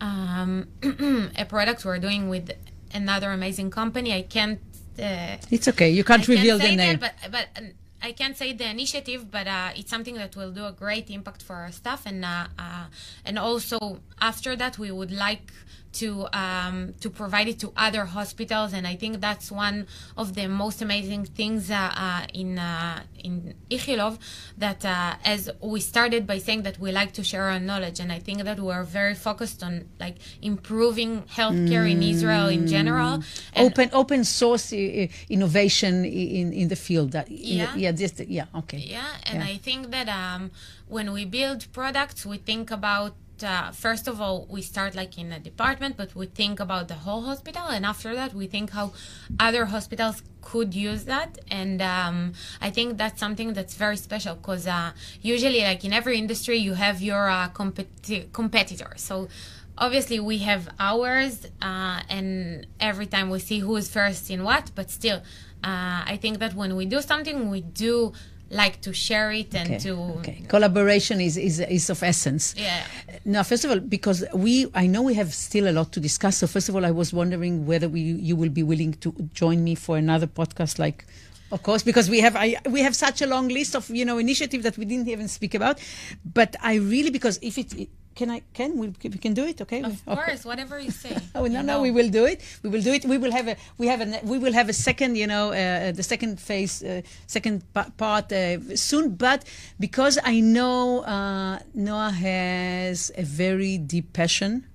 Um, 0.00 0.68
a 1.38 1.44
product 1.46 1.84
we're 1.84 1.98
doing 1.98 2.28
with 2.28 2.52
another 2.92 3.30
amazing 3.30 3.70
company. 3.70 4.12
I 4.12 4.22
can't. 4.22 4.60
Uh, 4.98 5.36
it's 5.50 5.68
okay. 5.68 5.90
You 5.90 6.04
can't 6.04 6.28
I 6.28 6.32
reveal 6.32 6.58
can't 6.58 6.70
the 6.70 6.76
name. 6.76 6.98
That, 6.98 7.30
but 7.30 7.46
but 7.54 7.64
I 8.04 8.12
can't 8.12 8.36
say 8.36 8.52
the 8.52 8.68
initiative, 8.68 9.30
but 9.30 9.46
uh, 9.46 9.70
it's 9.74 9.88
something 9.88 10.16
that 10.16 10.36
will 10.36 10.52
do 10.52 10.66
a 10.66 10.72
great 10.72 11.08
impact 11.08 11.42
for 11.42 11.56
our 11.56 11.72
staff, 11.72 12.04
and 12.04 12.22
uh, 12.22 12.48
uh, 12.58 12.86
and 13.24 13.38
also 13.38 13.78
after 14.20 14.54
that, 14.56 14.78
we 14.78 14.90
would 14.90 15.10
like 15.10 15.50
to 15.94 16.26
um, 16.32 16.94
to 17.00 17.08
provide 17.10 17.48
it 17.48 17.58
to 17.60 17.72
other 17.76 18.04
hospitals, 18.04 18.72
and 18.72 18.86
I 18.86 18.96
think 18.96 19.20
that's 19.20 19.50
one 19.50 19.86
of 20.16 20.34
the 20.34 20.46
most 20.48 20.82
amazing 20.82 21.24
things 21.24 21.70
uh, 21.70 21.92
uh, 21.96 22.26
in 22.32 22.58
uh, 22.58 23.02
in 23.22 23.54
Ichilov. 23.70 24.18
That 24.58 24.84
uh, 24.84 25.14
as 25.24 25.50
we 25.60 25.80
started 25.80 26.26
by 26.26 26.38
saying 26.38 26.62
that 26.62 26.78
we 26.78 26.92
like 26.92 27.12
to 27.12 27.24
share 27.24 27.44
our 27.44 27.60
knowledge, 27.60 28.00
and 28.00 28.12
I 28.12 28.18
think 28.18 28.44
that 28.44 28.58
we 28.60 28.72
are 28.72 28.84
very 28.84 29.14
focused 29.14 29.62
on 29.62 29.84
like 30.00 30.16
improving 30.42 31.22
healthcare 31.22 31.86
mm. 31.86 31.92
in 31.92 32.02
Israel 32.02 32.48
in 32.48 32.66
general. 32.66 33.22
open 33.56 33.88
open 33.92 34.24
source 34.24 34.72
innovation 34.72 36.04
in 36.04 36.52
in 36.52 36.68
the 36.68 36.76
field. 36.76 37.12
That 37.12 37.30
yeah 37.30 37.74
yeah 37.76 37.92
just 37.92 38.20
yeah 38.20 38.46
okay 38.54 38.78
yeah, 38.78 39.28
and 39.28 39.38
yeah. 39.38 39.52
I 39.52 39.56
think 39.56 39.90
that 39.90 40.08
um, 40.08 40.50
when 40.88 41.12
we 41.12 41.24
build 41.24 41.66
products, 41.72 42.26
we 42.26 42.38
think 42.38 42.70
about 42.70 43.14
uh, 43.42 43.70
first 43.72 44.06
of 44.06 44.20
all 44.20 44.46
we 44.48 44.62
start 44.62 44.94
like 44.94 45.18
in 45.18 45.32
a 45.32 45.40
department 45.40 45.96
but 45.96 46.14
we 46.14 46.26
think 46.26 46.60
about 46.60 46.88
the 46.88 46.94
whole 46.94 47.22
hospital 47.22 47.66
and 47.66 47.84
after 47.84 48.14
that 48.14 48.34
we 48.34 48.46
think 48.46 48.70
how 48.70 48.92
other 49.40 49.64
hospitals 49.66 50.22
could 50.42 50.74
use 50.74 51.04
that 51.04 51.38
and 51.50 51.80
um, 51.80 52.32
i 52.60 52.70
think 52.70 52.98
that's 52.98 53.18
something 53.18 53.54
that's 53.54 53.74
very 53.74 53.96
special 53.96 54.34
because 54.36 54.66
uh, 54.66 54.92
usually 55.22 55.62
like 55.62 55.84
in 55.84 55.92
every 55.92 56.18
industry 56.18 56.58
you 56.58 56.74
have 56.74 57.00
your 57.00 57.28
uh, 57.28 57.48
competi- 57.48 58.30
competitor. 58.32 58.92
So 58.96 59.28
obviously 59.76 60.20
we 60.20 60.38
have 60.38 60.68
ours 60.78 61.46
uh, 61.60 62.00
and 62.08 62.66
every 62.80 63.06
time 63.06 63.30
we 63.30 63.38
see 63.38 63.58
who 63.58 63.74
is 63.76 63.88
first 63.88 64.30
in 64.30 64.44
what 64.44 64.70
but 64.74 64.90
still 64.90 65.18
uh, 65.64 66.02
i 66.12 66.18
think 66.20 66.38
that 66.38 66.54
when 66.54 66.76
we 66.76 66.86
do 66.86 67.00
something 67.00 67.50
we 67.50 67.60
do 67.60 68.12
like 68.54 68.80
to 68.80 68.92
share 68.92 69.32
it 69.32 69.54
and 69.54 69.68
okay. 69.68 69.78
to 69.78 69.92
okay. 70.18 70.44
collaboration 70.48 71.20
is, 71.20 71.36
is 71.36 71.58
is 71.60 71.90
of 71.90 72.02
essence 72.02 72.54
yeah 72.56 72.84
now 73.24 73.42
first 73.42 73.64
of 73.64 73.70
all 73.70 73.80
because 73.80 74.24
we 74.32 74.66
i 74.74 74.86
know 74.86 75.02
we 75.02 75.14
have 75.14 75.34
still 75.34 75.68
a 75.68 75.74
lot 75.78 75.92
to 75.92 76.00
discuss 76.00 76.38
so 76.38 76.46
first 76.46 76.68
of 76.68 76.76
all 76.76 76.84
i 76.84 76.90
was 76.90 77.12
wondering 77.12 77.66
whether 77.66 77.88
we 77.88 78.00
you 78.00 78.36
will 78.36 78.48
be 78.48 78.62
willing 78.62 78.92
to 78.94 79.12
join 79.34 79.62
me 79.64 79.74
for 79.74 79.96
another 79.96 80.26
podcast 80.26 80.78
like 80.78 81.04
of 81.50 81.62
course 81.62 81.82
because 81.82 82.08
we 82.08 82.20
have 82.20 82.36
I, 82.36 82.56
we 82.70 82.80
have 82.80 82.96
such 82.96 83.22
a 83.22 83.26
long 83.26 83.48
list 83.48 83.74
of 83.74 83.90
you 83.90 84.04
know 84.04 84.18
initiatives 84.18 84.62
that 84.64 84.78
we 84.78 84.84
didn't 84.84 85.08
even 85.08 85.28
speak 85.28 85.54
about 85.54 85.80
but 86.24 86.54
i 86.62 86.74
really 86.74 87.10
because 87.10 87.38
if 87.42 87.58
it 87.58 87.88
can 88.14 88.30
I? 88.30 88.42
Can 88.52 88.78
we? 88.78 88.88
We 89.02 89.18
can 89.18 89.34
do 89.34 89.44
it? 89.44 89.60
Okay. 89.60 89.82
Of 89.82 90.02
okay. 90.08 90.14
course, 90.14 90.44
whatever 90.44 90.78
you 90.78 90.90
say. 90.90 91.16
oh 91.34 91.46
no, 91.46 91.60
you 91.60 91.66
no, 91.66 91.82
we 91.82 91.90
will 91.90 92.08
do 92.08 92.24
it. 92.24 92.40
We 92.62 92.70
will 92.70 92.82
do 92.82 92.92
it. 92.92 93.04
We 93.04 93.18
will 93.18 93.32
have 93.32 93.48
a. 93.48 93.56
We 93.78 93.86
have 93.88 94.00
a. 94.00 94.20
We 94.24 94.38
will 94.38 94.52
have 94.52 94.68
a 94.68 94.72
second. 94.72 95.16
You 95.16 95.26
know, 95.26 95.52
uh, 95.52 95.92
the 95.92 96.02
second 96.02 96.40
phase, 96.40 96.82
uh, 96.82 97.02
second 97.26 97.62
part 97.96 98.32
uh, 98.32 98.76
soon. 98.76 99.16
But 99.16 99.44
because 99.78 100.18
I 100.24 100.40
know 100.40 101.02
uh, 101.02 101.58
Noah 101.74 102.10
has 102.10 103.10
a 103.16 103.22
very 103.22 103.78
deep 103.78 104.12
passion 104.12 104.66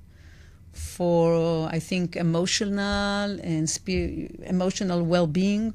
for, 0.74 1.68
I 1.72 1.80
think, 1.80 2.16
emotional 2.16 3.40
and 3.42 3.70
spirit, 3.70 4.40
emotional 4.46 5.04
well-being. 5.04 5.74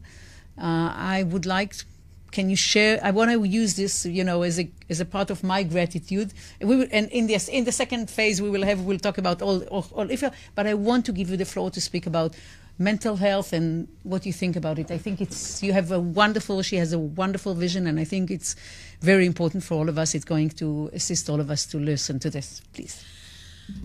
Uh, 0.56 0.92
I 0.94 1.24
would 1.24 1.46
like 1.46 1.74
can 2.34 2.50
you 2.50 2.56
share? 2.56 2.98
I 3.02 3.12
want 3.12 3.30
to 3.30 3.44
use 3.44 3.72
this, 3.76 4.04
you 4.04 4.24
know, 4.24 4.42
as 4.42 4.58
a 4.58 4.68
as 4.90 5.00
a 5.00 5.08
part 5.16 5.30
of 5.30 5.42
my 5.42 5.62
gratitude. 5.62 6.34
We 6.60 6.74
will, 6.78 6.88
and 6.90 7.08
in 7.18 7.24
this 7.28 7.48
in 7.48 7.64
the 7.64 7.72
second 7.82 8.10
phase, 8.10 8.42
we 8.42 8.50
will 8.54 8.64
have 8.70 8.80
we'll 8.80 9.04
talk 9.08 9.18
about 9.18 9.40
all, 9.40 9.58
all, 9.74 9.86
all 9.92 10.10
if. 10.10 10.22
But 10.56 10.66
I 10.66 10.74
want 10.74 11.06
to 11.06 11.12
give 11.12 11.30
you 11.30 11.38
the 11.38 11.48
floor 11.52 11.70
to 11.70 11.80
speak 11.80 12.06
about 12.06 12.34
mental 12.90 13.16
health 13.16 13.52
and 13.52 13.86
what 14.02 14.26
you 14.26 14.32
think 14.32 14.56
about 14.56 14.76
it. 14.82 14.90
I 14.90 14.98
think 14.98 15.20
it's 15.20 15.62
you 15.62 15.72
have 15.72 15.92
a 15.92 16.00
wonderful. 16.00 16.56
She 16.62 16.76
has 16.82 16.92
a 16.92 16.98
wonderful 16.98 17.54
vision, 17.54 17.86
and 17.86 17.96
I 18.04 18.06
think 18.12 18.30
it's 18.30 18.56
very 19.00 19.26
important 19.32 19.62
for 19.62 19.74
all 19.78 19.88
of 19.88 19.96
us. 19.96 20.14
It's 20.16 20.28
going 20.34 20.50
to 20.62 20.90
assist 20.92 21.30
all 21.30 21.40
of 21.40 21.48
us 21.50 21.66
to 21.66 21.76
listen 21.78 22.18
to 22.18 22.30
this, 22.30 22.48
please. 22.74 22.96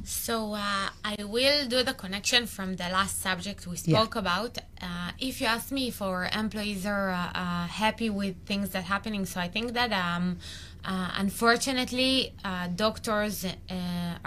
So 0.04 0.54
uh, 0.54 0.90
I 1.14 1.16
will 1.36 1.62
do 1.68 1.84
the 1.84 1.94
connection 1.94 2.46
from 2.48 2.76
the 2.76 2.90
last 2.98 3.22
subject 3.22 3.66
we 3.68 3.78
spoke 3.78 4.16
yeah. 4.16 4.24
about. 4.26 4.58
Uh, 4.82 4.99
if 5.20 5.42
you 5.42 5.48
ask 5.48 5.72
me 5.72 5.88
if 5.90 6.02
our 6.02 6.30
employees 6.34 6.86
are 6.86 7.10
uh, 7.12 7.32
uh, 7.36 7.68
happy 7.68 8.10
with 8.10 8.36
things 8.46 8.70
that 8.72 8.80
are 8.84 8.88
happening, 8.96 9.26
so 9.26 9.40
I 9.40 9.50
think 9.56 9.74
that 9.74 9.92
um, 9.92 10.38
Uh, 10.82 11.12
unfortunately, 11.26 12.14
uh, 12.46 12.68
doctors 12.86 13.44
uh, 13.44 13.54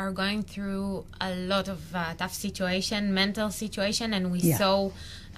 are 0.02 0.12
going 0.22 0.42
through 0.52 0.86
a 1.18 1.30
lot 1.52 1.66
of 1.74 1.80
uh, 1.94 2.00
tough 2.20 2.34
situation, 2.46 3.00
mental 3.22 3.48
situation, 3.64 4.12
and 4.16 4.24
we 4.34 4.40
Yeah. 4.40 4.58
saw. 4.60 4.74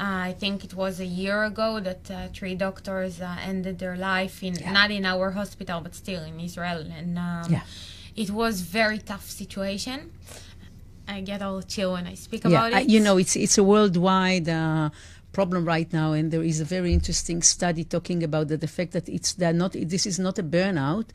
Uh, 0.04 0.30
I 0.30 0.32
think 0.42 0.56
it 0.68 0.74
was 0.82 0.94
a 0.98 1.08
year 1.22 1.38
ago 1.52 1.68
that 1.88 2.02
uh, 2.10 2.16
three 2.38 2.56
doctors 2.66 3.14
uh, 3.20 3.50
ended 3.50 3.76
their 3.84 3.96
life 4.12 4.36
in 4.48 4.54
Yeah. 4.54 4.72
not 4.78 4.90
in 4.98 5.04
our 5.14 5.26
hospital, 5.40 5.78
but 5.86 5.92
still 6.04 6.22
in 6.30 6.36
Israel, 6.48 6.82
and 6.98 7.10
um, 7.28 7.46
Yeah. 7.54 7.62
it 8.22 8.30
was 8.40 8.54
very 8.80 8.98
tough 9.12 9.26
situation. 9.42 9.98
I 11.16 11.20
get 11.30 11.40
all 11.46 11.60
chill 11.74 11.90
when 11.96 12.06
I 12.14 12.16
speak 12.26 12.42
yeah, 12.44 12.50
about 12.52 12.70
I- 12.78 12.80
it. 12.84 12.88
you 12.94 13.00
know, 13.06 13.16
it's 13.22 13.34
it's 13.44 13.56
a 13.64 13.64
worldwide 13.72 14.48
uh, 14.60 14.88
problem 15.34 15.64
right 15.66 15.92
now, 15.92 16.12
and 16.12 16.30
there 16.30 16.42
is 16.42 16.60
a 16.60 16.64
very 16.64 16.94
interesting 16.94 17.42
study 17.42 17.84
talking 17.84 18.22
about 18.22 18.48
the, 18.48 18.66
fact 18.68 18.92
that 18.92 19.08
it's 19.08 19.34
they're 19.34 19.52
not. 19.52 19.72
This 19.72 20.06
is 20.06 20.18
not 20.18 20.38
a 20.38 20.42
burnout, 20.42 21.08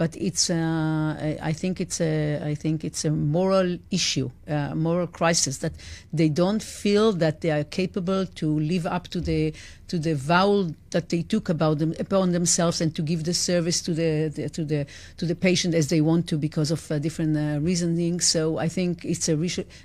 but 0.00 0.16
it's. 0.16 0.48
Uh, 0.48 1.36
I 1.42 1.52
think 1.52 1.78
it's 1.78 2.00
a. 2.00 2.40
I 2.42 2.54
think 2.54 2.84
it's 2.84 3.04
a 3.04 3.10
moral 3.10 3.76
issue, 3.90 4.30
a 4.46 4.74
moral 4.74 5.06
crisis 5.06 5.58
that 5.58 5.74
they 6.10 6.30
don't 6.30 6.62
feel 6.62 7.12
that 7.12 7.42
they 7.42 7.50
are 7.50 7.64
capable 7.64 8.24
to 8.24 8.60
live 8.60 8.86
up 8.86 9.08
to 9.08 9.20
the 9.20 9.52
to 9.88 9.98
the 9.98 10.14
vow 10.14 10.68
that 10.90 11.10
they 11.10 11.20
took 11.20 11.48
about 11.48 11.80
them 11.80 11.92
upon 11.98 12.30
themselves 12.30 12.80
and 12.80 12.94
to 12.94 13.02
give 13.02 13.24
the 13.24 13.34
service 13.34 13.82
to 13.82 13.92
the, 13.92 14.28
the 14.34 14.48
to 14.48 14.64
the 14.64 14.86
to 15.18 15.26
the 15.26 15.34
patient 15.34 15.74
as 15.74 15.88
they 15.88 16.00
want 16.00 16.26
to 16.28 16.38
because 16.38 16.70
of 16.70 16.90
uh, 16.90 16.98
different 16.98 17.36
uh, 17.36 17.60
reasoning. 17.60 18.20
So 18.20 18.56
I 18.56 18.68
think 18.68 19.04
it's 19.04 19.28
a 19.28 19.36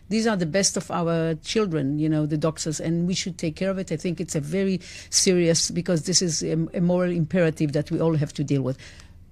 these 0.07 0.27
are 0.27 0.37
the 0.37 0.45
best 0.45 0.77
of 0.77 0.89
our 0.91 1.35
children, 1.43 1.99
you 1.99 2.07
know, 2.07 2.25
the 2.25 2.37
doctors, 2.37 2.79
and 2.79 3.05
we 3.05 3.15
should 3.15 3.37
take 3.37 3.57
care 3.57 3.69
of 3.69 3.79
it. 3.79 3.91
I 3.91 3.97
think 3.97 4.21
it's 4.21 4.35
a 4.35 4.39
very 4.39 4.79
serious 5.09 5.71
because 5.71 6.03
this 6.03 6.21
is 6.21 6.41
a, 6.41 6.53
a 6.73 6.79
moral 6.79 7.11
imperative 7.11 7.73
that 7.73 7.91
we 7.91 7.99
all 7.99 8.15
have 8.15 8.31
to 8.35 8.45
deal 8.45 8.61
with. 8.61 8.77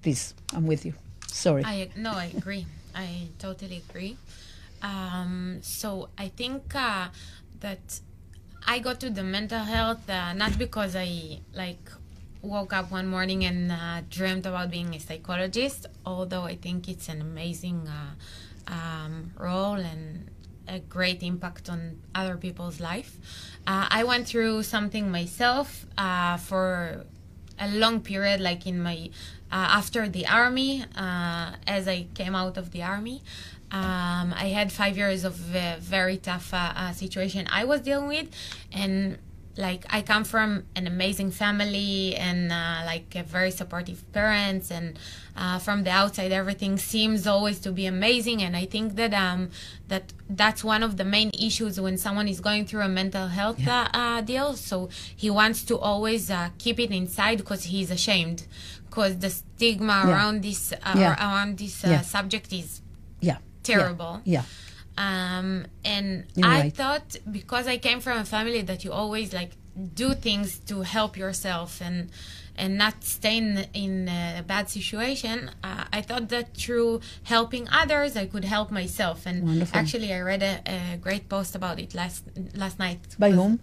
Please, 0.04 0.34
I'm 0.52 0.66
with 0.66 0.84
you. 0.84 0.92
Sorry. 1.28 1.64
I 1.64 1.88
no, 1.96 2.10
I 2.10 2.26
agree. 2.36 2.66
I 2.94 3.28
totally 3.38 3.82
agree. 3.88 4.18
Um, 4.82 5.60
so 5.62 6.10
I 6.18 6.28
think 6.28 6.74
uh, 6.74 7.08
that 7.60 8.00
I 8.66 8.80
got 8.80 9.00
to 9.00 9.08
the 9.08 9.22
mental 9.22 9.64
health 9.64 10.10
uh, 10.10 10.34
not 10.34 10.58
because 10.58 10.94
I 10.94 11.40
like 11.54 11.88
woke 12.42 12.74
up 12.74 12.90
one 12.90 13.06
morning 13.06 13.46
and 13.46 13.72
uh, 13.72 14.02
dreamt 14.10 14.44
about 14.44 14.70
being 14.70 14.94
a 14.94 15.00
psychologist, 15.00 15.86
although 16.04 16.42
I 16.42 16.56
think 16.56 16.86
it's 16.86 17.08
an 17.08 17.22
amazing 17.22 17.88
uh, 17.88 18.70
um, 18.70 19.32
role 19.38 19.80
and 19.80 20.28
a 20.68 20.80
great 20.80 21.22
impact 21.22 21.70
on 21.70 22.02
other 22.14 22.36
people's 22.36 22.78
life. 22.78 23.16
Uh, 23.66 23.86
I 23.90 24.04
went 24.04 24.26
through 24.26 24.64
something 24.64 25.10
myself 25.10 25.86
uh, 25.96 26.36
for 26.36 27.06
a 27.58 27.68
long 27.68 28.00
period, 28.00 28.40
like 28.40 28.66
in 28.66 28.82
my 28.82 29.10
after 29.56 30.08
the 30.08 30.26
army, 30.26 30.84
uh, 30.96 31.52
as 31.66 31.88
I 31.88 32.06
came 32.14 32.34
out 32.34 32.56
of 32.56 32.70
the 32.72 32.82
army. 32.82 33.22
Um, 33.70 34.32
I 34.36 34.52
had 34.54 34.70
five 34.70 34.96
years 34.96 35.24
of 35.24 35.54
a 35.54 35.78
very 35.80 36.16
tough 36.16 36.54
uh, 36.54 36.72
uh, 36.76 36.92
situation 36.92 37.48
I 37.50 37.64
was 37.64 37.80
dealing 37.80 38.06
with, 38.08 38.28
and 38.72 39.18
like 39.56 39.84
I 39.90 40.02
come 40.02 40.24
from 40.24 40.64
an 40.74 40.86
amazing 40.86 41.30
family 41.30 42.16
and 42.16 42.52
uh, 42.52 42.82
like 42.84 43.14
a 43.14 43.22
very 43.22 43.50
supportive 43.50 44.00
parents, 44.12 44.70
and 44.70 44.98
uh, 45.36 45.58
from 45.58 45.84
the 45.84 45.90
outside 45.90 46.32
everything 46.32 46.78
seems 46.78 47.26
always 47.26 47.58
to 47.60 47.72
be 47.72 47.86
amazing. 47.86 48.42
And 48.42 48.56
I 48.56 48.66
think 48.66 48.96
that 48.96 49.14
um, 49.14 49.50
that 49.88 50.12
that's 50.28 50.64
one 50.64 50.82
of 50.82 50.96
the 50.96 51.04
main 51.04 51.30
issues 51.38 51.80
when 51.80 51.96
someone 51.98 52.28
is 52.28 52.40
going 52.40 52.66
through 52.66 52.82
a 52.82 52.88
mental 52.88 53.28
health 53.28 53.66
uh, 53.66 53.88
uh, 53.92 54.20
deal. 54.20 54.54
So 54.54 54.88
he 55.14 55.30
wants 55.30 55.62
to 55.64 55.78
always 55.78 56.30
uh, 56.30 56.50
keep 56.58 56.78
it 56.80 56.90
inside 56.90 57.38
because 57.38 57.64
he's 57.64 57.90
ashamed, 57.90 58.46
because 58.94 59.18
the 59.18 59.30
stigma 59.30 59.96
Yeah. 60.04 60.10
around 60.12 60.42
this 60.42 60.72
uh, 60.72 60.94
Yeah. 60.96 61.14
around 61.18 61.58
this 61.58 61.84
uh, 61.84 61.88
Yeah. 61.90 62.02
subject 62.02 62.52
is 62.52 62.80
yeah. 63.20 63.38
terrible. 63.62 64.20
Yeah. 64.24 64.42
Um, 64.96 65.66
and 65.84 66.24
You're 66.36 66.46
I 66.46 66.60
right. 66.60 66.74
thought 66.80 67.16
because 67.38 67.66
I 67.66 67.78
came 67.78 68.00
from 68.00 68.18
a 68.18 68.24
family 68.24 68.62
that 68.62 68.84
you 68.84 68.92
always 68.92 69.32
like 69.32 69.52
do 70.02 70.14
things 70.14 70.60
to 70.70 70.82
help 70.82 71.16
yourself 71.16 71.80
and 71.80 72.10
and 72.56 72.78
not 72.78 73.02
stay 73.02 73.36
in, 73.38 73.66
in 73.74 74.08
a 74.08 74.44
bad 74.46 74.70
situation. 74.70 75.50
Uh, 75.64 75.84
I 75.92 76.00
thought 76.02 76.28
that 76.28 76.46
through 76.56 77.00
helping 77.24 77.64
others, 77.82 78.16
I 78.16 78.26
could 78.26 78.44
help 78.44 78.70
myself. 78.70 79.26
And 79.26 79.42
Wonderful. 79.42 79.76
actually, 79.80 80.12
I 80.14 80.20
read 80.20 80.42
a, 80.44 80.54
a 80.94 80.96
great 81.06 81.28
post 81.28 81.56
about 81.56 81.80
it 81.80 81.90
last 82.00 82.22
last 82.54 82.78
night. 82.78 83.00
By 83.18 83.30
whom? 83.32 83.58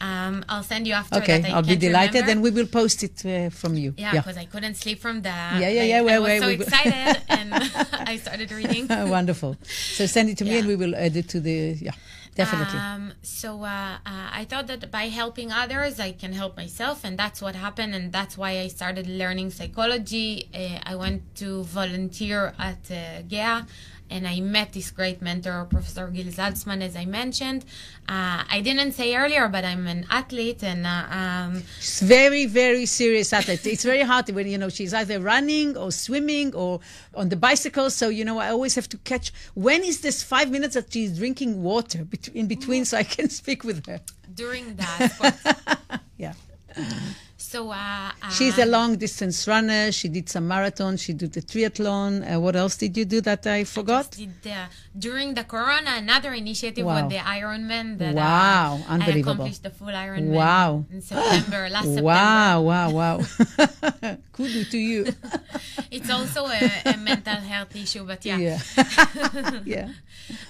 Um, 0.00 0.44
I'll 0.48 0.62
send 0.62 0.86
you 0.86 0.94
after. 0.94 1.18
Okay, 1.18 1.40
that 1.40 1.52
I'll 1.52 1.62
be 1.62 1.76
delighted, 1.76 2.26
remember. 2.26 2.32
and 2.32 2.42
we 2.42 2.50
will 2.50 2.66
post 2.66 3.02
it 3.02 3.24
uh, 3.24 3.50
from 3.50 3.74
you. 3.74 3.94
Yeah, 3.96 4.12
because 4.12 4.36
I 4.36 4.44
couldn't 4.44 4.74
sleep 4.74 5.00
from 5.00 5.22
the. 5.22 5.28
yeah, 5.28 5.68
yeah, 5.68 5.80
like, 5.80 5.88
yeah, 5.88 5.98
I 5.98 6.18
was 6.18 6.28
well, 6.28 6.40
so 6.42 6.48
excited, 6.48 7.22
and 7.28 7.54
I 8.12 8.16
started 8.16 8.50
reading. 8.52 8.88
Wonderful. 9.10 9.56
So 9.62 10.06
send 10.06 10.30
it 10.30 10.38
to 10.38 10.44
me, 10.44 10.58
and 10.58 10.68
we 10.68 10.76
will 10.76 10.94
add 10.94 11.16
it 11.16 11.28
to 11.30 11.40
the. 11.40 11.76
Yeah, 11.80 11.92
definitely. 12.34 12.78
Um, 12.78 13.12
so 13.22 13.62
uh, 13.62 13.98
uh, 14.04 14.28
I 14.40 14.46
thought 14.48 14.66
that 14.66 14.90
by 14.90 15.04
helping 15.04 15.52
others, 15.52 16.00
I 16.00 16.12
can 16.12 16.32
help 16.32 16.56
myself, 16.56 17.04
and 17.04 17.16
that's 17.16 17.40
what 17.40 17.54
happened, 17.54 17.94
and 17.94 18.12
that's 18.12 18.36
why 18.36 18.58
I 18.58 18.68
started 18.68 19.06
learning 19.06 19.50
psychology. 19.50 20.48
Uh, 20.54 20.80
I 20.84 20.96
went 20.96 21.22
to 21.36 21.62
volunteer 21.64 22.52
at 22.58 22.90
uh, 22.90 23.22
Geha, 23.28 23.66
and 24.10 24.26
I 24.28 24.40
met 24.40 24.72
this 24.72 24.90
great 24.90 25.20
mentor, 25.22 25.66
Professor 25.68 26.06
Gil 26.08 26.26
Zalsman, 26.26 26.82
as 26.82 26.94
I 26.96 27.04
mentioned. 27.04 27.64
Uh, 28.08 28.44
I 28.48 28.60
didn't 28.62 28.92
say 28.92 29.16
earlier, 29.16 29.48
but 29.48 29.64
I'm 29.64 29.86
an 29.86 30.06
athlete, 30.10 30.62
and 30.62 30.86
uh, 30.86 31.04
um, 31.10 31.62
She's 31.80 32.00
very, 32.00 32.46
very 32.46 32.86
serious 32.86 33.32
athlete. 33.32 33.66
It's 33.66 33.82
very 33.84 34.02
hard 34.02 34.28
when 34.30 34.46
you 34.46 34.58
know 34.58 34.68
she's 34.68 34.92
either 34.94 35.18
running 35.20 35.76
or 35.76 35.90
swimming 35.90 36.54
or 36.54 36.80
on 37.14 37.28
the 37.30 37.36
bicycle. 37.36 37.90
So 37.90 38.08
you 38.08 38.24
know, 38.24 38.38
I 38.38 38.48
always 38.50 38.74
have 38.74 38.88
to 38.90 38.98
catch 38.98 39.32
when 39.54 39.82
is 39.82 40.00
this 40.00 40.22
five 40.22 40.50
minutes 40.50 40.74
that 40.74 40.92
she's 40.92 41.16
drinking 41.18 41.62
water 41.62 42.06
in 42.34 42.46
between, 42.46 42.84
so 42.84 42.98
I 42.98 43.04
can 43.04 43.28
speak 43.40 43.64
with 43.64 43.86
her. 43.86 44.00
during 44.34 44.76
that, 44.76 46.00
Yeah, 46.18 46.34
so 47.54 47.70
uh, 47.70 48.10
uh, 48.20 48.28
she's 48.36 48.58
a 48.58 48.66
long 48.66 48.96
distance 48.96 49.46
runner. 49.46 49.92
She 49.92 50.08
did 50.16 50.26
some 50.28 50.46
marathon. 50.48 50.96
She 51.04 51.12
did 51.12 51.30
the 51.38 51.42
triathlon. 51.50 52.10
Uh, 52.26 52.40
what 52.44 52.56
else 52.56 52.74
did 52.82 52.96
you 52.98 53.04
do 53.14 53.20
that 53.28 53.46
I 53.46 53.62
forgot? 53.62 54.10
did 54.10 54.34
uh, 54.50 54.66
during 55.06 55.34
the 55.38 55.44
corona 55.44 55.92
another 56.04 56.32
initiative 56.34 56.84
Wow. 56.84 56.96
with 56.96 57.10
the 57.14 57.18
Ironman 57.38 57.98
that 57.98 58.14
Wow, 58.16 58.80
uh, 58.82 58.90
I 58.90 58.94
unbelievable. 58.94 59.32
accomplished 59.32 59.62
the 59.62 59.70
full 59.70 59.94
Ironman 60.06 60.34
Wow. 60.42 60.84
in 60.90 61.00
September 61.00 61.68
last 61.70 61.84
September. 61.94 62.02
Wow, 62.02 62.56
wow, 62.70 62.88
wow! 62.90 63.16
Kudu 64.34 64.64
to 64.64 64.78
you. 64.78 65.06
It's 65.90 66.10
also 66.10 66.46
a, 66.46 66.60
a 66.86 66.96
mental 66.96 67.36
health 67.52 67.74
issue, 67.76 68.04
but 68.04 68.24
yeah. 68.24 68.38
Yeah, 68.38 68.58
yeah. 69.64 69.88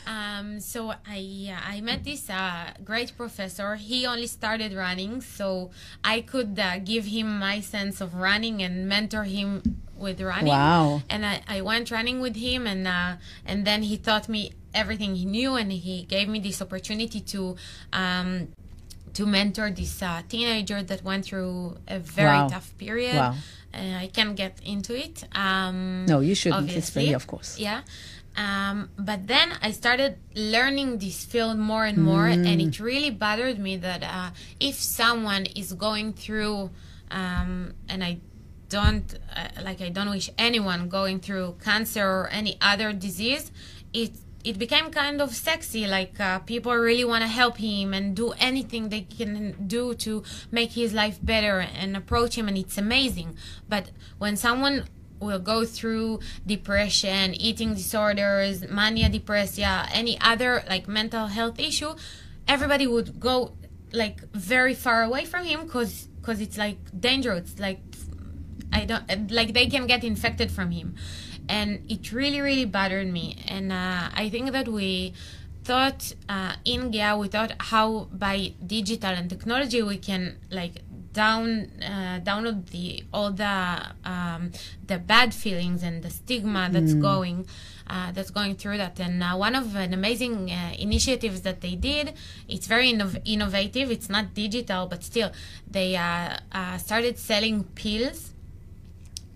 Um, 0.06 0.60
so 0.60 0.92
I 1.06 1.52
uh, 1.52 1.60
I 1.74 1.80
met 1.82 2.02
this 2.04 2.30
uh, 2.30 2.72
great 2.82 3.12
professor. 3.16 3.74
He 3.76 4.06
only 4.06 4.26
started 4.26 4.72
running, 4.72 5.20
so 5.20 5.70
I 6.02 6.22
could 6.22 6.58
uh, 6.58 6.78
give 6.78 7.04
him 7.04 7.38
my 7.38 7.60
sense 7.60 8.00
of 8.00 8.14
running 8.14 8.62
and 8.62 8.88
mentor 8.88 9.24
him 9.24 9.60
with 9.96 10.20
running. 10.20 10.48
Wow. 10.48 11.02
And 11.10 11.24
I, 11.26 11.42
I 11.46 11.60
went 11.60 11.90
running 11.90 12.20
with 12.20 12.36
him, 12.36 12.66
and 12.66 12.88
uh, 12.88 13.16
and 13.44 13.66
then 13.66 13.82
he 13.82 13.98
taught 13.98 14.28
me 14.28 14.52
everything 14.72 15.14
he 15.14 15.26
knew, 15.26 15.54
and 15.56 15.70
he 15.72 16.04
gave 16.04 16.28
me 16.28 16.40
this 16.40 16.62
opportunity 16.62 17.20
to. 17.20 17.56
Um, 17.92 18.48
to 19.14 19.26
mentor 19.26 19.70
this 19.70 20.02
uh, 20.02 20.22
teenager 20.28 20.82
that 20.82 21.04
went 21.04 21.24
through 21.24 21.76
a 21.86 22.00
very 22.00 22.34
Wow. 22.36 22.48
tough 22.48 22.74
period. 22.78 23.14
Wow. 23.14 23.34
Uh, 23.74 23.98
I 24.04 24.10
can't 24.12 24.36
get 24.36 24.60
into 24.64 24.94
it. 24.96 25.24
Um, 25.32 26.06
No, 26.06 26.20
you 26.20 26.34
shouldn't. 26.34 26.64
It's 26.64 26.70
obviously. 26.70 27.04
very, 27.04 27.14
of 27.14 27.26
course. 27.26 27.58
Yeah. 27.58 27.82
Um, 28.36 28.90
but 28.98 29.26
then 29.28 29.52
I 29.62 29.70
started 29.70 30.18
learning 30.34 30.98
this 30.98 31.24
field 31.24 31.56
more 31.56 31.84
and 31.84 31.98
more, 31.98 32.26
and 32.26 32.60
it 32.60 32.80
really 32.80 33.10
bothered 33.10 33.58
me 33.58 33.76
that 33.76 34.02
uh, 34.02 34.30
if 34.58 34.74
someone 34.74 35.46
is 35.54 35.72
going 35.72 36.14
through, 36.14 36.70
um, 37.12 37.74
and 37.88 38.02
I 38.02 38.18
don't 38.68 39.18
uh, 39.36 39.62
like, 39.62 39.80
I 39.80 39.90
don't 39.90 40.10
wish 40.10 40.30
anyone 40.36 40.88
going 40.88 41.20
through 41.20 41.58
cancer 41.62 42.04
or 42.04 42.28
any 42.28 42.56
other 42.60 42.92
disease, 42.92 43.52
it 43.92 44.10
it 44.44 44.58
became 44.58 44.90
kind 44.90 45.20
of 45.20 45.34
sexy. 45.34 45.86
Like 45.86 46.20
uh, 46.20 46.38
people 46.40 46.74
really 46.74 47.04
want 47.04 47.22
to 47.22 47.28
help 47.28 47.56
him 47.56 47.94
and 47.94 48.14
do 48.14 48.32
anything 48.38 48.90
they 48.90 49.02
can 49.02 49.56
do 49.66 49.94
to 49.94 50.22
make 50.50 50.72
his 50.72 50.92
life 50.92 51.18
better 51.22 51.60
and 51.60 51.96
approach 51.96 52.36
him, 52.36 52.46
and 52.48 52.58
it's 52.58 52.78
amazing. 52.78 53.36
But 53.68 53.90
when 54.18 54.36
someone 54.36 54.84
will 55.18 55.38
go 55.38 55.64
through 55.64 56.20
depression, 56.46 57.34
eating 57.34 57.74
disorders, 57.74 58.68
mania 58.68 59.08
depressia, 59.08 59.88
any 59.92 60.20
other 60.20 60.62
like 60.68 60.86
mental 60.86 61.26
health 61.28 61.58
issue, 61.58 61.94
everybody 62.46 62.86
would 62.86 63.18
go 63.18 63.54
like 63.92 64.20
very 64.32 64.74
far 64.74 65.02
away 65.02 65.24
from 65.24 65.44
him 65.44 65.64
because 65.64 66.08
because 66.20 66.40
it's 66.40 66.58
like 66.58 66.78
dangerous. 66.98 67.58
Like 67.58 67.80
I 68.72 68.84
don't 68.84 69.30
like 69.30 69.54
they 69.54 69.66
can 69.66 69.86
get 69.86 70.04
infected 70.04 70.50
from 70.50 70.70
him, 70.70 70.96
and 71.48 71.84
it 71.90 72.12
really 72.12 72.40
really 72.40 72.64
bothered 72.64 73.10
me. 73.12 73.36
And 73.48 73.72
uh, 73.72 74.10
I 74.14 74.28
think 74.30 74.52
that 74.52 74.68
we 74.68 75.14
thought 75.64 76.12
uh, 76.28 76.54
in 76.64 76.90
Geha 76.90 77.16
we 77.16 77.28
thought 77.28 77.52
how 77.58 78.08
by 78.12 78.52
digital 78.66 79.10
and 79.10 79.28
technology 79.28 79.82
we 79.82 79.98
can 79.98 80.36
like 80.50 80.82
down 81.12 81.70
uh, 81.80 82.20
download 82.20 82.66
the 82.70 83.04
all 83.12 83.30
the 83.30 83.82
um, 84.04 84.52
the 84.86 84.98
bad 84.98 85.32
feelings 85.32 85.82
and 85.82 86.02
the 86.02 86.10
stigma 86.10 86.68
that's 86.70 86.94
going 86.94 87.46
uh, 87.86 88.12
that's 88.12 88.30
going 88.30 88.56
through 88.56 88.76
that. 88.78 88.98
And 89.00 89.22
uh, 89.22 89.34
one 89.36 89.54
of 89.54 89.74
an 89.76 89.94
amazing 89.94 90.50
uh, 90.50 90.74
initiatives 90.78 91.42
that 91.42 91.60
they 91.60 91.74
did, 91.74 92.14
it's 92.48 92.66
very 92.66 92.92
innov- 92.92 93.20
innovative. 93.24 93.90
It's 93.90 94.08
not 94.08 94.34
digital, 94.34 94.86
but 94.86 95.04
still, 95.04 95.30
they 95.70 95.96
uh, 95.96 96.36
uh, 96.52 96.78
started 96.78 97.18
selling 97.18 97.64
pills 97.64 98.32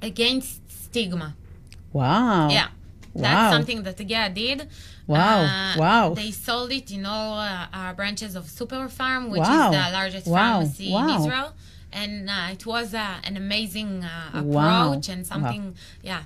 against 0.03 0.71
stigma. 0.71 1.37
Wow. 2.03 2.49
Yeah. 2.59 2.69
Wow. 3.15 3.23
That's 3.25 3.51
something 3.57 3.79
that 3.87 3.97
Geha 4.11 4.29
did. 4.43 4.59
Wow. 5.15 5.39
Uh, 5.41 5.75
Wow. 5.85 6.07
They 6.21 6.31
sold 6.49 6.71
it 6.79 6.89
in 6.97 7.03
all 7.15 7.33
uh, 7.39 7.67
uh, 7.79 7.93
branches 7.99 8.33
of 8.41 8.45
Super 8.59 8.83
Farm, 8.99 9.23
which 9.33 9.41
Wow. 9.49 9.71
is 9.71 9.77
the 9.79 9.87
largest 9.99 10.27
Wow. 10.27 10.39
pharmacy 10.39 10.91
Wow. 10.93 11.03
in 11.03 11.09
Israel. 11.21 11.51
And 12.03 12.15
uh, 12.37 12.55
it 12.57 12.65
was 12.73 12.89
uh, 12.95 13.29
an 13.29 13.35
amazing 13.45 13.93
uh, 14.05 14.41
approach 14.43 15.05
and 15.15 15.21
something, 15.33 15.65
yeah. 16.11 16.23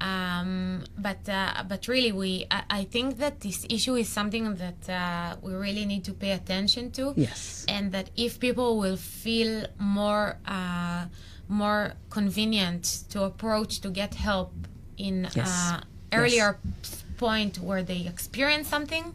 Um, 0.00 0.84
but 1.06 1.22
uh, 1.28 1.62
but 1.70 1.86
really, 1.94 2.12
we 2.12 2.30
I, 2.50 2.60
I 2.80 2.82
think 2.94 3.18
that 3.18 3.34
this 3.40 3.58
issue 3.76 3.94
is 4.02 4.08
something 4.08 4.46
that 4.64 4.82
uh, 4.88 5.36
we 5.44 5.52
really 5.66 5.84
need 5.92 6.04
to 6.04 6.12
pay 6.22 6.32
attention 6.40 6.90
to 6.92 7.04
Yes. 7.16 7.64
and 7.68 7.92
that 7.92 8.06
if 8.16 8.40
people 8.46 8.70
will 8.82 8.96
feel 9.24 9.66
more 9.78 10.26
uh, 10.56 11.02
more 11.48 11.82
convenient 12.10 12.82
to 13.10 13.18
approach 13.30 13.72
to 13.84 13.88
get 13.90 14.14
help 14.14 14.52
in 14.98 15.28
Yes. 15.34 15.72
uh, 15.72 15.80
earlier 16.12 16.56
point 17.18 17.58
where 17.58 17.82
they 17.82 18.06
experience 18.06 18.68
something 18.68 19.14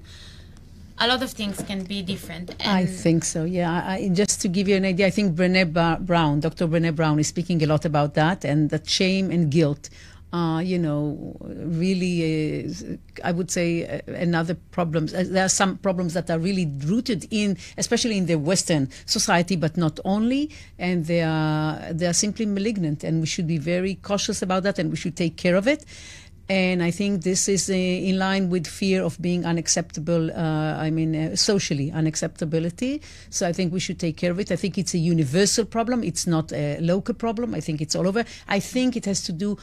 a 1.02 1.08
lot 1.08 1.22
of 1.24 1.32
things 1.32 1.62
can 1.64 1.84
be 1.84 2.02
different 2.02 2.54
I 2.66 2.86
think 2.86 3.24
so. 3.24 3.46
Yeah. 3.46 3.72
I, 3.72 4.10
just 4.12 4.42
to 4.42 4.48
give 4.50 4.68
you 4.68 4.76
an 4.76 4.86
idea, 4.86 5.08
I 5.08 5.10
think 5.12 5.36
Brené 5.36 5.64
Brown, 6.06 6.42
Dr. 6.42 6.68
Brené 6.68 6.94
Brown, 6.94 7.20
is 7.20 7.28
speaking 7.28 7.64
a 7.64 7.68
lot 7.68 7.86
about 7.86 8.16
that, 8.16 8.44
and 8.44 8.70
that 8.70 8.90
shame 8.90 9.32
and 9.32 9.50
guilt. 9.50 9.90
Uh, 10.32 10.60
you 10.60 10.78
know, 10.78 11.36
really, 11.42 12.22
is, 12.22 12.86
I 13.24 13.32
would 13.32 13.50
say 13.50 13.88
uh, 13.88 14.14
another 14.14 14.54
problems. 14.70 15.12
Uh, 15.12 15.26
there 15.28 15.44
are 15.44 15.50
some 15.50 15.78
problems 15.78 16.14
that 16.14 16.30
are 16.30 16.38
really 16.38 16.72
rooted 16.86 17.28
in, 17.32 17.58
especially 17.80 18.16
in 18.16 18.28
the 18.28 18.36
Western 18.36 18.90
society, 19.08 19.56
but 19.56 19.76
not 19.76 20.00
only, 20.06 20.52
and 20.78 21.08
they 21.08 21.24
are 21.24 21.92
they 21.92 22.06
are 22.06 22.14
simply 22.14 22.46
malignant, 22.46 23.04
and 23.04 23.22
we 23.22 23.26
should 23.26 23.48
be 23.48 23.58
very 23.58 23.96
cautious 23.96 24.44
about 24.44 24.62
that, 24.62 24.78
and 24.78 24.92
we 24.92 24.98
should 24.98 25.18
take 25.18 25.36
care 25.36 25.56
of 25.56 25.68
it. 25.68 25.84
And 26.48 26.82
I 26.82 26.92
think 26.92 27.24
this 27.24 27.48
is 27.48 27.70
uh, 27.70 27.74
in 27.74 28.18
line 28.18 28.50
with 28.50 28.66
fear 28.66 29.04
of 29.04 29.20
being 29.22 29.46
unacceptable, 29.46 30.32
uh, 30.32 30.78
I 30.78 30.90
mean, 30.90 31.16
uh, 31.16 31.36
socially 31.36 31.92
unacceptability. 31.92 33.02
So 33.30 33.48
I 33.48 33.54
think 33.54 33.72
we 33.72 33.80
should 33.80 34.00
take 34.00 34.18
care 34.18 34.32
of 34.32 34.40
it. 34.40 34.52
I 34.52 34.56
think 34.56 34.78
it's 34.78 34.96
a 34.96 34.98
universal 34.98 35.66
problem. 35.66 36.04
It's 36.04 36.26
not 36.26 36.52
a 36.52 36.80
local 36.82 37.14
problem. 37.14 37.54
I 37.54 37.62
think 37.62 37.82
it's 37.82 37.96
all 37.96 38.08
over. 38.08 38.26
I 38.48 38.60
think 38.60 38.96
it 38.96 39.06
has 39.06 39.22
to 39.24 39.32
do 39.32 39.58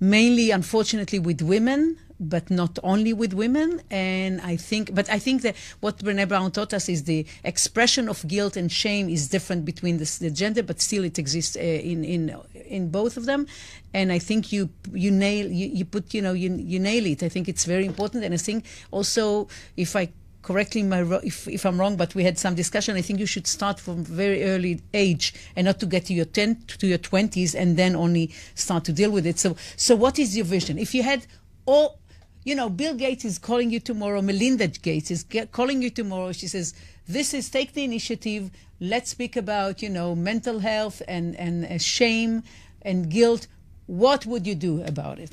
mainly, 0.00 0.50
unfortunately, 0.50 1.18
with 1.18 1.42
women, 1.42 1.98
but 2.18 2.50
not 2.50 2.78
only 2.82 3.12
with 3.12 3.32
women. 3.32 3.80
And 3.90 4.40
I 4.42 4.56
think, 4.56 4.94
but 4.94 5.08
I 5.08 5.18
think 5.18 5.42
that 5.42 5.56
what 5.80 5.98
Brené 5.98 6.28
Brown 6.28 6.50
taught 6.50 6.74
us 6.74 6.88
is 6.88 7.04
the 7.04 7.26
expression 7.44 8.08
of 8.08 8.26
guilt 8.28 8.56
and 8.56 8.70
shame 8.70 9.08
is 9.08 9.28
different 9.28 9.64
between 9.64 9.98
the, 9.98 10.16
the 10.20 10.30
gender, 10.30 10.62
but 10.62 10.80
still 10.80 11.04
it 11.04 11.18
exists 11.18 11.56
uh, 11.56 11.60
in 11.60 12.04
in 12.04 12.36
in 12.66 12.90
both 12.90 13.16
of 13.16 13.24
them. 13.24 13.46
And 13.94 14.12
I 14.12 14.18
think 14.18 14.52
you 14.52 14.70
you 14.92 15.10
nail 15.10 15.46
you, 15.46 15.68
you 15.68 15.84
put 15.84 16.12
you 16.12 16.22
know 16.22 16.32
you 16.32 16.54
you 16.54 16.78
nail 16.78 17.06
it. 17.06 17.22
I 17.22 17.28
think 17.28 17.48
it's 17.48 17.64
very 17.64 17.86
important. 17.86 18.24
And 18.24 18.34
I 18.34 18.38
think 18.38 18.66
also 18.90 19.48
if 19.76 19.96
I 19.96 20.10
correctly 20.42 20.82
my 20.82 21.02
if, 21.22 21.46
if 21.48 21.64
I'm 21.64 21.80
wrong, 21.80 21.96
but 21.96 22.14
we 22.14 22.24
had 22.24 22.38
some 22.38 22.54
discussion. 22.54 22.96
I 22.96 23.02
think 23.02 23.18
you 23.18 23.26
should 23.26 23.46
start 23.46 23.78
from 23.78 24.04
very 24.04 24.44
early 24.44 24.80
age 24.94 25.34
and 25.56 25.66
not 25.66 25.80
to 25.80 25.86
get 25.86 26.06
to 26.06 26.14
your 26.14 26.24
10 26.24 26.64
to 26.78 26.86
your 26.86 26.98
20s 26.98 27.54
and 27.54 27.76
then 27.76 27.94
only 27.94 28.30
start 28.54 28.84
to 28.84 28.92
deal 28.92 29.10
with 29.10 29.26
it. 29.26 29.38
So 29.38 29.56
so 29.76 29.94
what 29.96 30.18
is 30.18 30.36
your 30.36 30.46
vision? 30.46 30.78
If 30.78 30.94
you 30.94 31.02
had 31.02 31.26
all 31.66 31.98
you 32.42 32.54
know, 32.54 32.70
Bill 32.70 32.94
Gates 32.94 33.24
is 33.24 33.38
calling 33.38 33.70
you 33.70 33.80
tomorrow. 33.80 34.22
Melinda 34.22 34.66
Gates 34.68 35.10
is 35.10 35.26
calling 35.52 35.82
you 35.82 35.90
tomorrow. 35.90 36.32
She 36.32 36.48
says, 36.48 36.72
"This 37.06 37.34
is 37.34 37.50
take 37.50 37.74
the 37.74 37.84
initiative. 37.84 38.50
Let's 38.80 39.10
speak 39.10 39.36
about 39.36 39.82
you 39.82 39.90
know 39.90 40.14
mental 40.14 40.60
health 40.60 41.02
and 41.06 41.36
and 41.36 41.66
uh, 41.66 41.78
shame 41.78 42.42
and 42.80 43.10
guilt. 43.10 43.46
What 43.86 44.24
would 44.24 44.46
you 44.46 44.54
do 44.54 44.82
about 44.82 45.18
it?" 45.18 45.32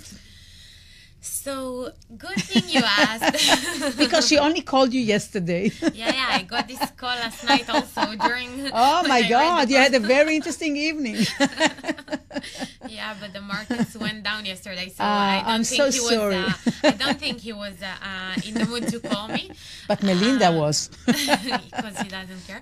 So 1.27 1.91
good 2.17 2.39
thing 2.41 2.63
you 2.69 2.81
asked 2.83 3.97
Because 3.97 4.27
she 4.27 4.37
only 4.37 4.61
called 4.61 4.93
you 4.93 5.01
yesterday. 5.01 5.71
yeah 5.93 6.13
yeah 6.13 6.27
i 6.31 6.41
got 6.43 6.67
this 6.67 6.79
call 6.97 7.15
last 7.15 7.43
night 7.45 7.69
also 7.69 8.15
during 8.15 8.49
oh 8.73 9.03
my 9.07 9.17
I 9.25 9.29
God, 9.29 9.69
you 9.69 9.77
had 9.77 9.93
a 9.93 9.99
very 9.99 10.35
interesting 10.35 10.75
evening. 10.77 11.15
yeah, 12.87 13.15
but 13.19 13.33
the 13.33 13.41
markets 13.41 13.95
went 13.97 14.23
down 14.23 14.45
yesterday, 14.45 14.87
so 14.89 14.95
Ah, 14.99 15.29
I 15.29 15.35
don't 15.41 15.49
I'm 15.49 15.63
think 15.63 15.81
so 15.81 15.91
he 15.91 15.99
was. 15.99 16.33
Uh, 16.33 16.53
I 16.83 16.91
don't 16.91 17.19
think 17.19 17.39
he 17.41 17.53
was 17.53 17.75
uh, 17.81 17.87
uh, 18.09 18.47
in 18.47 18.53
the 18.53 18.65
mood 18.65 18.87
to 18.89 18.99
call 18.99 19.27
me 19.27 19.51
But 19.87 20.03
Melinda 20.03 20.49
Uh, 20.49 20.59
was. 20.61 20.89
because 21.05 21.97
he 21.99 22.09
doesn't 22.09 22.43
care. 22.47 22.61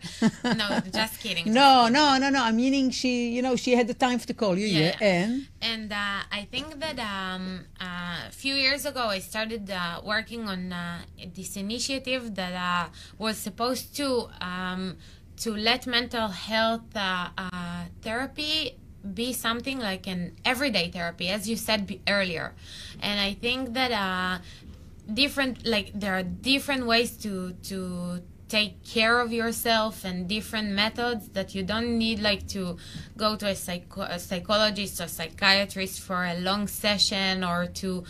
No, 0.55 0.79
just 0.93 1.19
kidding. 1.19 1.51
No, 1.53 1.87
no, 1.87 2.17
no, 2.17 2.29
no. 2.29 2.41
I'm 2.43 2.55
meaning 2.55 2.89
she, 2.91 3.29
you 3.35 3.41
know, 3.41 3.55
she 3.55 3.75
had 3.75 3.87
the 3.87 3.93
time 3.93 4.19
to 4.19 4.33
call 4.33 4.57
you. 4.57 4.67
Yeah, 4.67 4.95
yeah. 4.99 5.07
and 5.13 5.47
And 5.65 5.91
uh, 5.91 6.21
I 6.31 6.47
think 6.51 6.79
that 6.79 6.99
um, 6.99 7.65
uh, 7.81 8.29
a 8.29 8.31
few 8.31 8.53
years 8.53 8.85
ago, 8.85 9.07
I 9.07 9.17
started 9.17 9.71
uh, 9.71 9.99
working 10.03 10.47
on 10.47 10.71
uh, 10.71 10.99
this 11.33 11.57
initiative 11.57 12.35
that 12.35 12.53
uh, 12.53 12.89
was 13.17 13.37
supposed 13.37 13.95
to 13.97 14.29
um, 14.41 14.97
to 15.37 15.55
let 15.55 15.87
mental 15.87 16.27
health 16.27 16.95
uh, 16.95 17.29
therapy 18.03 18.77
be 19.13 19.33
something 19.33 19.79
like 19.79 20.05
an 20.07 20.35
everyday 20.45 20.91
therapy, 20.91 21.29
as 21.29 21.49
you 21.49 21.55
said 21.55 21.99
earlier. 22.07 22.53
And 23.01 23.19
I 23.19 23.33
think 23.33 23.73
that 23.73 24.41
different 25.11 25.65
like 25.65 25.91
there 25.95 26.13
are 26.13 26.23
different 26.23 26.85
ways 26.85 27.17
to 27.17 27.53
to 27.63 28.21
take 28.47 28.83
care 28.83 29.19
of 29.19 29.33
yourself 29.33 30.05
and 30.05 30.27
different 30.27 30.69
methods 30.69 31.29
that 31.29 31.55
you 31.55 31.63
don't 31.63 31.97
need 31.97 32.19
like 32.19 32.47
to 32.49 32.77
go 33.17 33.35
to 33.35 33.47
a, 33.47 33.55
psycho- 33.55 34.01
a 34.01 34.19
psychologist 34.19 35.01
or 35.01 35.07
psychiatrist 35.07 35.99
for 36.01 36.23
a 36.25 36.35
long 36.39 36.67
session 36.67 37.43
or 37.43 37.65
to 37.67 38.03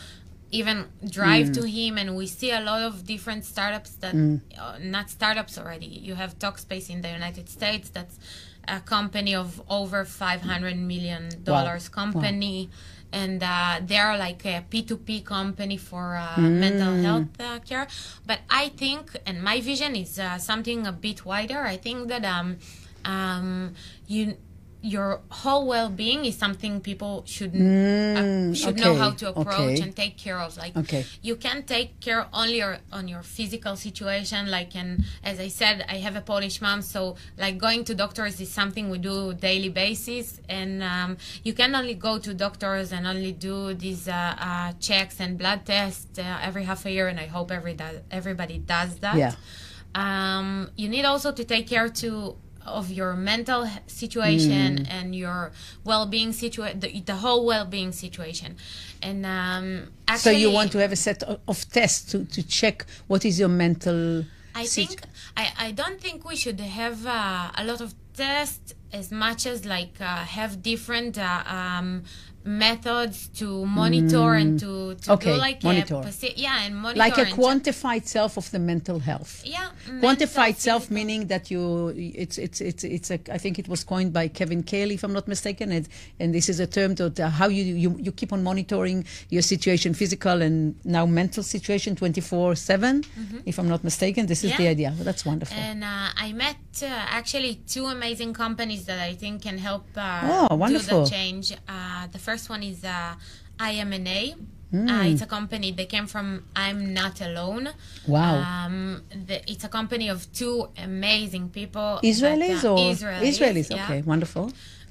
even 0.51 0.86
drive 1.09 1.47
to 1.53 1.67
him. 1.67 1.97
And 1.97 2.15
we 2.15 2.27
see 2.27 2.51
a 2.51 2.59
lot 2.61 2.81
of 2.81 3.05
different 3.05 3.45
startups 3.45 3.91
that 4.01 4.13
uh, 4.59 4.77
not 4.81 5.09
startups 5.09 5.57
already. 5.57 5.88
You 5.88 6.15
have 6.15 6.38
talkspace 6.39 6.89
in 6.89 7.01
the 7.01 7.09
united 7.09 7.49
states 7.49 7.89
that's 7.89 8.19
a 8.67 8.79
company 8.79 9.36
of 9.36 9.61
over 9.69 10.03
500 10.05 10.75
million 10.77 11.29
dollars 11.43 11.88
company 11.88 12.69
and 13.16 13.41
uh, 13.41 13.80
they're 13.82 14.18
like 14.18 14.45
a 14.45 14.66
P2P 14.70 15.24
company 15.24 15.78
for 15.78 16.18
uh, 16.18 16.38
mental 16.38 16.93
health 16.95 17.39
uh, 17.39 17.59
care. 17.59 17.88
But 18.28 18.39
I 18.49 18.70
think, 18.70 19.16
and 19.26 19.41
my 19.41 19.61
vision 19.61 19.95
is 19.95 20.20
uh, 20.20 20.38
something 20.38 20.86
a 20.86 20.91
bit 20.91 21.26
wider. 21.26 21.61
I 21.61 21.78
think 21.78 22.09
that 22.09 22.26
um, 22.26 22.57
um, 23.05 23.74
you 24.05 24.36
your 24.86 25.21
whole 25.29 25.65
well-being 25.65 26.25
is 26.25 26.38
something 26.38 26.79
people 26.79 27.23
should 27.25 27.55
uh, 27.55 28.53
should 28.53 28.77
know 28.77 28.93
how 28.93 29.09
to 29.09 29.29
approach 29.29 29.77
okay. 29.77 29.81
and 29.81 29.95
take 29.95 30.15
care 30.15 30.39
of. 30.39 30.55
Like 30.57 30.77
Okay. 30.77 31.03
you 31.23 31.36
can 31.38 31.63
take 31.63 31.99
care 31.99 32.27
only 32.31 32.61
on 32.97 33.07
your 33.07 33.23
physical 33.23 33.75
situation. 33.75 34.51
Like, 34.57 34.75
and 34.75 35.03
as 35.23 35.39
I 35.39 35.47
said, 35.47 35.83
I 35.89 35.97
have 36.05 36.15
a 36.15 36.21
Polish 36.21 36.61
mom, 36.61 36.83
so 36.83 37.15
like 37.43 37.57
going 37.57 37.83
to 37.86 37.95
doctors 37.95 38.39
is 38.39 38.51
something 38.51 38.91
we 38.91 38.99
do 38.99 39.33
daily 39.33 39.69
basis, 39.69 40.39
and 40.47 40.83
um, 40.83 41.17
you 41.43 41.53
can 41.53 41.73
only 41.73 41.95
go 41.95 42.19
to 42.19 42.33
doctors 42.36 42.91
and 42.91 43.07
only 43.07 43.31
do 43.31 43.73
these 43.73 44.07
uh, 44.07 44.36
uh, 44.47 44.71
checks 44.79 45.19
and 45.19 45.31
blood 45.41 45.65
tests 45.65 46.19
uh, 46.19 46.47
every 46.47 46.63
half 46.63 46.86
a 46.86 46.91
year, 46.91 47.07
and 47.07 47.19
I 47.19 47.25
hope 47.25 47.51
every 47.51 47.73
do- 47.73 48.01
everybody 48.11 48.59
does 48.59 48.91
that. 48.97 49.17
Yeah. 49.17 49.33
Um, 49.95 50.69
you 50.75 50.89
need 50.89 51.05
also 51.05 51.31
to 51.31 51.43
take 51.43 51.67
care 51.67 51.88
to 52.03 52.36
of 52.66 52.91
your 52.91 53.13
mental 53.16 53.68
situation 53.88 54.78
Mm. 54.78 54.88
and 54.89 55.16
your 55.16 55.51
well-being 55.84 56.34
situation, 56.34 56.80
the, 56.80 56.99
the 57.01 57.16
whole 57.16 57.45
well-being 57.45 57.91
situation, 57.91 58.55
and 59.01 59.26
um, 59.26 59.88
so 60.07 60.13
actually, 60.13 60.38
you 60.41 60.51
want 60.51 60.72
to 60.72 60.80
have 60.80 60.91
a 60.91 60.95
set 60.95 61.24
of, 61.24 61.39
of 61.47 61.70
tests 61.70 62.11
to, 62.11 62.26
to 62.26 62.41
check 62.43 62.86
what 63.07 63.26
is 63.26 63.39
your 63.39 63.49
mental. 63.49 64.24
I 64.55 64.66
think 64.66 65.01
I, 65.36 65.51
I 65.57 65.72
don't 65.72 65.99
think 65.99 66.28
we 66.28 66.36
should 66.36 66.59
have 66.59 67.05
uh, 67.05 67.51
a 67.55 67.63
lot 67.66 67.82
of 67.82 67.93
tests 68.16 68.74
as 68.93 69.11
much 69.11 69.45
as 69.45 69.66
like 69.66 69.95
uh, 69.99 70.24
have 70.24 70.61
different 70.63 71.18
uh, 71.18 71.43
um, 71.45 72.03
methods 72.45 73.27
to 73.39 73.65
monitor 73.65 74.33
and 74.35 74.59
to, 74.59 74.95
to 74.95 75.13
Okay, 75.13 75.33
do 75.33 75.39
like 75.39 75.63
monitor. 75.63 75.95
a 76.05 76.33
yeah 76.35 76.63
and 76.65 76.75
monitor 76.77 76.99
like 76.99 77.17
a 77.17 77.25
quantified 77.25 78.05
self 78.05 78.37
of 78.37 78.49
the 78.51 78.59
mental 78.59 78.99
health. 78.99 79.41
yeah 79.45 79.69
Quantified 80.05 80.55
self 80.57 80.83
physical. 80.83 80.95
meaning 80.95 81.27
that 81.27 81.49
you 81.51 81.61
it's 81.95 82.37
it's 82.37 82.61
it's 82.61 82.83
it's 82.83 83.09
a 83.11 83.19
I 83.31 83.37
think 83.39 83.57
it 83.59 83.67
was 83.67 83.83
coined 83.83 84.13
by 84.13 84.27
Kevin 84.27 84.61
Kelly 84.63 84.93
if 84.95 85.03
I'm 85.03 85.13
not 85.13 85.27
mistaken 85.27 85.71
and, 85.71 85.87
and 86.19 86.33
this 86.37 86.47
is 86.49 86.59
a 86.59 86.67
term 86.67 86.91
that 86.95 87.19
uh, 87.19 87.29
how 87.29 87.47
you, 87.57 87.63
you 87.63 87.89
you 88.05 88.11
keep 88.11 88.31
on 88.31 88.41
monitoring 88.43 89.05
your 89.29 89.41
situation 89.53 89.93
physical 89.93 90.41
and 90.41 90.75
now 90.85 91.05
mental 91.21 91.43
situation 91.43 91.95
24/7 91.95 93.05
if 93.45 93.55
I'm 93.59 93.69
not 93.75 93.83
mistaken 93.83 94.21
this 94.27 94.43
is 94.43 94.51
the 94.57 94.63
Yeah. 94.63 94.75
idea 94.75 94.89
that's 95.07 95.23
wonderful 95.25 95.57
And 95.57 95.83
uh, 95.83 96.25
I 96.25 96.27
met 96.33 96.57
uh, 96.83 96.87
actually 97.19 97.53
two 97.73 97.85
amazing 97.97 98.31
companies 98.33 98.81
that 98.89 98.99
I 99.09 99.13
think 99.21 99.35
can 99.47 99.57
help 99.69 99.85
uh, 99.95 100.21
Oh, 100.33 100.47
do 100.49 100.55
wonderful. 100.65 101.03
the 101.03 101.09
change. 101.17 101.45
Uh, 101.75 102.07
the 102.15 102.19
first 102.27 102.34
one 102.53 102.63
is 102.63 102.79
uh, 102.83 103.15
IMNA. 103.59 104.21
Hmm. 104.71 104.89
Uh, 104.89 105.03
it's 105.11 105.21
a 105.21 105.31
company 105.38 105.69
They 105.79 105.86
came 105.95 106.07
from 106.07 106.27
I'm 106.55 106.79
Not 106.99 107.15
Alone. 107.29 107.65
Wow. 108.15 108.33
Um, 108.49 109.03
the, 109.27 109.38
it's 109.51 109.63
a 109.63 109.69
company 109.79 110.07
of 110.15 110.19
two 110.39 110.55
amazing 110.89 111.45
people. 111.49 111.89
Israelis 112.13 112.61
that, 112.61 112.71
uh, 112.71 112.73
or 112.73 112.91
Israelis? 112.95 113.21
Israelis 113.31 113.67
yeah. 113.69 113.83
okay 113.86 113.99
wonderful 114.01 114.45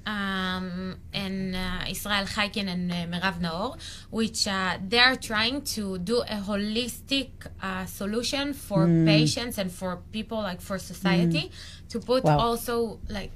um, 0.07 0.97
and 1.13 1.57
uh, 1.57 1.85
Israel 1.89 2.25
Chaikin 2.35 2.69
and 2.75 2.85
uh, 2.93 2.97
Merav 3.13 3.41
Naor, 3.41 3.69
which 4.11 4.47
uh, 4.47 4.77
they're 4.93 5.17
trying 5.17 5.63
to 5.77 5.99
do 5.99 6.17
a 6.21 6.37
holistic 6.51 7.31
uh, 7.63 7.87
solution 7.87 8.53
for 8.53 8.83
Hmm. 8.87 9.07
patients 9.07 9.57
and 9.59 9.71
for 9.73 9.91
people, 10.13 10.39
like 10.51 10.61
for 10.61 10.79
society, 10.79 11.45
to 11.89 11.97
put 12.01 12.25
Wow. 12.25 12.39
also 12.39 12.75
like 13.09 13.33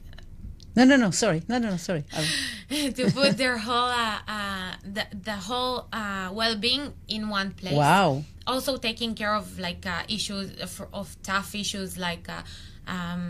no 0.79 0.85
no 0.91 0.97
no 1.05 1.11
sorry 1.23 1.41
no 1.51 1.59
no 1.59 1.69
no 1.75 1.77
sorry 1.89 2.05
to 2.99 3.03
put 3.19 3.37
their 3.37 3.59
whole 3.67 3.91
uh, 4.07 4.19
uh, 4.37 4.71
the 4.97 5.05
the 5.29 5.37
whole 5.49 5.77
uh, 5.93 6.29
well-being 6.41 6.85
in 7.09 7.23
one 7.39 7.51
place. 7.61 7.75
wow 7.85 8.23
Also 8.55 8.73
taking 8.89 9.13
care 9.21 9.35
of 9.43 9.47
like 9.67 9.85
uh, 9.87 10.17
issues 10.17 10.49
of, 10.67 10.73
of 11.01 11.07
tough 11.23 11.51
issues 11.55 11.91
like. 12.09 12.25
Uh, 12.37 12.43
um, 12.95 13.23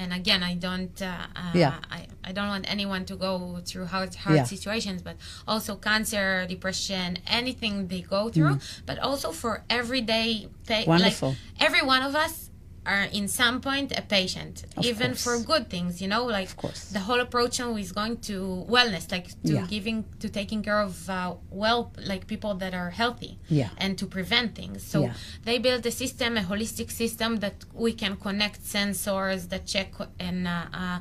and 0.00 0.12
again, 0.12 0.42
I 0.42 0.54
don't. 0.66 0.94
Uh, 1.02 1.26
Yeah. 1.54 1.78
I, 1.90 2.06
I 2.28 2.30
don't 2.32 2.46
want 2.54 2.66
anyone 2.70 3.04
to 3.10 3.16
go 3.16 3.60
through 3.68 3.86
hard 3.86 4.14
hard 4.24 4.36
Yeah. 4.36 4.44
situations, 4.54 5.02
but 5.02 5.16
also 5.46 5.74
cancer, 5.76 6.46
depression, 6.48 7.18
anything 7.26 7.88
they 7.88 8.02
go 8.02 8.28
through. 8.34 8.58
But 8.86 8.98
also 8.98 9.32
for 9.32 9.64
everyday. 9.68 10.46
Mm. 10.66 10.86
Wonderful. 10.86 11.28
Like 11.30 11.38
every 11.66 11.82
one 11.94 12.02
of 12.02 12.14
us 12.14 12.47
are 12.94 13.04
in 13.18 13.26
some 13.28 13.56
point 13.60 13.88
a 14.02 14.02
patient, 14.02 14.54
Of 14.76 14.84
even 14.90 15.10
course. 15.10 15.24
for 15.24 15.34
good 15.52 15.64
things. 15.74 15.92
You 16.02 16.08
know, 16.14 16.24
like 16.38 16.50
the 16.96 17.00
whole 17.06 17.20
approach 17.28 17.54
now 17.60 17.76
is 17.84 17.92
going 18.00 18.16
to 18.30 18.34
wellness, 18.74 19.04
like 19.16 19.28
to 19.48 19.54
Yeah. 19.56 19.66
giving 19.74 19.98
to 20.22 20.26
taking 20.40 20.60
care 20.68 20.80
of 20.88 20.94
uh, 21.10 21.34
well, 21.62 21.80
like 22.12 22.22
people 22.34 22.52
that 22.62 22.72
are 22.80 22.90
healthy, 23.00 23.32
Yeah. 23.60 23.68
and 23.82 23.90
to 24.00 24.06
prevent 24.16 24.48
things. 24.60 24.78
So 24.92 24.98
Yeah. 25.02 25.12
they 25.46 25.56
built 25.66 25.84
a 25.92 25.94
system, 26.02 26.30
a 26.42 26.44
holistic 26.52 26.90
system 27.02 27.30
that 27.44 27.56
we 27.84 27.92
can 28.02 28.14
connect 28.26 28.58
sensors 28.76 29.40
that 29.52 29.62
check 29.74 29.90
and 30.28 30.38
uh, 30.48 30.64
uh, 30.82 30.98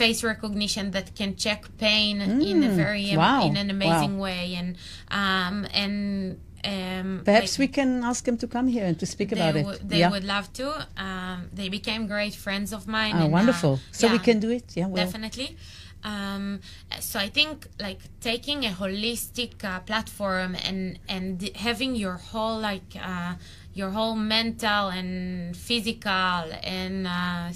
face 0.00 0.20
recognition 0.32 0.84
that 0.96 1.06
can 1.18 1.30
check 1.44 1.60
pain 1.78 2.14
in 2.50 2.58
a 2.70 2.70
very 2.84 3.06
Mm. 3.10 3.16
wow. 3.24 3.42
in 3.48 3.54
an 3.64 3.70
amazing 3.76 4.14
Wow. 4.18 4.24
way, 4.28 4.44
and 4.60 4.70
um, 5.20 5.56
and 5.82 6.38
um, 6.64 7.22
perhaps 7.24 7.58
like, 7.58 7.58
we 7.58 7.68
can 7.68 8.04
ask 8.04 8.26
him 8.26 8.36
to 8.38 8.46
come 8.46 8.68
here 8.68 8.84
and 8.84 8.98
to 8.98 9.06
speak 9.06 9.32
about 9.32 9.56
it 9.56 9.88
they 9.88 9.98
yeah 9.98 10.10
would 10.10 10.24
love 10.24 10.52
to. 10.54 10.86
Um, 10.96 11.48
they 11.52 11.68
became 11.68 12.06
great 12.06 12.34
friends 12.34 12.72
of 12.72 12.86
mine. 12.86 13.14
Ah, 13.14 13.24
and, 13.24 13.32
uh, 13.32 13.38
wonderful 13.38 13.80
so 13.92 14.08
we 14.08 14.18
can 14.18 14.40
do 14.40 14.50
it 14.50 14.76
yeah 14.76 14.86
well 14.86 15.04
definitely. 15.04 15.56
Um, 16.02 16.60
so 16.98 17.18
I 17.18 17.28
think 17.28 17.66
like 17.78 18.00
taking 18.20 18.64
a 18.64 18.70
holistic 18.70 19.62
uh, 19.64 19.80
platform 19.80 20.56
and 20.64 20.98
and 21.08 21.50
having 21.56 21.94
your 21.94 22.14
whole 22.14 22.58
like 22.58 22.96
uh, 22.96 23.34
your 23.74 23.90
whole 23.90 24.16
mental 24.16 24.88
and 24.88 25.56
physical 25.56 26.44
and 26.62 27.06
uh, 27.06 27.50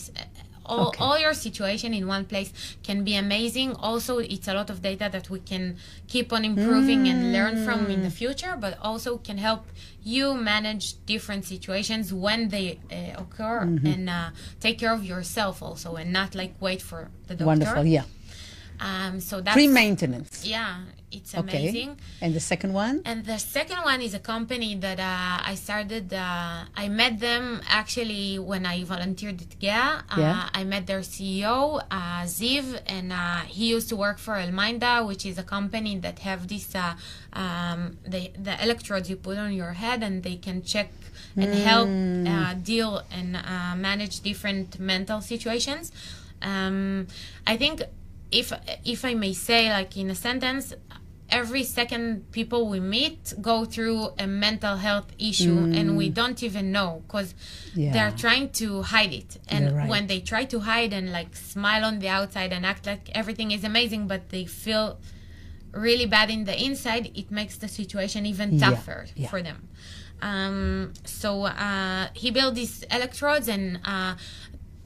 all, 0.66 0.88
Okay. 0.88 0.98
all 1.04 1.18
your 1.18 1.34
situation 1.34 1.92
in 1.94 2.06
one 2.06 2.24
place 2.24 2.52
can 2.82 3.04
be 3.04 3.14
amazing. 3.14 3.74
Also, 3.76 4.18
it's 4.18 4.48
a 4.48 4.54
lot 4.54 4.70
of 4.70 4.80
data 4.82 5.08
that 5.12 5.28
we 5.30 5.40
can 5.40 5.76
keep 6.08 6.32
on 6.32 6.44
improving 6.44 7.06
and 7.08 7.32
learn 7.32 7.64
from 7.64 7.90
in 7.90 8.02
the 8.02 8.10
future, 8.10 8.56
but 8.58 8.78
also 8.80 9.18
can 9.18 9.38
help 9.38 9.66
you 10.02 10.34
manage 10.34 10.94
different 11.06 11.44
situations 11.44 12.12
when 12.12 12.48
they 12.48 12.78
uh, 12.92 13.20
occur 13.22 13.60
and 13.62 14.08
uh, 14.10 14.30
take 14.60 14.78
care 14.78 14.92
of 14.92 15.02
yourself 15.04 15.62
also 15.62 15.96
and 15.96 16.12
not 16.12 16.34
like 16.34 16.54
wait 16.60 16.82
for 16.82 17.08
the 17.28 17.34
doctor. 17.34 17.46
wonderful 17.46 17.84
yeah 17.86 18.02
Um, 18.80 19.20
so 19.20 19.40
that's 19.40 19.54
pre-maintenance 19.54 20.44
yeah, 20.44 20.78
it's 21.10 21.34
amazing. 21.34 21.90
okay 21.90 22.00
and 22.20 22.34
the 22.34 22.40
second 22.40 22.72
one 22.72 23.02
And 23.04 23.24
the 23.24 23.38
second 23.38 23.78
one 23.84 24.00
is 24.02 24.14
a 24.14 24.18
company 24.18 24.74
that 24.76 24.98
uh, 24.98 25.50
I 25.50 25.54
started. 25.54 26.12
Uh, 26.12 26.64
I 26.76 26.88
met 26.88 27.20
them 27.20 27.60
actually 27.68 28.38
when 28.38 28.64
I 28.66 28.84
volunteered 28.84 29.40
at 29.40 29.52
Geha. 29.58 30.04
Uh, 30.10 30.20
Yeah. 30.20 30.48
I 30.52 30.64
met 30.64 30.86
their 30.86 31.00
CEO, 31.00 31.80
uh, 31.90 32.22
Ziv, 32.24 32.64
and 32.86 33.12
uh, 33.12 33.40
he 33.56 33.64
used 33.76 33.88
to 33.90 33.96
work 33.96 34.18
for 34.18 34.34
Elminda, 34.34 35.06
which 35.06 35.24
is 35.26 35.36
a 35.38 35.42
company 35.56 35.98
that 35.98 36.16
have 36.20 36.48
this 36.48 36.74
uh, 36.74 36.94
um, 37.32 37.98
the 38.12 38.22
the 38.46 38.54
electrodes 38.62 39.06
you 39.10 39.16
put 39.16 39.36
on 39.38 39.52
your 39.52 39.72
head, 39.82 40.02
and 40.02 40.22
they 40.22 40.36
can 40.36 40.62
check 40.62 40.88
and 41.36 41.54
help 41.70 41.88
uh, 41.88 42.54
deal 42.70 43.02
and 43.10 43.36
uh, 43.36 43.74
manage 43.76 44.20
different 44.20 44.78
mental 44.78 45.20
situations. 45.20 45.92
Um, 46.42 47.06
I 47.46 47.56
think 47.56 47.82
if 48.40 48.52
if 48.84 49.04
I 49.04 49.14
may 49.14 49.32
say, 49.48 49.70
like 49.70 49.96
in 49.96 50.10
a 50.10 50.14
sentence, 50.14 50.74
every 51.30 51.64
second 51.64 52.30
people 52.32 52.60
we 52.68 52.80
meet 52.80 53.32
go 53.40 53.64
through 53.64 54.00
a 54.18 54.26
mental 54.26 54.76
health 54.76 55.08
issue 55.18 55.58
and 55.78 55.96
we 55.96 56.06
don't 56.20 56.40
even 56.48 56.70
know 56.76 56.90
because 57.06 57.34
Yeah. 57.74 57.92
they're 57.92 58.16
trying 58.24 58.50
to 58.62 58.82
hide 58.82 59.12
it 59.22 59.30
and 59.48 59.64
right. 59.74 59.88
when 59.88 60.06
they 60.06 60.20
try 60.20 60.44
to 60.54 60.58
hide 60.60 60.92
and 60.98 61.06
like 61.18 61.34
smile 61.34 61.82
on 61.90 61.98
the 62.02 62.08
outside 62.18 62.52
and 62.56 62.62
act 62.72 62.86
like 62.86 63.04
everything 63.20 63.50
is 63.56 63.64
amazing 63.64 64.02
but 64.06 64.22
they 64.34 64.44
feel 64.44 64.86
really 65.72 66.06
bad 66.16 66.28
in 66.30 66.44
the 66.44 66.56
inside 66.68 67.04
it 67.20 67.28
makes 67.30 67.56
the 67.56 67.68
situation 67.80 68.20
even 68.32 68.48
Yeah, 68.52 68.70
tougher 68.70 69.06
yeah. 69.16 69.28
for 69.30 69.40
them 69.42 69.58
um, 70.22 70.92
so 71.04 71.44
uh, 71.44 72.08
he 72.14 72.30
built 72.30 72.54
these 72.54 72.84
electrodes 72.90 73.48
and 73.48 73.80
uh, 73.84 74.14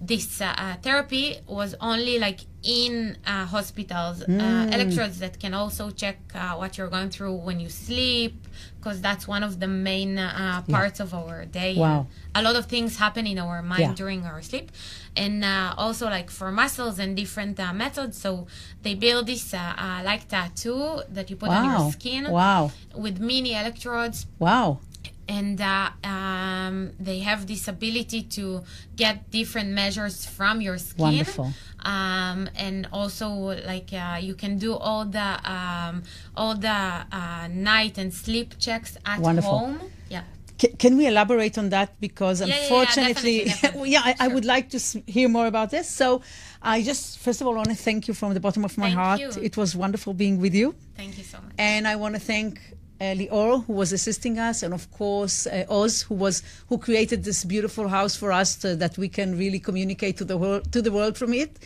this 0.01 0.41
uh, 0.41 0.77
therapy 0.81 1.39
was 1.47 1.75
only 1.81 2.19
like 2.19 2.41
in 2.63 3.17
uh, 3.27 3.47
hospitals. 3.47 4.23
Hmm. 4.23 4.41
uh, 4.41 4.67
electrodes 4.67 5.19
that 5.21 5.39
can 5.41 5.55
also 5.55 5.91
check 5.91 6.19
uh, 6.35 6.55
what 6.55 6.79
you're 6.79 6.89
going 6.89 7.11
through 7.11 7.35
when 7.35 7.59
you 7.61 7.69
sleep 7.69 8.47
because 8.77 9.01
that's 9.01 9.27
one 9.27 9.43
of 9.43 9.61
the 9.61 9.67
main 9.67 10.19
uh, 10.19 10.63
parts 10.69 11.01
of 11.01 11.15
our 11.15 11.45
day. 11.45 11.77
Wow. 11.77 12.07
a 12.35 12.43
lot 12.43 12.57
of 12.57 12.67
things 12.67 12.97
happen 12.97 13.27
in 13.27 13.39
our 13.39 13.63
mind 13.63 13.81
Yeah. 13.81 13.95
during 13.95 14.25
our 14.25 14.41
sleep. 14.43 14.71
And 15.17 15.45
uh, 15.45 15.75
also 15.77 16.07
like 16.07 16.31
for 16.31 16.53
muscles 16.53 16.99
and 16.99 17.17
different 17.17 17.59
uh, 17.59 17.73
methods. 17.73 18.19
So 18.19 18.47
they 18.83 18.95
build 18.95 19.27
this 19.27 19.53
uh, 19.53 19.75
uh, 19.77 20.03
like 20.05 20.29
tattoo 20.29 21.03
that 21.11 21.31
you 21.31 21.37
put 21.37 21.49
on 21.51 21.65
your 21.65 21.93
skin 21.93 22.31
wow. 22.31 22.71
with 22.95 23.19
mini 23.19 23.55
electrodes. 23.55 24.27
Wow 24.39 24.81
and 25.29 25.61
uh, 25.61 25.91
um, 26.05 26.93
they 26.99 27.19
have 27.21 27.47
this 27.47 27.69
ability 27.69 28.23
to 28.23 28.63
get 28.97 29.31
different 29.31 29.71
measures 29.71 30.25
from 30.25 30.61
your 30.61 30.79
skin. 30.79 31.03
Wonderful. 31.05 31.53
Um, 31.81 32.49
and 32.57 32.89
also, 32.93 33.29
like 33.73 33.91
uh, 33.93 34.19
you 34.21 34.35
can 34.35 34.59
do 34.59 34.75
all 34.75 35.05
the 35.05 35.39
um, 35.51 36.03
all 36.37 36.55
the 36.57 36.69
uh, 37.13 37.49
night 37.51 37.99
and 37.99 38.13
sleep 38.13 38.55
checks 38.59 38.97
at 39.05 39.21
Wonderful. 39.21 39.59
home. 39.59 39.81
Yeah. 40.09 40.23
Ca- 40.61 40.75
Can 40.79 40.97
we 40.97 41.07
elaborate 41.07 41.57
on 41.59 41.69
that? 41.71 42.01
Because 42.01 42.41
yeah, 42.41 42.47
yeah, 42.49 42.63
unfortunately, 42.63 43.45
definitely, 43.45 43.45
definitely. 43.63 43.91
yeah, 43.91 44.03
I, 44.05 44.15
I 44.21 44.29
would 44.29 44.45
like 44.45 44.71
to 44.71 44.79
hear 45.07 45.29
more 45.29 45.47
about 45.47 45.71
this. 45.71 45.89
So, 45.89 46.21
I 46.63 46.83
just 46.83 47.19
first 47.19 47.41
of 47.41 47.47
all 47.47 47.55
want 47.55 47.69
to 47.69 47.77
thank 47.77 48.09
you 48.09 48.15
from 48.15 48.35
the 48.35 48.41
bottom 48.41 48.65
of 48.65 48.77
my 48.77 48.87
Thank 48.87 48.99
heart. 48.99 49.21
you. 49.21 49.31
It 49.43 49.57
was 49.57 49.77
wonderful 49.77 50.15
being 50.15 50.41
with 50.41 50.55
you, 50.55 50.75
Thank 50.97 51.17
you 51.19 51.25
so 51.25 51.39
much. 51.39 51.53
and 51.59 51.87
I 51.87 51.95
want 51.97 52.15
to 52.17 52.21
thank 52.21 52.59
uh, 53.01 53.05
Lior 53.05 53.65
who 53.65 53.73
was 53.73 53.93
assisting 53.93 54.39
us, 54.39 54.63
and 54.63 54.75
of 54.75 54.91
course 54.91 55.47
uh, 55.47 55.65
Oz 55.69 56.03
who 56.03 56.15
was 56.15 56.43
who 56.69 56.79
created 56.79 57.25
this 57.25 57.45
beautiful 57.45 57.89
house 57.89 58.17
for 58.17 58.33
us 58.33 58.57
to, 58.57 58.77
that 58.77 58.99
we 58.99 59.09
can 59.09 59.37
really 59.39 59.61
communicate 59.61 60.17
to 60.19 60.25
the 60.25 60.37
world 60.37 60.73
to 60.73 60.83
the 60.83 60.91
world 60.93 61.17
from 61.17 61.33
it. 61.33 61.59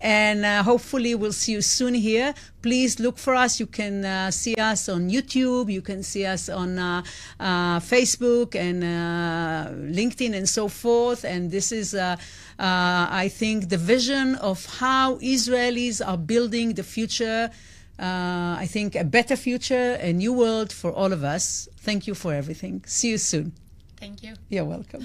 And 0.00 0.44
uh, 0.44 0.62
hopefully 0.62 1.14
we'll 1.14 1.32
see 1.32 1.52
you 1.52 1.62
soon 1.62 1.94
here. 1.94 2.34
Please 2.60 3.00
look 3.00 3.16
for 3.16 3.34
us. 3.34 3.58
You 3.58 3.66
can 3.66 4.04
uh, 4.04 4.30
see 4.30 4.54
us 4.56 4.88
on 4.88 5.08
YouTube. 5.08 5.72
You 5.72 5.80
can 5.80 6.02
see 6.02 6.26
us 6.26 6.50
on 6.50 6.78
uh, 6.78 7.02
uh, 7.40 7.80
Facebook 7.80 8.54
and 8.54 8.84
uh, 8.84 9.72
LinkedIn 9.72 10.34
and 10.34 10.46
so 10.46 10.68
forth. 10.68 11.24
And 11.24 11.50
this 11.50 11.72
is, 11.72 11.94
uh, 11.94 12.16
uh, 12.58 13.06
I 13.24 13.30
think, 13.32 13.70
the 13.70 13.78
vision 13.78 14.34
of 14.36 14.66
how 14.78 15.16
Israelis 15.18 16.06
are 16.06 16.18
building 16.18 16.74
the 16.74 16.82
future. 16.82 17.50
Uh, 17.98 18.56
I 18.64 18.66
think 18.66 18.96
a 18.96 19.04
better 19.04 19.36
future, 19.36 19.96
a 20.00 20.12
new 20.12 20.32
world 20.32 20.72
for 20.72 20.90
all 20.90 21.12
of 21.12 21.22
us. 21.22 21.68
Thank 21.78 22.06
you 22.08 22.14
for 22.14 22.34
everything. 22.34 22.82
See 22.86 23.10
you 23.10 23.18
soon. 23.18 23.52
Thank 24.00 24.22
you. 24.22 24.34
You're 24.50 24.64
welcome. 24.64 25.04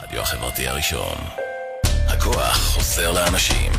הרדיו 0.00 0.20
החברתי 0.20 0.66
הראשון. 0.66 1.16
הכוח 1.84 2.56
חוזר 2.74 3.12
לאנשים. 3.12 3.72